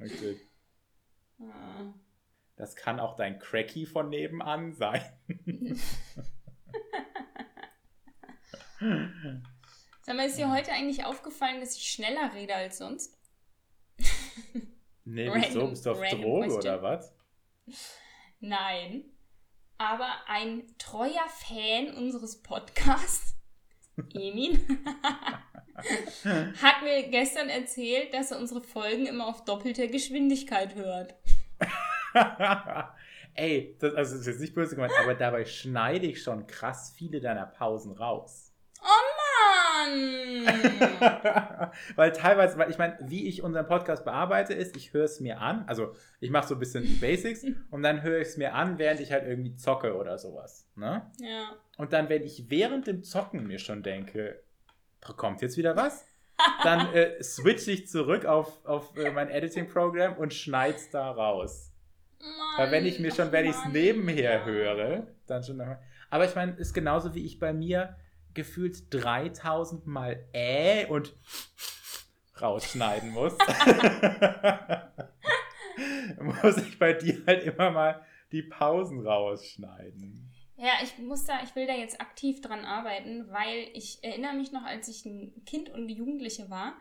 Richtig. 0.00 0.48
Ah. 1.40 1.92
Das 2.58 2.74
kann 2.74 2.98
auch 2.98 3.14
dein 3.14 3.38
Cracky 3.38 3.86
von 3.86 4.08
nebenan 4.08 4.74
sein. 4.74 5.00
Sag 10.02 10.16
mal, 10.16 10.26
ist 10.26 10.38
dir 10.38 10.50
heute 10.50 10.72
eigentlich 10.72 11.04
aufgefallen, 11.04 11.60
dass 11.60 11.76
ich 11.76 11.88
schneller 11.88 12.34
rede 12.34 12.56
als 12.56 12.78
sonst? 12.78 13.16
nee, 15.04 15.30
wieso? 15.32 15.68
Bist 15.68 15.86
du 15.86 15.92
auf 15.92 16.00
Droge 16.00 16.52
oder 16.52 16.82
was? 16.82 17.14
Nein. 18.40 19.04
Aber 19.78 20.08
ein 20.26 20.64
treuer 20.78 21.28
Fan 21.28 21.94
unseres 21.94 22.42
Podcasts, 22.42 23.36
Emin, 24.14 24.84
hat 26.60 26.82
mir 26.82 27.08
gestern 27.08 27.48
erzählt, 27.48 28.12
dass 28.12 28.32
er 28.32 28.40
unsere 28.40 28.62
Folgen 28.62 29.06
immer 29.06 29.28
auf 29.28 29.44
doppelter 29.44 29.86
Geschwindigkeit 29.86 30.74
hört. 30.74 31.14
Ey, 33.34 33.76
das, 33.78 33.94
also 33.94 34.12
das 34.12 34.20
ist 34.22 34.26
jetzt 34.26 34.40
nicht 34.40 34.54
böse 34.54 34.74
gemeint, 34.74 34.92
aber 35.02 35.14
dabei 35.14 35.44
schneide 35.44 36.06
ich 36.06 36.22
schon 36.22 36.46
krass 36.46 36.92
viele 36.96 37.20
deiner 37.20 37.46
Pausen 37.46 37.92
raus. 37.92 38.52
Oh 38.80 38.86
Mann! 39.84 40.46
weil 41.96 42.12
teilweise, 42.12 42.58
weil 42.58 42.70
ich 42.70 42.78
meine, 42.78 42.98
wie 43.00 43.28
ich 43.28 43.42
unseren 43.42 43.66
Podcast 43.66 44.04
bearbeite, 44.04 44.54
ist, 44.54 44.76
ich 44.76 44.92
höre 44.92 45.04
es 45.04 45.20
mir 45.20 45.40
an, 45.40 45.64
also 45.66 45.94
ich 46.20 46.30
mache 46.30 46.48
so 46.48 46.54
ein 46.54 46.60
bisschen 46.60 46.84
die 46.84 46.94
Basics 46.94 47.44
und 47.70 47.82
dann 47.82 48.02
höre 48.02 48.20
ich 48.20 48.28
es 48.28 48.36
mir 48.36 48.54
an, 48.54 48.78
während 48.78 49.00
ich 49.00 49.12
halt 49.12 49.26
irgendwie 49.26 49.54
zocke 49.54 49.96
oder 49.96 50.18
sowas. 50.18 50.68
Ne? 50.74 51.10
Ja. 51.20 51.56
Und 51.76 51.92
dann, 51.92 52.08
wenn 52.08 52.24
ich 52.24 52.50
während 52.50 52.86
dem 52.86 53.02
Zocken 53.02 53.46
mir 53.46 53.58
schon 53.58 53.82
denke, 53.82 54.42
kommt 55.16 55.42
jetzt 55.42 55.56
wieder 55.56 55.76
was? 55.76 56.06
dann 56.62 56.92
äh, 56.92 57.22
switch 57.22 57.66
ich 57.68 57.88
zurück 57.88 58.24
auf, 58.24 58.64
auf 58.64 58.96
äh, 58.96 59.10
mein 59.10 59.28
Editing-Programm 59.28 60.16
und 60.16 60.34
schneide 60.34 60.76
es 60.76 60.90
da 60.90 61.10
raus. 61.10 61.72
Weil 62.56 62.70
wenn 62.70 62.86
ich 62.86 62.98
mir 62.98 63.12
schon, 63.12 63.30
wenn 63.32 63.44
ich 63.46 63.56
es 63.56 63.64
nebenher 63.66 64.44
höre, 64.44 65.06
dann 65.26 65.42
schon. 65.42 65.60
Aber 66.10 66.24
ich 66.24 66.34
meine, 66.34 66.52
ist 66.52 66.74
genauso 66.74 67.14
wie 67.14 67.24
ich 67.24 67.38
bei 67.38 67.52
mir 67.52 67.96
gefühlt 68.34 68.92
3000 68.92 69.86
Mal 69.86 70.24
äh 70.32 70.86
und 70.86 71.14
rausschneiden 72.40 73.10
muss. 73.10 73.32
muss 76.18 76.56
ich 76.58 76.78
bei 76.78 76.92
dir 76.92 77.22
halt 77.26 77.44
immer 77.44 77.70
mal 77.70 78.04
die 78.32 78.42
Pausen 78.42 79.06
rausschneiden. 79.06 80.30
Ja, 80.56 80.72
ich 80.82 80.98
muss 80.98 81.24
da, 81.24 81.40
ich 81.44 81.54
will 81.54 81.66
da 81.66 81.74
jetzt 81.74 82.00
aktiv 82.00 82.40
dran 82.40 82.64
arbeiten, 82.64 83.30
weil 83.30 83.68
ich 83.74 84.02
erinnere 84.02 84.34
mich 84.34 84.50
noch, 84.50 84.64
als 84.64 84.88
ich 84.88 85.04
ein 85.04 85.44
Kind 85.46 85.70
und 85.70 85.88
Jugendliche 85.88 86.50
war, 86.50 86.76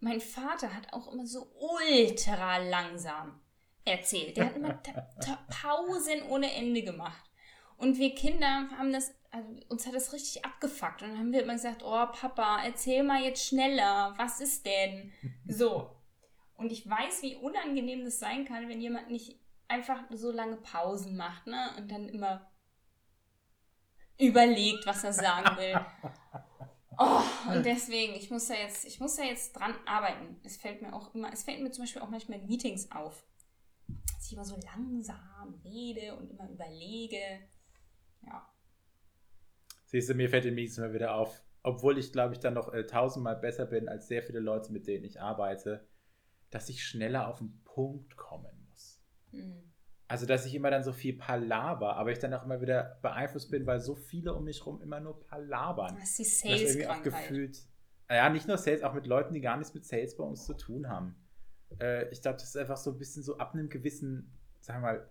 mein 0.00 0.20
Vater 0.20 0.74
hat 0.74 0.92
auch 0.92 1.12
immer 1.12 1.26
so 1.26 1.50
ultra 1.58 2.58
langsam 2.58 3.41
erzählt. 3.84 4.36
Der 4.36 4.46
hat 4.46 4.56
immer 4.56 4.80
Pausen 5.48 6.22
ohne 6.28 6.52
Ende 6.54 6.82
gemacht. 6.82 7.22
Und 7.76 7.98
wir 7.98 8.14
Kinder 8.14 8.68
haben 8.78 8.92
das, 8.92 9.14
also 9.30 9.48
uns 9.68 9.86
hat 9.86 9.94
das 9.94 10.12
richtig 10.12 10.44
abgefuckt. 10.44 11.02
Und 11.02 11.10
dann 11.10 11.18
haben 11.18 11.32
wir 11.32 11.42
immer 11.42 11.54
gesagt, 11.54 11.82
oh 11.84 12.06
Papa, 12.12 12.62
erzähl 12.64 13.02
mal 13.02 13.22
jetzt 13.22 13.46
schneller, 13.46 14.14
was 14.16 14.40
ist 14.40 14.66
denn? 14.66 15.12
So. 15.46 15.90
Und 16.54 16.70
ich 16.70 16.88
weiß, 16.88 17.22
wie 17.22 17.34
unangenehm 17.34 18.04
das 18.04 18.20
sein 18.20 18.44
kann, 18.44 18.68
wenn 18.68 18.80
jemand 18.80 19.10
nicht 19.10 19.40
einfach 19.66 20.00
so 20.10 20.30
lange 20.30 20.56
Pausen 20.58 21.16
macht, 21.16 21.46
ne? 21.46 21.74
Und 21.76 21.90
dann 21.90 22.08
immer 22.08 22.52
überlegt, 24.18 24.86
was 24.86 25.02
er 25.02 25.12
sagen 25.12 25.56
will. 25.56 25.74
Oh, 26.98 27.22
und 27.50 27.64
deswegen, 27.64 28.14
ich 28.14 28.30
muss 28.30 28.48
da 28.48 28.54
jetzt, 28.54 28.84
ich 28.84 29.00
muss 29.00 29.16
da 29.16 29.22
jetzt 29.22 29.54
dran 29.54 29.74
arbeiten. 29.86 30.38
Es 30.44 30.58
fällt 30.58 30.82
mir 30.82 30.92
auch 30.92 31.14
immer, 31.14 31.32
es 31.32 31.42
fällt 31.42 31.60
mir 31.62 31.70
zum 31.70 31.84
Beispiel 31.84 32.02
auch 32.02 32.10
manchmal 32.10 32.38
in 32.38 32.46
Meetings 32.46 32.92
auf, 32.92 33.24
dass 34.14 34.26
ich 34.26 34.32
immer 34.32 34.44
so 34.44 34.56
langsam 34.56 35.60
rede 35.64 36.16
und 36.16 36.30
immer 36.30 36.50
überlege. 36.50 37.18
Ja. 38.22 38.48
Siehst 39.86 40.08
du, 40.08 40.14
mir 40.14 40.30
fällt 40.30 40.44
in 40.44 40.54
Meetings 40.54 40.78
immer 40.78 40.92
wieder 40.92 41.14
auf, 41.14 41.42
obwohl 41.62 41.98
ich, 41.98 42.12
glaube 42.12 42.34
ich, 42.34 42.40
dann 42.40 42.54
noch 42.54 42.72
äh, 42.72 42.86
tausendmal 42.86 43.36
besser 43.36 43.66
bin 43.66 43.88
als 43.88 44.08
sehr 44.08 44.22
viele 44.22 44.40
Leute, 44.40 44.72
mit 44.72 44.86
denen 44.86 45.04
ich 45.04 45.20
arbeite, 45.20 45.86
dass 46.50 46.68
ich 46.68 46.84
schneller 46.84 47.28
auf 47.28 47.38
den 47.38 47.62
Punkt 47.64 48.16
kommen 48.16 48.66
muss. 48.68 49.02
Mhm. 49.30 49.72
Also, 50.08 50.26
dass 50.26 50.44
ich 50.44 50.54
immer 50.54 50.70
dann 50.70 50.82
so 50.82 50.92
viel 50.92 51.16
palaver, 51.16 51.96
aber 51.96 52.12
ich 52.12 52.18
dann 52.18 52.34
auch 52.34 52.44
immer 52.44 52.60
wieder 52.60 52.98
beeinflusst 53.00 53.50
bin, 53.50 53.66
weil 53.66 53.80
so 53.80 53.94
viele 53.94 54.34
um 54.34 54.44
mich 54.44 54.60
herum 54.60 54.82
immer 54.82 55.00
nur 55.00 55.20
palabern. 55.20 55.96
Das 55.98 56.18
ist 56.18 56.44
die 56.44 56.48
Sales-Krankheit. 56.48 57.66
ja, 58.10 58.28
nicht 58.28 58.46
nur 58.46 58.58
Sales, 58.58 58.82
auch 58.82 58.92
mit 58.92 59.06
Leuten, 59.06 59.32
die 59.32 59.40
gar 59.40 59.56
nichts 59.56 59.72
mit 59.72 59.86
Sales 59.86 60.16
bei 60.16 60.24
uns 60.24 60.44
zu 60.44 60.54
tun 60.54 60.88
haben. 60.88 61.16
Äh, 61.80 62.08
ich 62.10 62.22
glaube, 62.22 62.38
das 62.38 62.48
ist 62.48 62.56
einfach 62.56 62.76
so 62.76 62.90
ein 62.90 62.98
bisschen 62.98 63.22
so 63.22 63.38
ab 63.38 63.54
einem 63.54 63.68
gewissen, 63.68 64.32
sagen 64.60 64.82
wir 64.82 64.92
mal, 64.92 65.08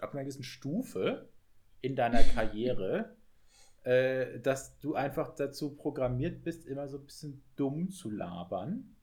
ab 0.00 0.12
einer 0.12 0.22
gewissen 0.22 0.44
Stufe 0.44 1.28
in 1.80 1.96
deiner 1.96 2.22
Karriere, 2.22 3.16
äh, 3.84 4.40
dass 4.40 4.78
du 4.78 4.94
einfach 4.94 5.34
dazu 5.34 5.74
programmiert 5.74 6.42
bist, 6.42 6.66
immer 6.66 6.88
so 6.88 6.98
ein 6.98 7.06
bisschen 7.06 7.42
dumm 7.56 7.90
zu 7.90 8.10
labern 8.10 8.96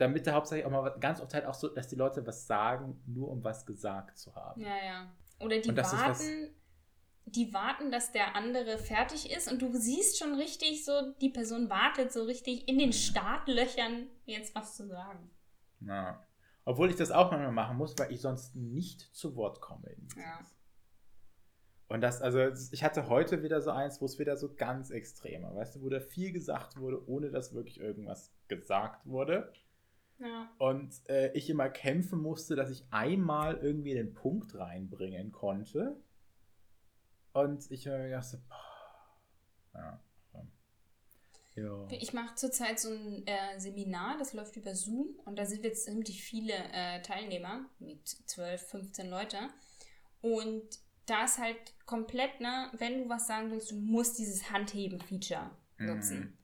damit 0.00 0.26
da 0.26 0.32
hauptsächlich 0.32 0.64
auch 0.64 0.70
mal 0.70 0.96
ganz 0.98 1.20
oft 1.20 1.34
halt 1.34 1.44
auch 1.44 1.54
so, 1.54 1.68
dass 1.68 1.88
die 1.88 1.96
Leute 1.96 2.26
was 2.26 2.46
sagen, 2.46 3.02
nur 3.06 3.28
um 3.28 3.44
was 3.44 3.66
gesagt 3.66 4.16
zu 4.16 4.34
haben. 4.34 4.60
Ja, 4.60 4.76
ja. 4.82 5.12
Oder 5.40 5.58
die 5.58 5.76
warten, 5.76 6.54
die 7.34 7.52
warten, 7.52 7.90
dass 7.90 8.12
der 8.12 8.36
andere 8.36 8.78
fertig 8.78 9.30
ist 9.34 9.50
und 9.50 9.62
du 9.62 9.72
siehst 9.76 10.18
schon 10.18 10.34
richtig 10.34 10.84
so, 10.84 11.12
die 11.20 11.30
Person 11.30 11.70
wartet 11.70 12.12
so 12.12 12.24
richtig 12.24 12.68
in 12.68 12.78
den. 12.78 12.92
Startlöchern, 12.92 14.06
jetzt 14.24 14.54
was 14.54 14.76
zu 14.76 14.86
sagen. 14.86 15.30
Na. 15.80 16.24
Obwohl 16.64 16.90
ich 16.90 16.96
das 16.96 17.10
auch 17.10 17.30
manchmal 17.30 17.52
machen 17.52 17.76
muss, 17.76 17.98
weil 17.98 18.12
ich 18.12 18.20
sonst 18.20 18.54
nicht 18.54 19.00
zu 19.14 19.34
Wort 19.34 19.60
komme. 19.60 19.96
Ja. 20.16 20.40
Und 21.88 22.02
das, 22.02 22.22
also 22.22 22.38
ich 22.70 22.84
hatte 22.84 23.08
heute 23.08 23.42
wieder 23.42 23.60
so 23.60 23.70
eins, 23.70 24.00
wo 24.00 24.04
es 24.04 24.18
wieder 24.18 24.36
so 24.36 24.54
ganz 24.54 24.90
extrem 24.90 25.42
war, 25.42 25.56
weißt 25.56 25.76
du, 25.76 25.82
wo 25.82 25.88
da 25.88 25.98
viel 25.98 26.32
gesagt 26.32 26.78
wurde, 26.78 27.08
ohne 27.08 27.30
dass 27.30 27.54
wirklich 27.54 27.80
irgendwas 27.80 28.32
gesagt 28.46 29.06
wurde. 29.06 29.52
Ja. 30.18 30.48
Und 30.58 31.00
äh, 31.08 31.32
ich 31.32 31.48
immer 31.50 31.68
kämpfen 31.68 32.20
musste, 32.20 32.54
dass 32.54 32.70
ich 32.70 32.84
einmal 32.90 33.56
irgendwie 33.56 33.94
den 33.94 34.12
Punkt 34.12 34.54
reinbringen 34.54 35.32
konnte. 35.32 35.96
Und 37.32 37.70
ich 37.70 37.86
habe 37.86 37.98
mir 37.98 38.08
gedacht, 38.08 38.24
so, 38.24 38.38
ja. 39.74 40.00
Ja. 41.56 41.88
Ich 41.90 42.12
mache 42.12 42.36
zurzeit 42.36 42.78
so 42.78 42.90
ein 42.90 43.26
äh, 43.26 43.58
Seminar, 43.58 44.16
das 44.18 44.32
läuft 44.32 44.56
über 44.56 44.74
Zoom 44.74 45.18
und 45.24 45.36
da 45.36 45.44
sind 45.44 45.64
jetzt 45.64 45.84
ziemlich 45.84 46.22
viele 46.22 46.54
äh, 46.54 47.02
Teilnehmer, 47.02 47.68
mit 47.78 48.06
12, 48.08 48.68
15 48.68 49.10
Leute. 49.10 49.38
Und 50.20 50.62
da 51.06 51.24
ist 51.24 51.38
halt 51.38 51.56
komplett, 51.86 52.40
ne, 52.40 52.70
wenn 52.78 52.98
du 53.02 53.08
was 53.08 53.26
sagen 53.26 53.50
willst, 53.50 53.72
du 53.72 53.76
musst 53.76 54.18
dieses 54.18 54.50
Handheben-Feature 54.50 55.50
nutzen. 55.78 56.20
Mhm. 56.20 56.38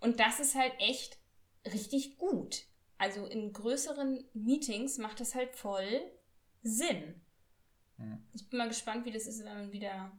Und 0.00 0.20
das 0.20 0.40
ist 0.40 0.54
halt 0.56 0.72
echt 0.78 1.18
richtig 1.72 2.18
gut. 2.18 2.64
Also 2.98 3.26
in 3.26 3.52
größeren 3.52 4.24
Meetings 4.34 4.98
macht 4.98 5.20
das 5.20 5.34
halt 5.34 5.54
voll 5.54 6.02
Sinn. 6.62 7.21
Mhm. 7.96 8.22
Ich 8.32 8.48
bin 8.48 8.58
mal 8.58 8.68
gespannt, 8.68 9.04
wie 9.06 9.12
das 9.12 9.26
ist, 9.26 9.44
wenn 9.44 9.52
man 9.52 9.72
wieder 9.72 10.12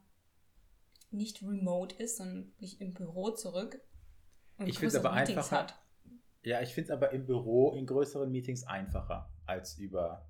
nicht 1.11 1.41
remote 1.41 1.95
ist, 1.95 2.17
sondern 2.17 2.47
wirklich 2.53 2.81
im 2.81 2.93
Büro 2.93 3.31
zurück. 3.31 3.79
Und 4.57 4.67
ich 4.67 4.79
finde 4.79 4.97
es 4.97 5.05
aber 5.05 5.15
Meetings 5.15 5.37
einfacher. 5.37 5.57
Hat. 5.57 5.79
Ja, 6.43 6.61
ich 6.61 6.73
finde 6.73 6.91
es 6.91 6.91
aber 6.91 7.11
im 7.11 7.25
Büro 7.25 7.73
in 7.73 7.85
größeren 7.85 8.31
Meetings 8.31 8.63
einfacher 8.63 9.31
als 9.45 9.77
über. 9.77 10.27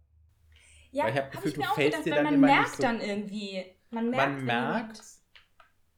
Ja, 0.92 1.06
habe 1.06 1.32
hab 1.34 1.46
ich 1.46 1.58
mir 1.58 1.70
auch 1.72 1.76
gedacht, 1.76 2.06
weil 2.06 2.24
man 2.24 2.40
merkt 2.40 2.76
so, 2.76 2.84
dann 2.84 3.02
irgendwie. 3.02 3.66
Man 3.90 4.10
merkt, 4.10 4.32
man 4.32 4.46
merkt 4.46 5.02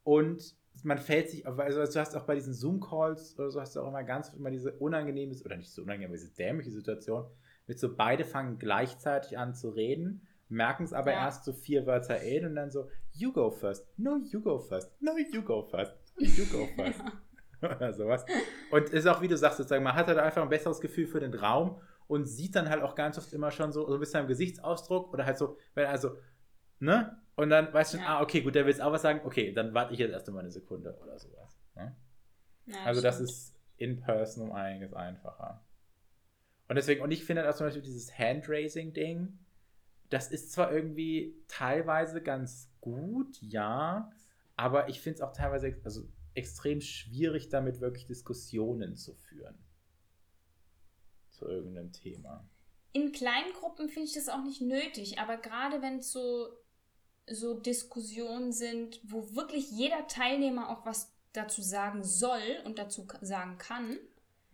und 0.04 0.56
man 0.84 0.98
fällt 0.98 1.30
sich, 1.30 1.48
also 1.48 1.91
du 1.91 2.00
hast 2.00 2.16
auch 2.16 2.26
bei 2.26 2.36
diesen 2.36 2.54
Zoom-Calls 2.54 3.39
oder 3.39 3.50
so 3.50 3.62
hast 3.62 3.76
du 3.76 3.82
auch 3.82 3.88
immer 3.88 4.04
ganz 4.04 4.30
immer 4.34 4.52
diese 4.52 4.74
unangenehme, 4.74 5.34
oder 5.43 5.58
nicht 5.58 5.72
so 5.72 5.82
unangenehme, 5.82 6.14
diese 6.14 6.34
dämliche 6.34 6.72
Situation, 6.72 7.26
mit 7.68 7.80
so 7.80 7.96
beide 7.96 8.24
fangen 8.26 8.60
gleichzeitig 8.60 9.38
an 9.38 9.56
zu 9.56 9.70
reden, 9.70 10.28
merken 10.50 10.84
es 10.84 10.93
aber 10.93 11.12
ja. 11.12 11.26
erst 11.26 11.43
so 11.43 11.54
vier 11.54 11.86
Wörter 11.86 12.22
in 12.22 12.46
und 12.46 12.56
dann 12.56 12.72
so, 12.72 12.89
you 13.14 13.32
go 13.32 13.50
first, 13.52 13.88
no, 13.98 14.18
you 14.18 14.41
go 14.41 14.60
first, 14.60 14.91
no, 15.02 15.18
you 15.18 15.41
go 15.41 15.64
first, 15.64 15.93
you 16.18 16.46
go 16.46 16.68
first. 16.76 17.02
oder 17.62 17.93
sowas. 17.93 18.26
Und 18.72 18.89
ist 18.89 19.08
auch, 19.08 19.22
wie 19.22 19.28
du 19.28 19.38
sagst, 19.38 19.58
sozusagen, 19.58 19.84
man 19.84 19.96
hat 19.96 20.08
halt 20.08 20.18
einfach 20.18 20.41
ein 20.41 20.50
besseres 20.50 20.80
Gefühl 20.82 21.08
für 21.08 21.20
den 21.20 21.34
Raum 21.34 21.82
und 22.08 22.26
sieht 22.26 22.56
dann 22.56 22.70
halt 22.70 22.84
auch 22.84 22.96
ganz 22.96 23.18
oft 23.18 23.32
immer 23.34 23.52
schon 23.52 23.72
so, 23.72 23.88
so 23.88 23.96
ein 23.96 24.00
bisschen 24.00 24.22
am 24.22 24.28
Gesichtsausdruck 24.28 25.12
oder 25.14 25.26
halt 25.26 25.38
so, 25.38 25.58
wenn 25.74 25.88
also, 25.88 26.18
ne? 26.80 27.20
Und 27.36 27.50
dann 27.50 27.74
weißt 27.74 27.96
du, 27.96 27.98
ja. 27.98 28.06
ah, 28.08 28.22
okay, 28.22 28.41
gut, 28.41 28.56
der 28.56 28.66
will 28.66 28.72
jetzt 28.72 28.82
auch 28.82 28.91
was 28.91 29.02
sagen. 29.02 29.22
Okay, 29.26 29.52
dann 29.52 29.74
warte 29.74 29.93
ich 29.93 30.00
jetzt 30.00 30.12
erst 30.12 30.30
mal 30.32 30.39
eine 30.39 30.52
Sekunde 30.52 30.98
oder 31.02 31.20
sowas. 31.20 31.60
Ne? 31.76 31.96
Ja, 32.68 32.78
also, 32.86 33.02
stimmt. 33.02 33.14
das 33.14 33.20
ist 33.20 33.56
in 33.78 34.00
person 34.00 34.50
um 34.50 34.52
einiges 34.54 34.93
einfacher. 34.93 35.66
Und 36.68 36.76
deswegen, 36.78 37.02
und 37.02 37.12
ich 37.12 37.26
finde 37.26 37.48
auch 37.48 37.54
zum 37.54 37.68
Beispiel 37.68 37.84
dieses 37.84 38.18
Handraising-Ding, 38.18 39.38
das 40.10 40.30
ist 40.32 40.51
zwar 40.51 40.72
irgendwie 40.72 41.36
teilweise 41.47 42.22
ganz 42.22 42.70
gut, 42.82 43.41
ja, 43.41 44.12
aber 44.56 44.89
ich 44.89 45.01
finde 45.01 45.16
es 45.16 45.22
auch 45.22 45.34
teilweise 45.34 45.76
also 45.84 46.08
extrem 46.34 46.82
schwierig, 46.82 47.49
damit 47.49 47.82
wirklich 47.82 48.06
Diskussionen 48.06 48.95
zu 48.95 49.14
führen. 49.14 49.58
Zu 51.32 51.47
irgendeinem 51.47 51.91
Thema. 51.91 52.47
In 52.93 53.12
kleinen 53.12 53.51
Gruppen 53.53 53.89
finde 53.89 54.08
ich 54.08 54.14
das 54.14 54.30
auch 54.30 54.43
nicht 54.43 54.62
nötig, 54.62 55.20
aber 55.20 55.38
gerade 55.38 55.82
wenn 55.82 55.97
es 55.97 56.12
so 56.12 56.49
so 57.28 57.60
Diskussionen 57.60 58.51
sind, 58.51 58.99
wo 59.03 59.36
wirklich 59.36 59.72
jeder 59.72 60.08
Teilnehmer 60.08 60.70
auch 60.70 60.86
was 60.86 61.12
dazu 61.34 61.62
sagen 61.62 62.03
soll 62.03 62.62
und 62.66 62.78
dazu 62.78 63.08
sagen 63.22 63.58
kann. 63.58 63.97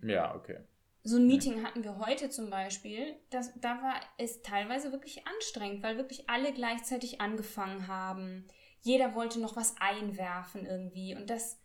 Ja, 0.01 0.33
okay. 0.35 0.59
So 1.03 1.17
ein 1.17 1.25
Meeting 1.25 1.63
hatten 1.63 1.83
wir 1.83 1.97
heute 1.97 2.29
zum 2.29 2.49
Beispiel. 2.49 3.15
Das, 3.31 3.51
da 3.59 3.81
war 3.81 3.95
es 4.17 4.43
teilweise 4.43 4.91
wirklich 4.91 5.25
anstrengend, 5.27 5.81
weil 5.81 5.97
wirklich 5.97 6.29
alle 6.29 6.53
gleichzeitig 6.53 7.19
angefangen 7.21 7.87
haben. 7.87 8.47
Jeder 8.81 9.15
wollte 9.15 9.39
noch 9.39 9.55
was 9.55 9.75
einwerfen 9.79 10.65
irgendwie. 10.65 11.15
Und 11.15 11.29
das 11.29 11.59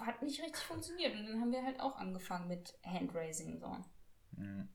hat 0.00 0.22
nicht 0.22 0.42
richtig 0.42 0.62
funktioniert. 0.62 1.14
Und 1.14 1.26
dann 1.26 1.40
haben 1.40 1.52
wir 1.52 1.64
halt 1.64 1.78
auch 1.78 1.96
angefangen 1.96 2.48
mit 2.48 2.76
Handraising. 2.84 3.60
So. 3.60 3.76
Mhm. 4.32 4.68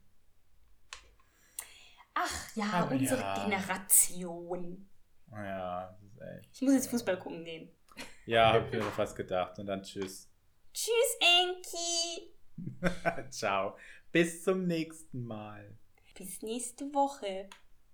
Ach 2.14 2.56
ja, 2.56 2.72
Aber 2.72 2.92
unsere 2.92 3.20
ja. 3.20 3.44
Generation. 3.44 4.90
Ja, 5.32 5.88
das 5.88 6.04
ist 6.04 6.22
echt. 6.22 6.50
Ich 6.54 6.62
muss 6.62 6.74
jetzt 6.74 6.90
Fußball 6.90 7.20
gucken 7.20 7.44
gehen. 7.44 7.70
Ja, 8.26 8.54
hab 8.54 8.68
ich 8.68 8.72
mir 8.72 8.82
fast 8.84 9.16
gedacht. 9.18 9.60
Und 9.60 9.66
dann 9.66 9.84
tschüss. 9.84 10.30
Tschüss, 10.74 11.18
Enki. 11.20 12.35
Ciao. 13.30 13.78
Bis 14.12 14.44
zum 14.44 14.68
nächsten 14.68 15.26
Mal. 15.26 15.78
Bis 16.18 16.42
nächste 16.42 16.86
Woche. 16.94 17.50